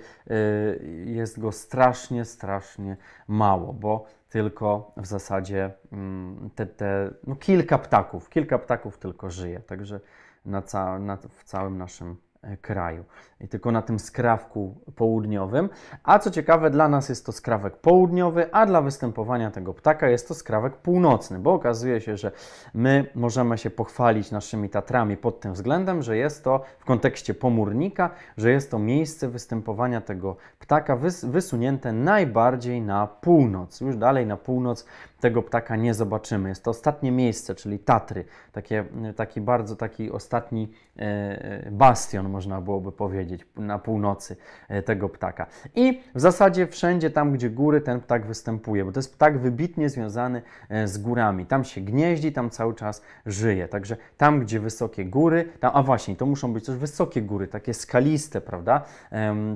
jest 1.05 1.39
go 1.39 1.51
strasznie, 1.51 2.25
strasznie 2.25 2.97
mało, 3.27 3.73
bo 3.73 4.05
tylko 4.29 4.91
w 4.97 5.05
zasadzie 5.05 5.71
mm, 5.91 6.49
te, 6.55 6.65
te 6.65 7.11
no 7.27 7.35
kilka 7.35 7.77
ptaków, 7.77 8.29
kilka 8.29 8.59
ptaków 8.59 8.97
tylko 8.97 9.29
żyje. 9.29 9.59
Także 9.59 9.99
na, 10.45 10.61
ca 10.61 10.99
na 10.99 11.17
w 11.17 11.43
całym 11.43 11.77
naszym 11.77 12.17
kraju. 12.61 13.03
I 13.41 13.47
tylko 13.47 13.71
na 13.71 13.81
tym 13.81 13.99
skrawku 13.99 14.75
południowym. 14.95 15.69
A 16.03 16.19
co 16.19 16.31
ciekawe, 16.31 16.69
dla 16.69 16.89
nas 16.89 17.09
jest 17.09 17.25
to 17.25 17.31
skrawek 17.31 17.77
południowy, 17.77 18.53
a 18.53 18.65
dla 18.65 18.81
występowania 18.81 19.51
tego 19.51 19.73
ptaka 19.73 20.09
jest 20.09 20.27
to 20.27 20.33
skrawek 20.33 20.77
północny, 20.77 21.39
bo 21.39 21.53
okazuje 21.53 22.01
się, 22.01 22.17
że 22.17 22.31
my 22.73 23.09
możemy 23.15 23.57
się 23.57 23.69
pochwalić 23.69 24.31
naszymi 24.31 24.69
Tatrami 24.69 25.17
pod 25.17 25.39
tym 25.39 25.53
względem, 25.53 26.01
że 26.01 26.17
jest 26.17 26.43
to 26.43 26.63
w 26.79 26.85
kontekście 26.85 27.33
pomórnika, 27.33 28.09
że 28.37 28.51
jest 28.51 28.71
to 28.71 28.79
miejsce 28.79 29.27
występowania 29.27 30.01
tego 30.01 30.35
ptaka 30.59 30.95
wys 30.95 31.25
wysunięte 31.25 31.93
najbardziej 31.93 32.81
na 32.81 33.07
północ. 33.07 33.81
Już 33.81 33.97
dalej 33.97 34.25
na 34.25 34.37
północ 34.37 34.85
tego 35.19 35.43
ptaka 35.43 35.75
nie 35.75 35.93
zobaczymy. 35.93 36.49
Jest 36.49 36.63
to 36.63 36.71
ostatnie 36.71 37.11
miejsce, 37.11 37.55
czyli 37.55 37.79
Tatry, 37.79 38.25
takie, 38.51 38.85
taki 39.15 39.41
bardzo 39.41 39.75
taki 39.75 40.11
ostatni 40.11 40.71
e, 40.97 41.01
e, 41.01 41.71
bastion, 41.71 42.29
można 42.29 42.61
byłoby 42.61 42.91
powiedzieć, 42.91 43.45
na 43.55 43.79
północy 43.79 44.35
e, 44.67 44.83
tego 44.83 45.09
ptaka. 45.09 45.45
I 45.75 46.01
w 46.15 46.19
zasadzie 46.19 46.67
wszędzie 46.67 47.09
tam, 47.09 47.31
gdzie 47.31 47.49
góry, 47.49 47.81
ten 47.81 48.01
ptak 48.01 48.25
występuje, 48.25 48.85
bo 48.85 48.91
to 48.91 48.99
jest 48.99 49.15
ptak 49.15 49.39
wybitnie 49.39 49.89
związany 49.89 50.41
z 50.85 50.97
górami. 50.97 51.45
Tam 51.45 51.63
się 51.63 51.81
gnieździ, 51.81 52.31
tam 52.31 52.49
cały 52.49 52.75
czas 52.75 53.01
żyje. 53.25 53.67
Także 53.67 53.97
tam, 54.17 54.39
gdzie 54.39 54.59
wysokie 54.59 55.05
góry, 55.05 55.49
tam, 55.59 55.71
a 55.73 55.83
właśnie, 55.83 56.15
to 56.15 56.25
muszą 56.25 56.53
być 56.53 56.65
też 56.65 56.75
wysokie 56.75 57.21
góry, 57.21 57.47
takie 57.47 57.73
skaliste, 57.73 58.41
prawda? 58.41 58.81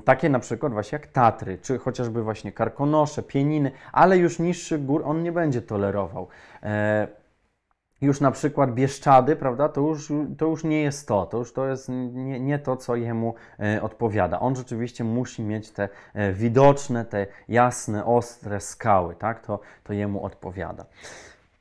takie 0.06 0.30
na 0.30 0.40
przykład 0.40 0.74
właśnie 0.74 0.96
jak 0.96 1.08
Tatry, 1.08 1.58
czy 1.58 1.78
chociażby 1.78 2.24
właśnie 2.24 2.52
Karkonosze, 2.52 3.24
Pieniny, 3.24 3.72
ale 3.92 4.18
już 4.18 4.40
niższych 4.40 4.86
gór 4.86 5.02
on 5.06 5.24
nie 5.24 5.32
będzie 5.32 5.51
będzie 5.52 5.62
tolerował. 5.62 6.28
E, 6.64 7.08
już 8.02 8.22
na 8.22 8.32
przykład 8.32 8.74
Bieszczady, 8.74 9.36
prawda, 9.36 9.70
to 9.70 9.82
już, 9.82 10.12
to 10.38 10.46
już 10.46 10.64
nie 10.64 10.82
jest 10.82 11.08
to, 11.08 11.26
to 11.26 11.38
już 11.38 11.54
to 11.54 11.68
jest 11.68 11.90
nie, 12.14 12.40
nie 12.40 12.60
to, 12.60 12.78
co 12.78 12.96
jemu 12.96 13.34
e, 13.60 13.82
odpowiada. 13.82 14.40
On 14.40 14.56
rzeczywiście 14.56 15.04
musi 15.04 15.44
mieć 15.44 15.72
te 15.72 15.90
e, 16.14 16.34
widoczne, 16.34 17.06
te 17.06 17.28
jasne, 17.48 18.06
ostre 18.06 18.60
skały, 18.60 19.16
tak, 19.16 19.46
to, 19.46 19.60
to 19.84 19.94
jemu 19.94 20.26
odpowiada. 20.26 20.86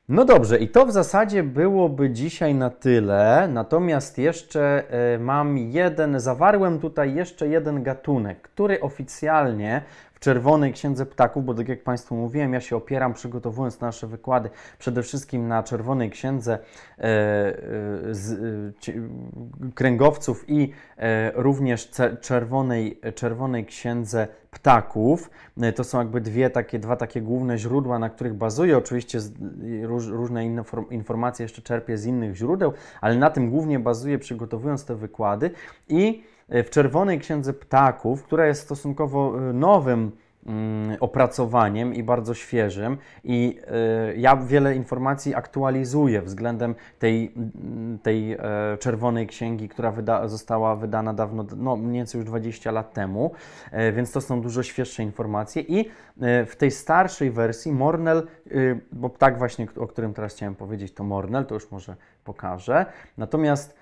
No 0.09 0.25
dobrze, 0.25 0.59
i 0.59 0.69
to 0.69 0.87
w 0.87 0.93
zasadzie 0.93 1.43
byłoby 1.43 2.11
dzisiaj 2.11 2.55
na 2.55 2.71
tyle. 2.71 3.49
Natomiast 3.53 4.19
jeszcze 4.19 4.85
mam 5.21 5.59
jeden, 5.59 6.21
zawarłem 6.21 6.79
tutaj 6.79 7.15
jeszcze 7.15 7.49
jeden 7.49 7.83
gatunek, 7.83 8.41
który 8.41 8.81
oficjalnie 8.81 9.83
Czerwonej 10.21 10.73
Księdze 10.73 11.07
Ptaków, 11.07 11.45
bo 11.45 11.55
tak 11.55 11.69
jak 11.69 11.83
Państwu 11.83 12.17
mówiłem, 12.17 12.53
ja 12.53 12.61
się 12.61 12.77
opieram, 12.77 13.15
przygotowując 13.15 13.81
nasze 13.81 14.07
wykłady, 14.07 14.51
przede 14.79 15.03
wszystkim 15.03 15.49
na 15.49 15.63
Czerwonej 15.63 16.11
Księdze 16.11 16.53
e, 16.53 17.03
e, 17.03 17.05
z, 18.11 18.33
e, 18.89 18.93
kręgowców 19.75 20.45
i 20.49 20.73
e, 20.97 21.33
również 21.35 21.91
czerwonej, 22.21 23.01
czerwonej 23.15 23.67
Księdze 23.67 24.29
Ptaków. 24.51 25.31
E, 25.61 25.73
To 25.73 25.85
są 25.85 25.99
jakby 25.99 26.21
dwie 26.21 26.51
takie, 26.51 26.79
dwa 26.79 26.97
takie 26.97 27.23
główne 27.23 27.59
źródła, 27.59 27.99
na 27.99 28.11
których 28.11 28.35
bazuję. 28.35 28.79
Oczywiście 28.79 29.21
z, 29.21 29.33
róż, 29.83 30.07
różne 30.07 30.45
inne 30.45 30.65
form, 30.65 30.91
informacje 30.91 31.43
jeszcze 31.45 31.63
czerpię 31.63 31.99
z 31.99 32.07
innych 32.07 32.35
źródeł, 32.37 32.73
ale 33.01 33.17
na 33.17 33.31
tym 33.31 33.51
głównie 33.51 33.79
bazuję, 33.79 34.19
przygotowując 34.19 34.85
te 34.85 34.95
wykłady. 34.95 35.51
I 35.89 36.23
w 36.51 36.71
Czerwonej 36.71 37.19
Księdze 37.19 37.53
Ptaków, 37.53 38.23
która 38.23 38.47
jest 38.47 38.63
stosunkowo 38.63 39.39
e, 39.39 39.53
nowym 39.53 40.13
mm, 40.47 40.97
opracowaniem 41.01 41.95
i 41.95 42.03
bardzo 42.03 42.35
świeżym 42.35 42.99
i 43.25 43.59
e, 43.67 44.17
ja 44.17 44.37
wiele 44.37 44.77
informacji 44.77 45.35
aktualizuję 45.35 46.23
względem 46.23 46.75
tej, 46.99 47.33
mm, 47.37 47.99
tej 47.99 48.33
e, 48.33 48.39
czerwonej 48.79 49.27
księgi, 49.27 49.69
która 49.69 49.91
wyda, 49.91 50.29
została 50.29 50.77
wydana 50.77 51.15
dawno, 51.15 51.47
no 51.57 51.77
mniej 51.77 51.93
więcej 51.93 52.19
już 52.19 52.27
20 52.27 52.71
lat 52.71 52.93
temu, 52.93 53.31
e, 53.71 53.93
więc 53.93 54.13
to 54.13 54.21
są 54.21 54.41
dużo 54.41 54.63
świeższe 54.63 55.03
informacje 55.03 55.63
i 55.63 55.81
e, 56.21 56.47
w 56.47 56.57
tej 56.57 56.71
starszej 56.71 57.31
wersji 57.31 57.73
Mornell, 57.73 58.27
y, 58.47 58.81
bo 58.93 59.09
tak 59.09 59.39
właśnie, 59.39 59.67
o 59.77 59.87
którym 59.87 60.15
teraz 60.15 60.35
chciałem 60.35 60.55
powiedzieć, 60.55 60.95
to 60.95 61.05
Mornell, 61.05 61.47
to 61.47 61.55
już 61.55 61.71
może 61.71 61.97
pokażę, 62.25 62.87
natomiast 63.19 63.81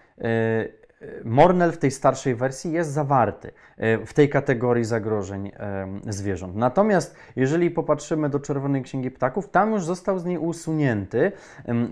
Mornell 1.25 1.73
w 1.73 1.79
tej 1.79 1.91
starszej 1.91 2.35
wersji 2.35 2.73
jest 2.73 2.93
zawarty 2.93 3.51
e, 3.77 4.07
w 4.07 4.15
tej 4.15 4.29
kategorii 4.29 4.85
zagrożeń 4.85 5.51
e, 5.57 5.89
zwierząt. 6.09 6.57
Natomiast 6.57 7.17
jeżeli 7.37 7.71
popatrzymy 7.71 8.29
do 8.29 8.41
Czerwonej 8.41 8.83
Księgi 8.83 9.11
Ptaków, 9.11 9.49
tam 9.49 9.73
już 9.73 9.85
został 9.85 10.19
z 10.19 10.25
niej 10.25 10.39
usunięty 10.39 11.33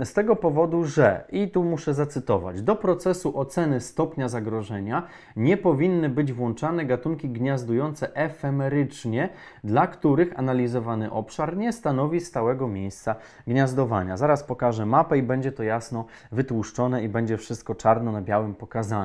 z 0.04 0.12
tego 0.12 0.36
powodu, 0.36 0.84
że, 0.84 1.24
i 1.32 1.50
tu 1.50 1.64
muszę 1.64 1.94
zacytować, 1.94 2.62
do 2.62 2.76
procesu 2.76 3.38
oceny 3.38 3.80
stopnia 3.80 4.28
zagrożenia 4.28 5.02
nie 5.36 5.56
powinny 5.56 6.08
być 6.08 6.32
włączane 6.32 6.84
gatunki 6.84 7.28
gniazdujące 7.28 8.16
efemerycznie, 8.16 9.28
dla 9.64 9.86
których 9.86 10.38
analizowany 10.38 11.10
obszar 11.10 11.56
nie 11.56 11.72
stanowi 11.72 12.20
stałego 12.20 12.68
miejsca 12.68 13.14
gniazdowania. 13.46 14.16
Zaraz 14.16 14.44
pokażę 14.44 14.86
mapę 14.86 15.18
i 15.18 15.22
będzie 15.22 15.52
to 15.52 15.62
jasno 15.62 16.04
wytłuszczone 16.32 17.04
i 17.04 17.08
będzie 17.08 17.36
wszystko 17.36 17.74
czarno 17.74 18.12
na 18.12 18.22
białym 18.22 18.54
pokazane. 18.54 18.95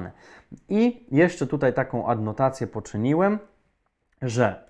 I 0.69 1.05
jeszcze 1.11 1.47
tutaj 1.47 1.73
taką 1.73 2.07
adnotację 2.07 2.67
poczyniłem, 2.67 3.39
że 4.21 4.67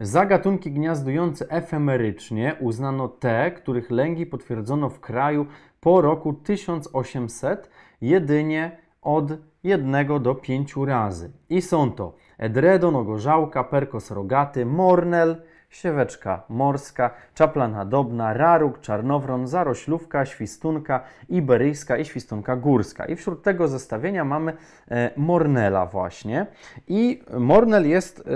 za 0.00 0.26
gatunki 0.26 0.72
gniazdujące 0.72 1.50
efemerycznie 1.50 2.56
uznano 2.60 3.08
te, 3.08 3.50
których 3.50 3.90
lęgi 3.90 4.26
potwierdzono 4.26 4.88
w 4.88 5.00
kraju 5.00 5.46
po 5.80 6.00
roku 6.00 6.32
1800 6.32 7.70
jedynie 8.00 8.78
od 9.02 9.32
jednego 9.62 10.20
do 10.20 10.34
pięciu 10.34 10.84
razy. 10.84 11.32
I 11.48 11.62
są 11.62 11.92
to 11.92 12.14
edredon, 12.38 12.96
ogorzałka, 12.96 13.64
perkos 13.64 14.10
rogaty, 14.10 14.66
mornel, 14.66 15.42
sieweczka 15.68 16.42
morska, 16.48 17.10
czaplana 17.34 17.84
dobna, 17.84 18.32
raruk, 18.32 18.80
czarnowron, 18.80 19.46
zaroślówka, 19.46 20.26
świstunka 20.26 21.00
iberyjska 21.28 21.96
i 21.96 22.04
świstunka 22.04 22.56
górska. 22.56 23.06
I 23.06 23.16
wśród 23.16 23.42
tego 23.42 23.68
zestawienia 23.68 24.24
mamy 24.24 24.52
e, 24.90 25.10
mornela 25.16 25.86
właśnie. 25.86 26.46
I 26.88 27.22
mornel 27.38 27.88
jest... 27.88 28.28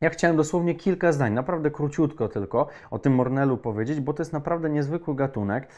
Ja 0.00 0.10
chciałem 0.10 0.36
dosłownie 0.36 0.74
kilka 0.74 1.12
zdań, 1.12 1.32
naprawdę 1.32 1.70
króciutko 1.70 2.28
tylko 2.28 2.66
o 2.90 2.98
tym 2.98 3.14
mornelu 3.14 3.56
powiedzieć, 3.56 4.00
bo 4.00 4.14
to 4.14 4.22
jest 4.22 4.32
naprawdę 4.32 4.70
niezwykły 4.70 5.14
gatunek. 5.14 5.68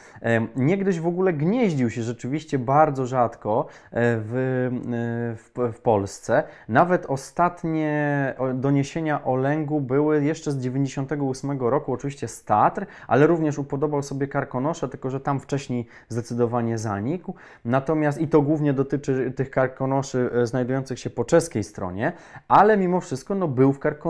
Niegdyś 0.57 1.01
w 1.01 1.07
ogóle 1.07 1.33
gnieździł 1.33 1.91
się 1.91 2.03
rzeczywiście 2.03 2.59
bardzo 2.59 3.07
rzadko 3.07 3.67
e, 3.67 3.91
w, 3.93 4.35
e, 4.35 5.71
w, 5.71 5.73
w 5.73 5.81
Polsce. 5.81 6.43
Nawet 6.69 7.07
ostatnie 7.07 8.35
doniesienia 8.55 9.25
o 9.25 9.37
lęgu 9.37 9.81
były 9.81 10.25
jeszcze 10.25 10.53
z 10.53 10.59
98 10.59 11.61
roku, 11.61 11.93
oczywiście 11.93 12.29
z 12.29 12.45
Tatr, 12.45 12.87
ale 13.09 13.27
również 13.27 13.59
upodobał 13.59 14.03
sobie 14.03 14.29
karkonosze, 14.29 14.89
tylko 14.89 15.11
że 15.11 15.21
tam 15.21 15.41
wcześniej 15.41 15.87
zdecydowanie 16.09 16.79
zanikł. 16.79 17.35
Natomiast 17.65 18.21
i 18.21 18.29
to 18.29 18.43
głównie 18.43 18.73
dotyczy 18.73 19.33
tych 19.37 19.51
karkonoszy 19.51 20.31
e, 20.35 20.47
znajdujących 20.47 20.99
się 20.99 21.11
po 21.11 21.25
czeskiej 21.25 21.65
stronie, 21.65 22.13
ale 22.49 22.77
mimo 22.77 23.01
wszystko 23.01 23.35
no, 23.35 23.49
był 23.49 23.73
w 23.73 23.79
karkonoszach. 23.79 24.10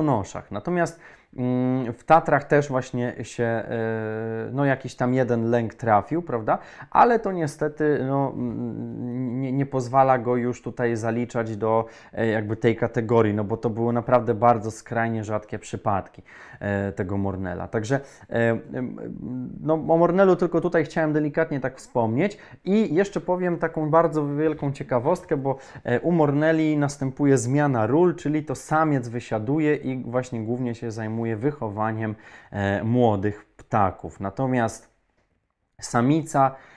Natomiast 0.50 1.00
mm, 1.36 1.92
w 1.92 2.04
Tatrach 2.04 2.44
też 2.44 2.68
właśnie 2.68 3.14
się 3.22 3.44
e, 3.44 3.64
no, 4.52 4.64
jakiś 4.64 4.94
tam 4.94 5.14
jeden 5.14 5.50
lęk 5.50 5.74
trafił, 5.74 6.22
prawda? 6.22 6.58
Ale 6.90 7.18
to 7.18 7.32
niestety 7.32 8.04
no, 8.08 8.32
mm, 8.36 9.40
nie, 9.40 9.52
nie 9.52 9.66
pozwala 9.66 10.18
go 10.18 10.36
już 10.36 10.62
tutaj 10.62 10.96
zaliczać 10.96 11.56
do 11.56 11.86
e, 12.12 12.26
jakby 12.26 12.56
tej 12.56 12.76
kategorii, 12.76 13.34
no 13.34 13.44
bo 13.44 13.56
to 13.56 13.70
były 13.70 13.92
naprawdę 13.92 14.34
bardzo 14.34 14.70
skrajnie 14.70 15.24
rzadkie 15.24 15.58
przypadki 15.58 16.22
tego 16.96 17.18
Mornela. 17.18 17.68
Także 17.68 18.00
e, 18.30 18.58
no, 19.60 19.74
o 19.74 19.96
Mornelu 19.98 20.36
tylko 20.36 20.60
tutaj 20.60 20.84
chciałem 20.84 21.12
delikatnie 21.12 21.60
tak 21.60 21.76
wspomnieć 21.76 22.38
i 22.64 22.94
jeszcze 22.94 23.20
powiem 23.20 23.58
taką 23.58 23.90
bardzo 23.90 24.26
wielką 24.26 24.72
ciekawostkę, 24.72 25.36
bo 25.36 25.58
e, 25.84 26.00
u 26.00 26.12
Morneli 26.12 26.76
następuje 26.76 27.38
zmiana 27.38 27.86
ról, 27.86 28.14
czyli 28.14 28.44
to 28.44 28.54
samiec 28.54 29.08
wysiaduje 29.08 29.74
i 29.76 30.02
właśnie 30.04 30.40
głównie 30.40 30.74
się 30.74 30.90
zajmuje 30.90 31.36
wychowaniem 31.36 32.14
e, 32.50 32.84
młodych 32.84 33.44
ptaków. 33.44 34.20
Natomiast 34.20 34.90
samica 35.80 36.54
e, 36.54 36.69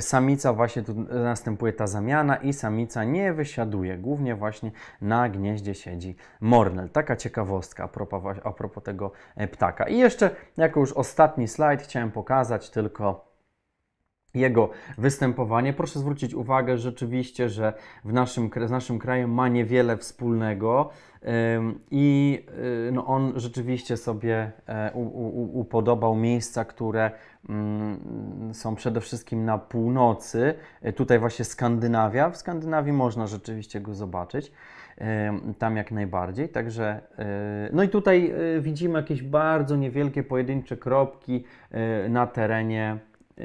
Samica 0.00 0.52
właśnie 0.52 0.82
tu 0.82 0.94
następuje 1.10 1.72
ta 1.72 1.86
zamiana 1.86 2.36
i 2.36 2.52
samica 2.52 3.04
nie 3.04 3.32
wysiaduje. 3.32 3.98
Głównie 3.98 4.34
właśnie 4.34 4.70
na 5.00 5.28
gnieździe 5.28 5.74
siedzi 5.74 6.16
mornel. 6.40 6.90
Taka 6.90 7.16
ciekawostka 7.16 7.84
a 7.84 7.88
propos, 7.88 8.36
a 8.44 8.52
propos 8.52 8.84
tego 8.84 9.12
e, 9.36 9.48
ptaka. 9.48 9.84
I 9.84 9.98
jeszcze 9.98 10.30
jako 10.56 10.80
już 10.80 10.92
ostatni 10.92 11.48
slajd 11.48 11.82
chciałem 11.82 12.10
pokazać 12.10 12.70
tylko 12.70 13.29
jego 14.34 14.70
występowanie. 14.98 15.72
Proszę 15.72 15.98
zwrócić 15.98 16.34
uwagę 16.34 16.78
rzeczywiście, 16.78 17.48
że 17.48 17.72
w 18.04 18.12
naszym, 18.12 18.50
z 18.66 18.70
naszym 18.70 18.98
krajem 18.98 19.34
ma 19.34 19.48
niewiele 19.48 19.96
wspólnego 19.96 20.90
i 21.90 22.38
y, 22.88 22.92
no, 22.92 23.06
on 23.06 23.32
rzeczywiście 23.36 23.96
sobie 23.96 24.52
e, 24.68 24.92
upodobał 25.52 26.16
miejsca, 26.16 26.64
które 26.64 27.10
mm, 27.48 28.54
są 28.54 28.74
przede 28.74 29.00
wszystkim 29.00 29.44
na 29.44 29.58
północy. 29.58 30.54
E, 30.82 30.92
Tutaj 30.92 31.18
właśnie 31.18 31.44
Skandynawia. 31.44 32.30
W 32.30 32.36
Skandynawii 32.36 32.92
można 32.92 33.26
rzeczywiście 33.26 33.80
go 33.80 33.94
zobaczyć. 33.94 34.52
Tam 35.58 35.76
jak 35.76 35.90
najbardziej. 35.90 36.48
Także, 36.48 37.00
y, 37.68 37.72
no 37.72 37.82
i 37.82 37.88
tutaj 37.88 38.34
widzimy 38.60 38.98
jakieś 38.98 39.22
bardzo 39.22 39.76
niewielkie 39.76 40.22
pojedyncze 40.22 40.76
kropki 40.76 41.44
na 42.08 42.26
terenie 42.26 42.98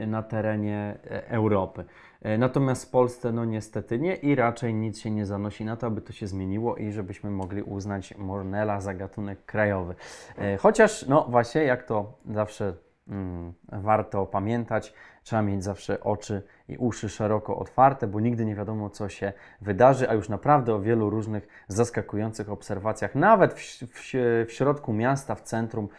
na 0.07 0.23
terenie 0.23 0.97
e, 1.11 1.27
Europy. 1.29 1.85
E, 2.21 2.37
Natomiast 2.37 2.85
w 2.85 2.89
Polsce 2.89 3.31
no 3.31 3.45
niestety 3.45 3.99
nie 3.99 4.15
i 4.15 4.35
raczej 4.35 4.73
nic 4.73 4.99
się 4.99 5.11
nie 5.11 5.25
zanosi 5.25 5.65
na 5.65 5.75
to, 5.75 5.87
aby 5.87 6.01
to 6.01 6.13
się 6.13 6.27
zmieniło 6.27 6.75
i 6.75 6.91
żebyśmy 6.91 7.29
mogli 7.29 7.63
uznać 7.63 8.17
Mornela 8.17 8.81
za 8.81 8.93
gatunek 8.93 9.45
krajowy. 9.45 9.95
E, 10.37 10.57
Chociaż 10.57 11.07
no 11.07 11.25
właśnie 11.29 11.63
jak 11.63 11.83
to 11.83 12.13
zawsze 12.31 12.73
mm, 13.07 13.53
warto 13.71 14.25
pamiętać, 14.25 14.93
trzeba 15.23 15.41
mieć 15.41 15.63
zawsze 15.63 16.03
oczy 16.03 16.41
i 16.67 16.77
uszy 16.77 17.09
szeroko 17.09 17.57
otwarte, 17.57 18.07
bo 18.07 18.19
nigdy 18.19 18.45
nie 18.45 18.55
wiadomo 18.55 18.89
co 18.89 19.09
się 19.09 19.33
wydarzy, 19.61 20.09
a 20.09 20.13
już 20.13 20.29
naprawdę 20.29 20.75
o 20.75 20.81
wielu 20.81 21.09
różnych 21.09 21.47
zaskakujących 21.67 22.49
obserwacjach, 22.49 23.15
nawet 23.15 23.53
w, 23.53 23.59
w, 23.59 24.11
w 24.47 24.51
środku 24.51 24.93
miasta, 24.93 25.35
w 25.35 25.41
centrum 25.41 25.89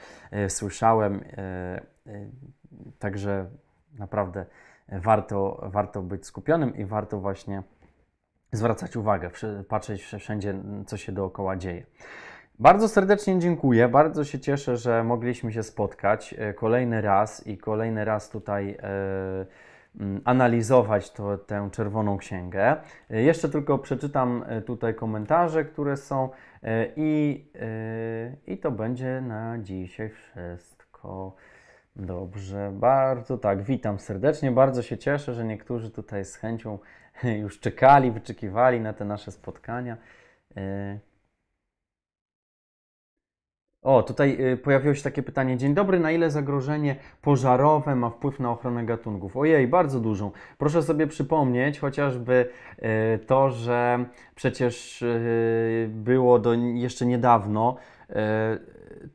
słyszałem. 0.48 1.24
Także 2.98 3.46
naprawdę 3.98 4.46
warto, 4.88 5.60
warto 5.62 6.02
być 6.02 6.26
skupionym 6.26 6.76
i 6.76 6.84
warto 6.84 7.20
właśnie 7.20 7.62
zwracać 8.52 8.96
uwagę, 8.96 9.30
patrzeć 9.68 10.02
wszędzie, 10.02 10.54
co 10.86 10.96
się 10.96 11.12
dookoła 11.12 11.56
dzieje. 11.56 11.86
Bardzo 12.58 12.88
serdecznie 12.88 13.38
dziękuję, 13.38 13.88
bardzo 13.88 14.24
się 14.24 14.40
cieszę, 14.40 14.76
że 14.76 15.04
mogliśmy 15.04 15.52
się 15.52 15.62
spotkać 15.62 16.34
e, 16.38 16.54
kolejny 16.54 17.00
raz 17.00 17.46
i 17.46 17.58
kolejny 17.58 18.04
raz 18.04 18.30
tutaj 18.30 18.78
e, 18.82 19.46
analizować 20.24 21.10
to, 21.10 21.38
tę 21.38 21.68
czerwoną 21.72 22.18
księgę. 22.18 22.76
E, 23.10 23.22
Jeszcze 23.22 23.48
tylko 23.48 23.78
przeczytam 23.78 24.44
tutaj 24.66 24.94
komentarze, 24.94 25.64
które 25.64 25.96
są 25.96 26.28
i, 26.96 27.44
i 28.46 28.58
to 28.58 28.70
będzie 28.70 29.20
na 29.20 29.58
dzisiaj 29.58 30.10
wszystko. 30.10 31.32
Dobrze, 31.96 32.72
bardzo 32.74 33.38
tak. 33.38 33.62
Witam 33.62 33.98
serdecznie. 33.98 34.50
Bardzo 34.50 34.82
się 34.82 34.98
cieszę, 34.98 35.34
że 35.34 35.44
niektórzy 35.44 35.90
tutaj 35.90 36.24
z 36.24 36.36
chęcią 36.36 36.78
już 37.42 37.60
czekali, 37.60 38.10
wyczekiwali 38.10 38.80
na 38.80 38.92
te 38.92 39.04
nasze 39.04 39.32
spotkania. 39.32 39.96
E, 40.56 40.98
o, 43.82 44.02
tutaj 44.02 44.52
y, 44.52 44.56
pojawiło 44.56 44.94
się 44.94 45.02
takie 45.02 45.22
pytanie. 45.22 45.56
Dzień 45.56 45.74
dobry, 45.74 46.00
na 46.00 46.10
ile 46.10 46.30
zagrożenie 46.30 46.96
pożarowe 47.22 47.96
ma 47.96 48.10
wpływ 48.10 48.40
na 48.40 48.50
ochronę 48.50 48.84
gatunków? 48.84 49.36
Ojej, 49.36 49.68
bardzo 49.68 50.00
dużą. 50.00 50.30
Proszę 50.58 50.82
sobie 50.82 51.06
przypomnieć 51.06 51.78
chociażby 51.78 52.48
y, 53.14 53.18
to, 53.18 53.50
że 53.50 54.04
przecież 54.34 55.04
było 55.88 56.38
do 56.38 56.54
jeszcze 56.54 57.06
niedawno, 57.06 57.76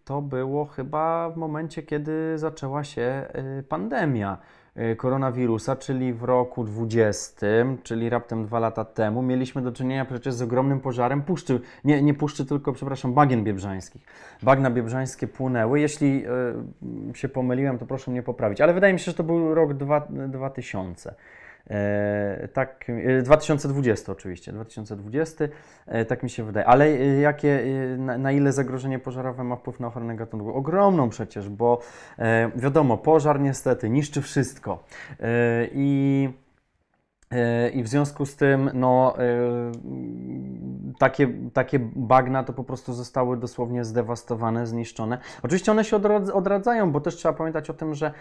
to 0.05 0.21
było 0.21 0.65
chyba 0.65 1.29
w 1.29 1.37
momencie, 1.37 1.83
kiedy 1.83 2.37
zaczęła 2.37 2.83
się 2.83 3.25
pandemia. 3.69 4.37
Y, 4.77 4.95
koronawirusa, 4.95 5.75
czyli 5.75 6.13
w 6.13 6.23
roku 6.23 6.63
20, 6.63 7.47
czyli 7.83 8.09
raptem 8.09 8.45
dwa 8.45 8.59
lata 8.59 8.85
temu, 8.85 9.21
mieliśmy 9.21 9.61
do 9.61 9.71
czynienia 9.71 10.05
przecież 10.05 10.33
z 10.33 10.41
ogromnym 10.41 10.79
pożarem 10.79 11.21
puszczy, 11.21 11.61
nie, 11.83 12.01
nie 12.01 12.13
puszczy, 12.13 12.45
tylko, 12.45 12.73
przepraszam, 12.73 13.13
bagien 13.13 13.43
biebrzańskich. 13.43 14.01
Bagna 14.43 14.71
biebrzańskie 14.71 15.27
płynęły. 15.27 15.79
Jeśli 15.79 16.25
y, 17.11 17.17
się 17.17 17.29
pomyliłem, 17.29 17.77
to 17.77 17.85
proszę 17.85 18.11
mnie 18.11 18.23
poprawić, 18.23 18.61
ale 18.61 18.73
wydaje 18.73 18.93
mi 18.93 18.99
się, 18.99 19.05
że 19.05 19.13
to 19.13 19.23
był 19.23 19.55
rok 19.55 19.73
2000. 20.27 21.15
E, 21.69 22.47
tak, 22.53 22.85
2020 23.23 24.11
e, 24.11 24.15
oczywiście, 24.15 24.51
2020, 24.51 25.45
e, 25.87 26.05
tak 26.05 26.23
mi 26.23 26.29
się 26.29 26.43
wydaje. 26.43 26.65
Ale 26.65 26.91
jakie, 26.99 27.65
na, 27.97 28.17
na, 28.17 28.31
ile 28.31 28.51
zagrożenie 28.51 28.99
pożarowe 28.99 29.43
ma 29.43 29.55
wpływ 29.55 29.79
na 29.79 29.87
ochronę 29.87 30.15
gatunków? 30.15 30.55
Ogromną 30.55 31.09
przecież, 31.09 31.49
bo 31.49 31.81
wiadomo, 32.55 32.97
pożar 32.97 33.39
niestety 33.39 33.89
niszczy 33.89 34.21
wszystko. 34.21 34.83
I 35.71 36.29
i 37.73 37.83
w 37.83 37.87
związku 37.87 38.25
z 38.25 38.35
tym, 38.35 38.69
no, 38.73 39.15
takie, 40.99 41.27
takie 41.53 41.79
bagna 41.95 42.43
to 42.43 42.53
po 42.53 42.63
prostu 42.63 42.93
zostały 42.93 43.37
dosłownie 43.37 43.85
zdewastowane, 43.85 44.67
zniszczone. 44.67 45.17
Oczywiście 45.43 45.71
one 45.71 45.83
się 45.83 45.99
odradzają, 46.33 46.91
bo 46.91 47.01
też 47.01 47.15
trzeba 47.15 47.33
pamiętać 47.33 47.69
o 47.69 47.73
tym, 47.73 47.95
że 47.95 48.11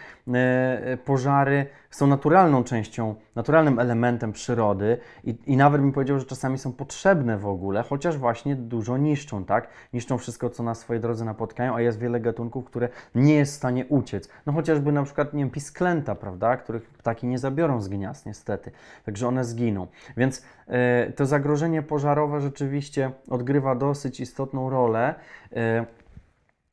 pożary 1.05 1.67
są 1.91 2.07
naturalną 2.07 2.65
częścią, 2.65 3.15
naturalnym 3.37 3.79
elementem 3.79 4.33
przyrody 4.33 4.99
i, 5.25 5.39
i 5.47 5.57
nawet 5.57 5.81
bym 5.81 5.93
powiedział, 5.93 6.19
że 6.19 6.25
czasami 6.25 6.59
są 6.59 6.73
potrzebne 6.73 7.39
w 7.39 7.47
ogóle, 7.47 7.83
chociaż 7.83 8.19
właśnie 8.19 8.57
dużo 8.57 8.97
niszczą, 8.97 9.45
tak? 9.45 9.69
Niszczą 9.93 10.19
wszystko, 10.19 10.51
co 10.51 10.63
na 10.63 10.75
swojej 10.75 11.01
drodze 11.01 11.25
napotkają, 11.25 11.75
a 11.75 11.81
jest 11.81 11.99
wiele 11.99 12.21
gatunków, 12.21 12.65
które 12.65 12.89
nie 13.15 13.35
jest 13.35 13.53
w 13.53 13.57
stanie 13.57 13.87
uciec. 13.87 14.29
No 14.47 14.53
chociażby 14.53 14.93
na 14.93 15.03
przykład, 15.03 15.35
nie 15.35 15.45
wiem, 15.45 15.51
pisklęta, 15.51 16.15
prawda? 16.15 16.57
Których 16.57 16.91
ptaki 16.91 17.27
nie 17.27 17.39
zabiorą 17.39 17.81
z 17.81 17.89
gniazd, 17.89 18.27
niestety. 18.27 18.71
Także 19.05 19.29
one 19.29 19.45
zginą. 19.45 19.87
Więc 20.17 20.45
e, 20.67 21.13
to 21.13 21.27
zagrożenie 21.27 21.83
pożarowe 21.83 22.41
rzeczywiście 22.41 23.11
odgrywa 23.31 23.75
dosyć 23.75 24.21
istotną 24.21 24.71
rolę. 24.71 25.15
E, 25.53 25.87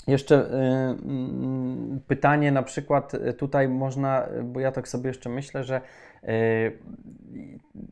jeszcze 0.08 0.36
y, 0.36 0.54
mm, 1.06 2.00
pytanie 2.08 2.52
na 2.52 2.64
przykład 2.64 3.14
y, 3.14 3.34
tutaj 3.34 3.68
można, 3.68 4.28
bo 4.44 4.60
ja 4.60 4.72
tak 4.72 4.88
sobie 4.88 5.08
jeszcze 5.08 5.30
myślę, 5.30 5.64
że 5.64 5.78
y, 5.78 5.82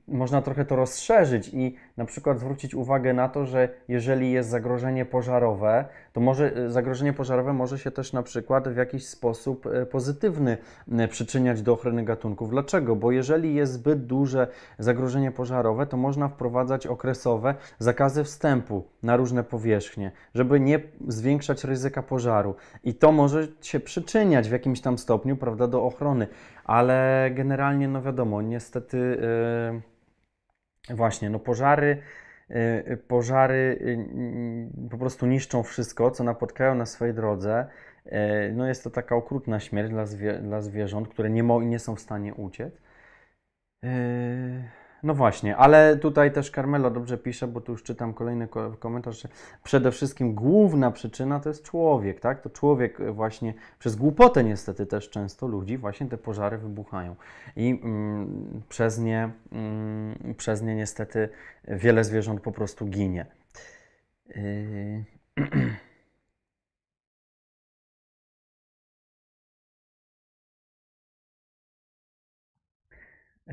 można 0.07 0.41
trochę 0.41 0.66
to 0.66 0.76
rozszerzyć 0.76 1.49
i 1.53 1.76
na 1.98 2.06
przykład 2.06 2.40
zwrócić 2.40 2.76
uwagę 2.76 3.14
na 3.14 3.30
to, 3.30 3.45
że 3.45 3.70
jeżeli 3.88 4.32
jest 4.32 4.49
zagrożenie 4.49 5.06
pożarowe, 5.06 5.86
to 6.15 6.21
może 6.21 6.55
e, 6.55 6.71
zagrożenie 6.71 7.13
pożarowe 7.13 7.53
może 7.53 7.79
się 7.79 7.91
też 7.91 8.13
na 8.13 8.23
przykład 8.23 8.67
w 8.67 8.77
jakiś 8.77 9.07
sposób 9.07 9.67
e, 9.67 9.85
pozytywny 9.85 10.57
przyczyniać 11.09 11.61
do 11.61 11.73
ochrony 11.73 12.03
gatunków. 12.03 12.49
Dlaczego? 12.49 12.95
Bo 12.95 13.11
jeżeli 13.11 13.55
jest 13.55 13.73
zbyt 13.73 14.05
duże 14.05 14.47
zagrożenie 14.79 15.31
pożarowe, 15.31 15.85
to 15.85 15.97
można 15.97 16.27
wprowadzać 16.27 16.87
okresowe 16.87 17.55
zakazy 17.79 18.23
wstępu 18.23 18.83
na 19.03 19.17
różne 19.17 19.43
powierzchnie, 19.43 20.11
żeby 20.35 20.59
nie 20.59 20.79
zwiększać 21.07 21.63
ryzyka 21.63 22.03
pożaru. 22.03 22.55
I 22.83 22.93
to 22.93 23.11
może 23.11 23.47
się 23.61 23.79
przyczyniać 23.79 24.49
w 24.49 24.51
jakimś 24.51 24.81
tam 24.81 24.97
stopniu, 24.97 25.37
prawda, 25.37 25.67
do 25.67 25.83
ochrony 25.83 26.27
ale 26.65 27.29
generalnie, 27.33 27.87
no 27.87 28.01
wiadomo, 28.01 28.41
niestety 28.41 29.21
yy, 30.89 30.95
właśnie, 30.95 31.29
no 31.29 31.39
pożary, 31.39 32.01
pożary 33.07 33.77
yy, 33.81 34.89
po 34.89 34.97
prostu 34.97 35.26
niszczą 35.26 35.63
wszystko, 35.63 36.11
co 36.11 36.23
napotkają 36.23 36.76
na 36.76 36.85
swojej 36.85 37.13
drodze. 37.13 37.67
No 38.53 38.67
jest 38.67 38.84
to 38.84 38.89
taka 38.89 39.15
okrutna 39.15 39.59
śmierć 39.59 39.91
dla 40.41 40.61
zwierząt, 40.61 41.07
które 41.07 41.30
nie, 41.30 41.43
nie 41.43 41.80
są 41.80 41.95
w 41.95 41.99
stanie 41.99 42.34
uciec. 42.34 42.81
No 45.06 45.14
właśnie, 45.14 45.57
ale 45.57 45.98
tutaj 45.98 46.32
też 46.32 46.52
Carmelo 46.52 46.91
dobrze 46.91 47.18
pisze, 47.18 47.48
bo 47.48 47.61
tu 47.61 47.72
już 47.72 47.84
czytam 47.84 48.14
kolejny 48.14 48.48
komentarz, 48.80 49.22
że 49.22 49.30
przede 49.64 49.91
wszystkim 49.91 50.36
główna 50.36 50.91
przyczyna 50.91 51.40
to 51.40 51.49
jest 51.49 51.64
człowiek, 51.64 52.19
tak? 52.19 52.41
To 52.41 52.49
człowiek 52.49 53.11
właśnie 53.14 53.53
przez 53.80 53.95
głupotę 53.95 54.44
niestety 54.44 54.86
też 54.86 55.10
często 55.10 55.48
ludzi 55.48 55.77
właśnie 55.77 56.07
te 56.07 56.18
pożary 56.18 56.57
wybuchają 56.57 57.15
i 57.56 57.80
mm, 57.84 58.61
przez 58.69 58.99
nie, 58.99 59.30
mm, 59.52 60.36
przez 60.38 60.61
nie 60.61 60.76
niestety 60.76 61.30
wiele 61.68 62.03
zwierząt 62.03 62.41
po 62.41 62.52
prostu 62.52 62.86
ginie. 62.86 63.26
Yy... 64.36 65.03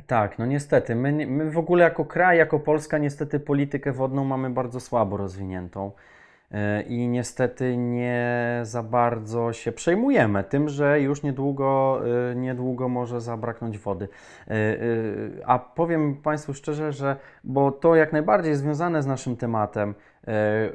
Tak, 0.06 0.38
no 0.38 0.46
niestety. 0.46 0.94
My, 0.94 1.26
my 1.26 1.50
w 1.50 1.58
ogóle 1.58 1.84
jako 1.84 2.04
kraj, 2.04 2.38
jako 2.38 2.58
Polska, 2.58 2.98
niestety 2.98 3.40
politykę 3.40 3.92
wodną 3.92 4.24
mamy 4.24 4.50
bardzo 4.50 4.80
słabo 4.80 5.16
rozwiniętą. 5.16 5.92
E, 6.52 6.82
I 6.82 7.08
niestety 7.08 7.76
nie 7.76 8.60
za 8.62 8.82
bardzo 8.82 9.52
się 9.52 9.72
przejmujemy 9.72 10.44
tym, 10.44 10.68
że 10.68 11.00
już 11.00 11.22
niedługo, 11.22 12.00
e, 12.30 12.34
niedługo 12.34 12.88
może 12.88 13.20
zabraknąć 13.20 13.78
wody. 13.78 14.08
E, 14.48 14.54
a 15.46 15.58
powiem 15.58 16.16
Państwu 16.16 16.54
szczerze, 16.54 16.92
że 16.92 17.16
bo 17.44 17.72
to 17.72 17.94
jak 17.94 18.12
najbardziej 18.12 18.50
jest 18.50 18.62
związane 18.62 19.02
z 19.02 19.06
naszym 19.06 19.36
tematem, 19.36 19.94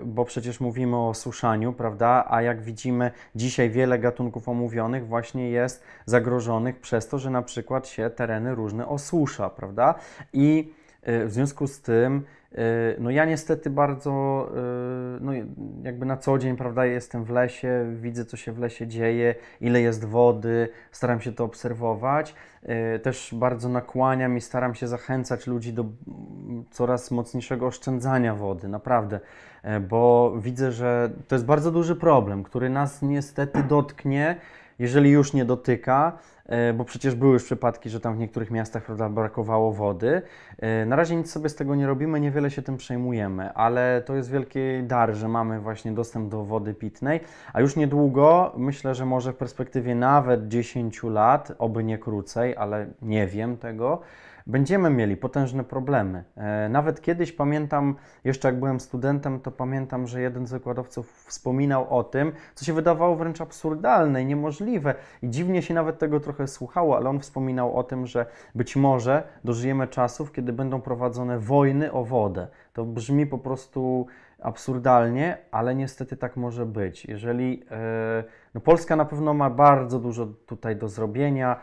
bo 0.06 0.26
przecież 0.26 0.60
mówimy 0.60 0.98
o 0.98 1.14
suszaniu, 1.14 1.74
prawda? 1.74 2.26
A 2.30 2.42
jak 2.42 2.62
widzimy, 2.62 3.12
dzisiaj 3.36 3.70
wiele 3.70 4.00
gatunków 4.00 4.50
omówionych 4.50 5.08
właśnie 5.08 5.50
jest 5.50 5.84
zagrożonych 6.06 6.80
przez 6.80 7.08
to, 7.08 7.20
że 7.20 7.30
na 7.30 7.42
przykład 7.42 7.88
się 7.88 8.10
tereny 8.10 8.56
różne 8.56 8.88
osusza, 8.88 9.50
prawda? 9.50 9.96
I 10.34 10.74
e, 10.74 10.77
w 11.26 11.32
związku 11.32 11.68
z 11.68 11.82
tym, 11.82 12.24
e, 12.52 12.58
no 13.00 13.10
ja 13.10 13.26
niestety 13.26 13.70
bardzo, 13.70 14.12
no 15.22 15.32
jakby 15.84 16.06
na 16.06 16.18
co 16.18 16.38
dzień, 16.38 16.58
prawda, 16.58 16.86
jestem 16.86 17.24
w 17.24 17.30
lesie, 17.30 17.86
widzę 17.96 18.26
co 18.26 18.38
się 18.38 18.52
w 18.52 18.60
lesie 18.60 18.88
dzieje, 18.88 19.36
ile 19.62 19.82
jest 19.82 20.06
wody, 20.06 20.70
staram 20.92 21.22
się 21.22 21.32
to 21.32 21.44
obserwować. 21.44 22.36
Też 23.04 23.36
bardzo 23.36 23.70
nakłaniam 23.70 24.38
i 24.38 24.42
staram 24.42 24.76
się 24.76 24.88
zachęcać 24.88 25.48
ludzi 25.48 25.74
do 25.74 25.86
coraz 26.72 27.12
mocniejszego 27.12 27.68
oszczędzania 27.68 28.36
wody, 28.36 28.68
naprawdę, 28.68 29.20
bo 29.90 30.34
widzę, 30.38 30.72
że 30.72 31.10
to 31.28 31.36
jest 31.36 31.46
bardzo 31.46 31.72
duży 31.72 31.96
problem, 31.96 32.44
który 32.44 32.70
nas 32.70 33.02
niestety 33.02 33.64
dotknie 33.64 34.38
jeżeli 34.80 35.10
już 35.10 35.34
nie 35.34 35.46
dotyka, 35.46 36.12
e, 36.12 36.37
bo 36.74 36.86
przecież 36.86 37.16
były 37.16 37.34
już 37.34 37.44
przypadki, 37.44 37.90
że 37.90 38.00
tam 38.00 38.16
w 38.16 38.20
niektórych 38.20 38.52
miastach 38.52 38.84
prawda, 38.84 39.10
brakowało 39.10 39.74
wody. 39.74 40.22
E, 40.58 40.86
na 40.86 40.96
razie 40.96 41.16
nic 41.16 41.32
sobie 41.32 41.50
z 41.50 41.56
tego 41.56 41.76
nie 41.76 41.88
robimy, 41.88 42.20
niewiele 42.20 42.52
się 42.52 42.62
tym 42.62 42.78
przejmujemy, 42.78 43.54
ale 43.54 44.02
to 44.06 44.16
jest 44.16 44.32
wielki 44.32 44.60
dar, 44.84 45.14
że 45.14 45.28
mamy 45.28 45.60
właśnie 45.60 45.92
dostęp 45.92 46.32
do 46.32 46.44
wody 46.44 46.74
pitnej, 46.74 47.20
a 47.54 47.62
już 47.62 47.76
niedługo, 47.76 48.54
myślę, 48.58 48.96
że 48.96 49.06
może 49.06 49.34
w 49.34 49.36
perspektywie 49.36 49.96
nawet 49.96 50.48
10 50.48 51.04
lat, 51.04 51.52
oby 51.60 51.84
nie 51.84 51.98
krócej, 51.98 52.56
ale 52.58 52.88
nie 53.02 53.28
wiem 53.28 53.58
tego, 53.58 54.02
będziemy 54.48 54.90
mieli 54.90 55.18
potężne 55.18 55.64
problemy. 55.64 56.24
E, 56.36 56.70
nawet 56.70 57.02
kiedyś 57.02 57.32
pamiętam, 57.32 57.96
jeszcze 58.24 58.48
jak 58.48 58.60
byłem 58.60 58.80
studentem, 58.80 59.40
to 59.40 59.52
pamiętam, 59.52 60.08
że 60.08 60.22
jeden 60.22 60.48
z 60.48 60.52
wykładowców 60.52 61.26
wspominał 61.26 61.98
o 61.98 62.04
tym, 62.04 62.32
co 62.56 62.66
się 62.66 62.74
wydawało 62.74 63.16
wręcz 63.16 63.42
absurdalne 63.42 64.22
i 64.22 64.26
niemożliwe. 64.26 64.96
I 65.22 65.30
dziwnie 65.30 65.62
się 65.62 65.74
nawet 65.74 66.00
tego 66.00 66.20
trochę 66.20 66.48
słuchało, 66.48 66.98
ale 66.98 67.10
on 67.10 67.20
wspominał 67.20 67.78
o 67.78 67.84
tym, 67.84 68.08
że 68.08 68.26
być 68.56 68.76
może 68.76 69.24
dożyjemy 69.44 69.88
czasów, 69.88 70.32
kiedy 70.32 70.54
będą 70.54 70.82
prowadzone 70.82 71.40
wojny 71.40 71.92
o 71.92 72.04
wodę. 72.04 72.48
To 72.74 72.86
brzmi 72.86 73.28
po 73.28 73.38
prostu 73.38 74.08
absurdalnie, 74.42 75.38
ale 75.52 75.76
niestety 75.76 76.18
tak 76.18 76.38
może 76.38 76.66
być. 76.66 77.06
Jeżeli 77.06 77.64
e, 77.72 78.24
no 78.54 78.62
Polska 78.62 78.96
na 78.96 79.06
pewno 79.06 79.34
ma 79.34 79.50
bardzo 79.50 80.00
dużo 80.00 80.26
tutaj 80.26 80.76
do 80.76 80.88
zrobienia. 80.88 81.60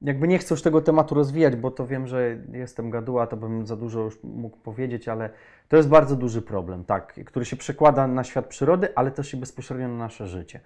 Jakby 0.00 0.28
nie 0.28 0.38
chcę 0.38 0.54
już 0.54 0.62
tego 0.62 0.80
tematu 0.80 1.14
rozwijać, 1.14 1.56
bo 1.56 1.70
to 1.70 1.86
wiem, 1.86 2.06
że 2.06 2.38
jestem 2.52 2.90
gaduła, 2.90 3.26
to 3.26 3.36
bym 3.36 3.66
za 3.66 3.76
dużo 3.76 4.00
już 4.00 4.22
mógł 4.22 4.56
powiedzieć, 4.58 5.08
ale 5.08 5.30
to 5.68 5.76
jest 5.76 5.88
bardzo 5.88 6.16
duży 6.16 6.42
problem, 6.42 6.84
tak, 6.84 7.24
który 7.24 7.44
się 7.44 7.56
przekłada 7.56 8.06
na 8.06 8.24
świat 8.24 8.46
przyrody, 8.46 8.88
ale 8.96 9.10
też 9.10 9.34
i 9.34 9.36
bezpośrednio 9.36 9.88
na 9.88 9.94
nasze 9.94 10.26
życie. 10.26 10.60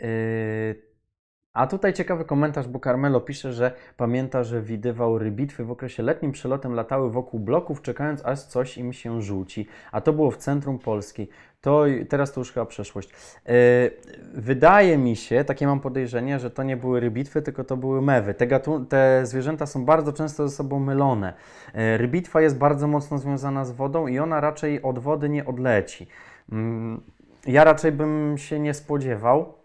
Yy, 0.00 0.82
a 1.52 1.66
tutaj 1.66 1.92
ciekawy 1.92 2.24
komentarz, 2.24 2.68
bo 2.68 2.80
Carmelo 2.80 3.20
pisze, 3.20 3.52
że 3.52 3.72
pamięta, 3.96 4.44
że 4.44 4.62
widywał 4.62 5.18
rybitwy 5.18 5.64
w 5.64 5.70
okresie 5.70 6.02
letnim 6.02 6.32
przelotem 6.32 6.74
latały 6.74 7.10
wokół 7.10 7.40
bloków, 7.40 7.82
czekając 7.82 8.24
aż 8.24 8.40
coś 8.40 8.78
im 8.78 8.92
się 8.92 9.22
rzuci. 9.22 9.66
A 9.92 10.00
to 10.00 10.12
było 10.12 10.30
w 10.30 10.36
centrum 10.36 10.78
Polski. 10.78 11.28
To 11.60 11.84
teraz 12.08 12.32
to 12.32 12.40
już 12.40 12.52
chyba 12.52 12.66
przeszłość. 12.66 13.10
Yy, 13.10 13.52
wydaje 14.34 14.98
mi 14.98 15.16
się, 15.16 15.44
takie 15.44 15.66
mam 15.66 15.80
podejrzenie, 15.80 16.38
że 16.38 16.50
to 16.50 16.62
nie 16.62 16.76
były 16.76 17.00
rybitwy, 17.00 17.42
tylko 17.42 17.64
to 17.64 17.76
były 17.76 18.02
mewy. 18.02 18.34
Te, 18.34 18.60
te 18.88 19.26
zwierzęta 19.26 19.66
są 19.66 19.84
bardzo 19.84 20.12
często 20.12 20.48
ze 20.48 20.56
sobą 20.56 20.78
mylone. 20.78 21.34
Yy, 21.74 21.98
rybitwa 21.98 22.40
jest 22.40 22.58
bardzo 22.58 22.86
mocno 22.86 23.18
związana 23.18 23.64
z 23.64 23.72
wodą 23.72 24.06
i 24.06 24.18
ona 24.18 24.40
raczej 24.40 24.82
od 24.82 24.98
wody 24.98 25.28
nie 25.28 25.46
odleci. 25.46 26.06
Yy, 26.48 26.58
ja 27.46 27.64
raczej 27.64 27.92
bym 27.92 28.38
się 28.38 28.58
nie 28.58 28.74
spodziewał, 28.74 29.59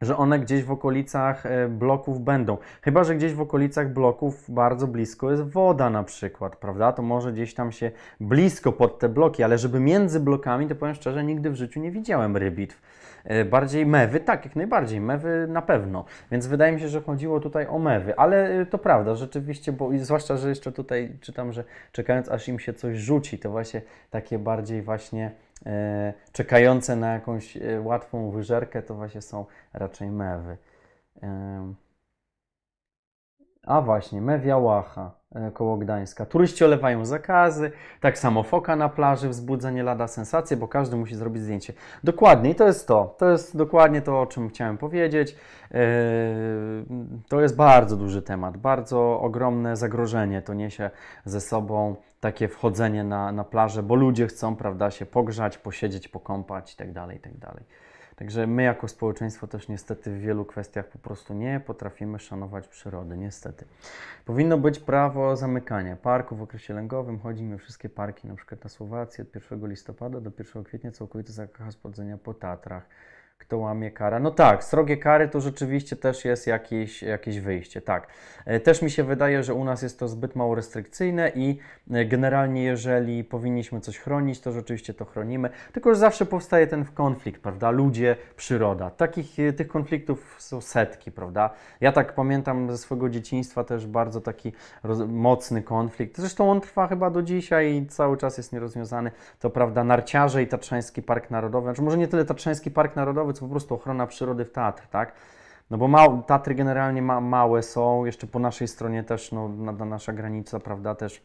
że 0.00 0.16
one 0.16 0.38
gdzieś 0.38 0.64
w 0.64 0.70
okolicach 0.70 1.46
e, 1.46 1.68
bloków 1.68 2.20
będą. 2.20 2.56
Chyba, 2.82 3.04
że 3.04 3.14
gdzieś 3.14 3.34
w 3.34 3.40
okolicach 3.40 3.92
bloków 3.92 4.50
bardzo 4.50 4.86
blisko 4.86 5.30
jest 5.30 5.42
woda 5.42 5.90
na 5.90 6.04
przykład, 6.04 6.56
prawda? 6.56 6.92
To 6.92 7.02
może 7.02 7.32
gdzieś 7.32 7.54
tam 7.54 7.72
się 7.72 7.90
blisko 8.20 8.72
pod 8.72 8.98
te 8.98 9.08
bloki, 9.08 9.42
ale 9.42 9.58
żeby 9.58 9.80
między 9.80 10.20
blokami, 10.20 10.68
to 10.68 10.74
powiem 10.74 10.94
szczerze, 10.94 11.24
nigdy 11.24 11.50
w 11.50 11.54
życiu 11.54 11.80
nie 11.80 11.90
widziałem 11.90 12.36
rybitw. 12.36 12.82
E, 13.24 13.44
Bardziej 13.44 13.86
mewy, 13.86 14.20
tak, 14.20 14.44
jak 14.44 14.56
najbardziej, 14.56 15.00
mewy 15.00 15.46
na 15.48 15.62
pewno. 15.62 16.04
Więc 16.30 16.46
wydaje 16.46 16.72
mi 16.72 16.80
się, 16.80 16.88
że 16.88 17.00
chodziło 17.00 17.40
tutaj 17.40 17.66
o 17.66 17.78
mewy, 17.78 18.16
ale 18.16 18.60
e, 18.60 18.66
to 18.66 18.78
prawda, 18.78 19.14
rzeczywiście, 19.14 19.72
bo 19.72 19.90
zwłaszcza, 19.98 20.36
że 20.36 20.48
jeszcze 20.48 20.72
tutaj 20.72 21.12
czytam, 21.20 21.52
że 21.52 21.64
czekając 21.92 22.28
aż 22.28 22.48
im 22.48 22.58
się 22.58 22.72
coś 22.72 22.98
rzuci, 22.98 23.38
to 23.38 23.50
właśnie 23.50 23.82
takie 24.10 24.38
bardziej 24.38 24.82
właśnie 24.82 25.30
czekające 26.32 26.96
na 26.96 27.12
jakąś 27.12 27.56
e, 27.56 27.80
łatwą 27.80 28.30
wyżerkę, 28.30 28.82
to 28.82 28.94
właśnie 28.94 29.22
są 29.22 29.46
raczej 29.72 30.10
mewy. 30.10 30.56
Em, 31.22 31.74
A 33.66 33.80
właśnie, 33.80 34.20
Mewia 34.20 34.56
Łacha 34.56 35.10
e, 35.34 35.50
koło 35.50 35.76
Gdańska. 35.76 36.26
Turyści 36.26 36.64
olewają 36.64 37.04
zakazy, 37.04 37.72
tak 38.00 38.18
samo 38.18 38.42
foka 38.42 38.76
na 38.76 38.88
plaży 38.88 39.28
wzbudza 39.28 39.70
nie 39.70 39.82
lada 39.82 40.08
sensację, 40.08 40.56
bo 40.56 40.68
każdy 40.68 40.96
musi 40.96 41.14
zrobić 41.16 41.42
zdjęcie. 41.42 41.72
Dokładnie, 42.04 42.50
i 42.50 42.54
to 42.54 42.66
jest 42.66 42.88
to. 42.88 43.14
To 43.18 43.30
jest 43.30 43.56
dokładnie 43.56 44.02
to, 44.02 44.20
o 44.20 44.26
czym 44.26 44.48
chciałem 44.48 44.78
powiedzieć. 44.78 45.36
E, 45.70 45.80
To 47.28 47.40
jest 47.40 47.56
bardzo 47.56 47.96
duży 47.96 48.22
temat, 48.22 48.56
bardzo 48.56 49.20
ogromne 49.20 49.76
zagrożenie 49.76 50.42
to 50.42 50.54
niesie 50.54 50.90
ze 51.24 51.40
sobą 51.40 51.96
takie 52.20 52.48
wchodzenie 52.48 53.04
na, 53.04 53.32
na 53.32 53.44
plażę, 53.44 53.82
bo 53.82 53.94
ludzie 53.94 54.26
chcą, 54.26 54.56
prawda, 54.56 54.90
się 54.90 55.06
pogrzać, 55.06 55.58
posiedzieć, 55.58 56.08
pokąpać 56.08 56.76
itd., 56.78 57.08
itd. 57.12 57.52
Także 58.16 58.46
my 58.46 58.62
jako 58.62 58.88
społeczeństwo 58.88 59.46
też 59.46 59.68
niestety 59.68 60.10
w 60.10 60.20
wielu 60.20 60.44
kwestiach 60.44 60.88
po 60.88 60.98
prostu 60.98 61.34
nie 61.34 61.60
potrafimy 61.66 62.18
szanować 62.18 62.68
przyrody, 62.68 63.16
niestety. 63.16 63.64
Powinno 64.24 64.58
być 64.58 64.78
prawo 64.78 65.36
zamykania 65.36 65.96
parków 65.96 66.38
w 66.38 66.42
okresie 66.42 66.74
lęgowym. 66.74 67.18
Chodzi 67.18 67.42
mi 67.42 67.54
o 67.54 67.58
wszystkie 67.58 67.88
parki, 67.88 68.28
na 68.28 68.34
przykład 68.34 68.64
na 68.64 68.70
Słowacji 68.70 69.22
od 69.22 69.34
1 69.34 69.68
listopada 69.68 70.20
do 70.20 70.30
1 70.38 70.64
kwietnia 70.64 70.90
całkowity 70.90 71.32
zakaz 71.32 71.76
chodzenia 71.82 72.18
po 72.18 72.34
Tatrach. 72.34 72.88
Kto 73.40 73.58
łamie 73.58 73.90
kara? 73.90 74.18
No 74.18 74.30
tak, 74.30 74.64
srogie 74.64 74.96
kary 74.96 75.28
to 75.28 75.40
rzeczywiście 75.40 75.96
też 75.96 76.24
jest 76.24 76.46
jakieś, 76.46 77.02
jakieś 77.02 77.40
wyjście, 77.40 77.80
tak. 77.80 78.06
E, 78.44 78.60
Też 78.60 78.82
mi 78.82 78.90
się 78.90 79.04
wydaje, 79.04 79.42
że 79.42 79.54
u 79.54 79.64
nas 79.64 79.82
jest 79.82 79.98
to 79.98 80.08
zbyt 80.08 80.36
mało 80.36 80.54
restrykcyjne 80.54 81.32
i 81.34 81.58
e, 81.90 82.04
generalnie 82.04 82.62
jeżeli 82.62 83.24
powinniśmy 83.24 83.80
coś 83.80 83.98
chronić, 83.98 84.40
to 84.40 84.52
rzeczywiście 84.52 84.94
to 84.94 85.04
chronimy, 85.04 85.50
tylko 85.72 85.94
że 85.94 86.00
zawsze 86.00 86.26
powstaje 86.26 86.66
ten 86.66 86.84
konflikt, 86.84 87.42
prawda? 87.42 87.70
Ludzie, 87.70 88.16
przyroda. 88.36 88.90
Takich, 88.90 89.38
e, 89.38 89.52
tych 89.52 89.68
konfliktów 89.68 90.36
są 90.38 90.60
setki, 90.60 91.12
prawda? 91.12 91.50
Ja 91.80 91.92
tak 91.92 92.14
pamiętam 92.14 92.70
ze 92.70 92.78
swojego 92.78 93.08
dzieciństwa 93.08 93.64
też 93.64 93.86
bardzo 93.86 94.20
taki 94.20 94.52
mocny 95.08 95.62
konflikt. 95.62 96.18
Zresztą 96.18 96.50
on 96.50 96.60
trwa 96.60 96.86
chyba 96.86 97.10
do 97.10 97.22
dzisiaj 97.22 97.74
i 97.74 97.86
cały 97.86 98.16
czas 98.16 98.38
jest 98.38 98.52
nierozwiązany. 98.52 99.10
To 99.38 99.50
prawda, 99.50 99.84
narciarze 99.84 100.42
i 100.42 100.46
Tatrzański 100.46 101.02
Park 101.02 101.30
Narodowy, 101.30 101.66
znaczy 101.66 101.82
może 101.82 101.98
nie 101.98 102.08
tyle 102.08 102.24
Tatrzański 102.24 102.70
Park 102.70 102.96
Narodowy, 102.96 103.29
co 103.32 103.40
po 103.40 103.50
prostu 103.50 103.74
ochrona 103.74 104.06
przyrody 104.06 104.44
w 104.44 104.52
Tatr, 104.52 104.86
tak? 104.86 105.12
No 105.70 105.78
bo 105.78 106.22
Tatry 106.26 106.54
generalnie 106.54 107.02
ma, 107.02 107.20
małe 107.20 107.62
są, 107.62 108.04
jeszcze 108.04 108.26
po 108.26 108.38
naszej 108.38 108.68
stronie 108.68 109.04
też, 109.04 109.32
no, 109.32 109.48
na, 109.48 109.72
na 109.72 109.84
nasza 109.84 110.12
granica, 110.12 110.60
prawda, 110.60 110.94
też 110.94 111.22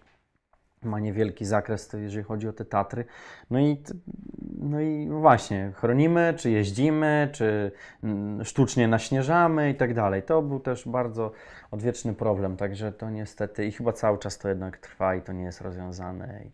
ma 0.86 1.00
niewielki 1.00 1.46
zakres, 1.46 1.94
jeżeli 1.94 2.24
chodzi 2.24 2.48
o 2.48 2.54
te 2.54 2.66
Tatry. 2.66 3.06
No 3.50 3.60
i, 3.60 3.84
no 4.60 4.82
i 4.82 5.10
właśnie, 5.10 5.72
chronimy, 5.76 6.34
czy 6.38 6.52
jeździmy, 6.52 7.30
czy 7.32 7.72
mm, 8.04 8.46
sztucznie 8.46 8.88
naśnieżamy 8.88 9.70
i 9.70 9.76
tak 9.76 9.94
dalej. 9.94 10.24
To 10.24 10.42
był 10.42 10.60
też 10.60 10.88
bardzo 10.88 11.32
odwieczny 11.72 12.14
problem, 12.14 12.58
także 12.58 12.92
to 12.92 13.10
niestety 13.10 13.66
i 13.66 13.72
chyba 13.72 13.94
cały 13.94 14.18
czas 14.18 14.38
to 14.38 14.50
jednak 14.50 14.78
trwa 14.78 15.16
i 15.16 15.22
to 15.22 15.34
nie 15.34 15.44
jest 15.44 15.62
rozwiązane 15.62 16.42
i 16.46 16.52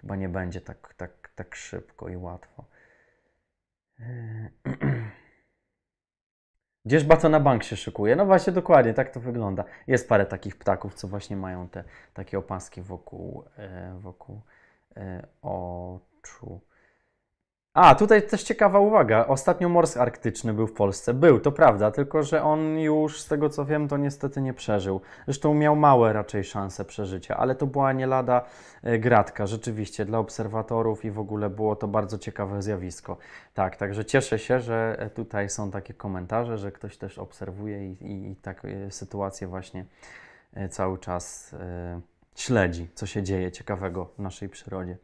chyba 0.00 0.16
nie 0.16 0.28
będzie 0.28 0.60
tak, 0.60 0.94
tak, 0.96 1.10
tak 1.34 1.54
szybko 1.54 2.08
i 2.08 2.16
łatwo. 2.16 2.64
Gdzież 6.86 7.04
bato 7.04 7.28
na 7.28 7.40
bank 7.40 7.64
się 7.64 7.76
szykuje? 7.76 8.16
No 8.16 8.26
właśnie, 8.26 8.52
dokładnie, 8.52 8.94
tak 8.94 9.10
to 9.10 9.20
wygląda. 9.20 9.64
Jest 9.86 10.08
parę 10.08 10.26
takich 10.26 10.56
ptaków, 10.56 10.94
co 10.94 11.08
właśnie 11.08 11.36
mają 11.36 11.68
te 11.68 11.84
takie 12.14 12.38
opaski 12.38 12.82
wokół, 12.82 13.44
e, 13.58 13.98
wokół 14.00 14.40
e, 14.96 15.26
oczu. 15.42 16.60
A, 17.74 17.94
tutaj 17.94 18.26
też 18.26 18.42
ciekawa 18.42 18.78
uwaga. 18.78 19.26
Ostatnio 19.26 19.68
mors 19.68 19.96
arktyczny 19.96 20.52
był 20.52 20.66
w 20.66 20.72
Polsce. 20.72 21.14
Był, 21.14 21.40
to 21.40 21.52
prawda, 21.52 21.90
tylko 21.90 22.22
że 22.22 22.42
on 22.42 22.78
już, 22.78 23.20
z 23.20 23.26
tego 23.26 23.48
co 23.48 23.64
wiem, 23.64 23.88
to 23.88 23.96
niestety 23.96 24.40
nie 24.40 24.54
przeżył. 24.54 25.00
Zresztą 25.24 25.54
miał 25.54 25.76
małe 25.76 26.12
raczej 26.12 26.44
szanse 26.44 26.84
przeżycia, 26.84 27.36
ale 27.36 27.54
to 27.54 27.66
była 27.66 27.92
nie 27.92 28.06
lada 28.06 28.44
e, 28.82 28.98
gratka, 28.98 29.46
rzeczywiście, 29.46 30.04
dla 30.04 30.18
obserwatorów 30.18 31.04
i 31.04 31.10
w 31.10 31.18
ogóle 31.18 31.50
było 31.50 31.76
to 31.76 31.88
bardzo 31.88 32.18
ciekawe 32.18 32.62
zjawisko. 32.62 33.16
Tak, 33.54 33.76
także 33.76 34.04
cieszę 34.04 34.38
się, 34.38 34.60
że 34.60 34.96
e, 34.98 35.10
tutaj 35.10 35.48
są 35.48 35.70
takie 35.70 35.94
komentarze, 35.94 36.58
że 36.58 36.72
ktoś 36.72 36.96
też 36.96 37.18
obserwuje 37.18 37.92
i, 37.92 38.06
i, 38.06 38.30
i 38.30 38.36
tak 38.36 38.64
e, 38.64 38.90
sytuację 38.90 39.48
właśnie 39.48 39.84
e, 40.54 40.68
cały 40.68 40.98
czas 40.98 41.54
e, 41.54 42.00
śledzi, 42.36 42.88
co 42.94 43.06
się 43.06 43.22
dzieje 43.22 43.52
ciekawego 43.52 44.04
w 44.04 44.18
naszej 44.18 44.48
przyrodzie. 44.48 44.96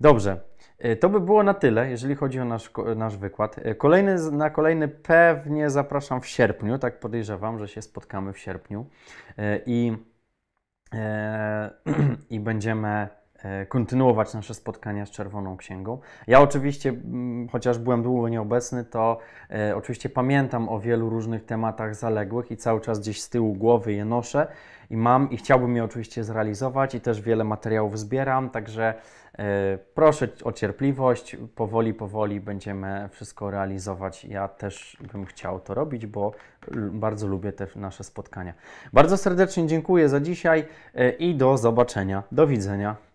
Dobrze, 0.00 0.51
to 1.00 1.08
by 1.08 1.20
było 1.20 1.42
na 1.42 1.54
tyle, 1.54 1.90
jeżeli 1.90 2.14
chodzi 2.14 2.40
o 2.40 2.44
nasz, 2.44 2.70
nasz 2.96 3.16
wykład. 3.16 3.56
E, 3.58 3.74
Kolejny, 3.74 4.30
na 4.30 4.50
kolejny 4.50 4.88
pewnie 4.88 5.70
zapraszam 5.70 6.20
w 6.20 6.26
sierpniu, 6.26 6.78
tak 6.78 7.00
podejrzewam, 7.00 7.58
że 7.58 7.68
się 7.68 7.82
spotkamy 7.82 8.32
w 8.32 8.38
sierpniu 8.38 8.86
E, 9.38 9.60
i, 9.66 9.96
e, 10.94 11.70
i 12.30 12.40
będziemy 12.40 13.08
e, 13.42 13.66
kontynuować 13.66 14.34
nasze 14.34 14.54
spotkania 14.54 15.06
z 15.06 15.10
Czerwoną 15.10 15.56
Księgą. 15.56 15.98
Ja 16.26 16.40
oczywiście, 16.40 16.94
chociaż 17.52 17.78
byłem 17.78 18.02
długo 18.02 18.28
nieobecny, 18.28 18.84
to 18.84 19.18
e, 19.50 19.76
oczywiście 19.76 20.08
pamiętam 20.08 20.68
o 20.68 20.80
wielu 20.80 21.10
różnych 21.10 21.44
tematach 21.44 21.94
zaległych 21.94 22.50
i 22.50 22.56
cały 22.56 22.80
czas 22.80 23.00
gdzieś 23.00 23.22
z 23.22 23.30
tyłu 23.30 23.54
głowy 23.54 23.92
je 23.92 24.04
noszę 24.04 24.46
i 24.90 24.96
mam 24.96 25.30
i 25.30 25.36
chciałbym 25.36 25.76
je 25.76 25.84
oczywiście 25.84 26.24
zrealizować 26.24 26.94
i 26.94 27.00
też 27.00 27.20
wiele 27.20 27.44
materiałów 27.44 27.98
zbieram, 27.98 28.50
także 28.50 28.94
e, 28.94 28.94
proszę 29.94 30.28
o 30.44 30.52
cierpliwość, 30.52 31.36
powoli, 31.54 31.94
powoli 31.94 32.40
będziemy 32.40 33.08
wszystko 33.12 33.50
realizować. 33.50 34.24
Ja 34.24 34.48
też 34.48 34.96
bym 35.12 35.26
chciał 35.26 35.60
to 35.60 35.74
robić, 35.74 36.06
bo 36.06 36.32
bardzo 36.92 37.26
lubię 37.26 37.52
te 37.52 37.66
nasze 37.76 38.04
spotkania. 38.04 38.54
Bardzo 38.92 39.16
serdecznie 39.16 39.66
dziękuję 39.66 40.08
za 40.08 40.20
dzisiaj 40.20 40.64
e, 40.94 41.10
i 41.10 41.34
do 41.34 41.58
zobaczenia. 41.58 42.22
Do 42.32 42.46
widzenia. 42.46 43.11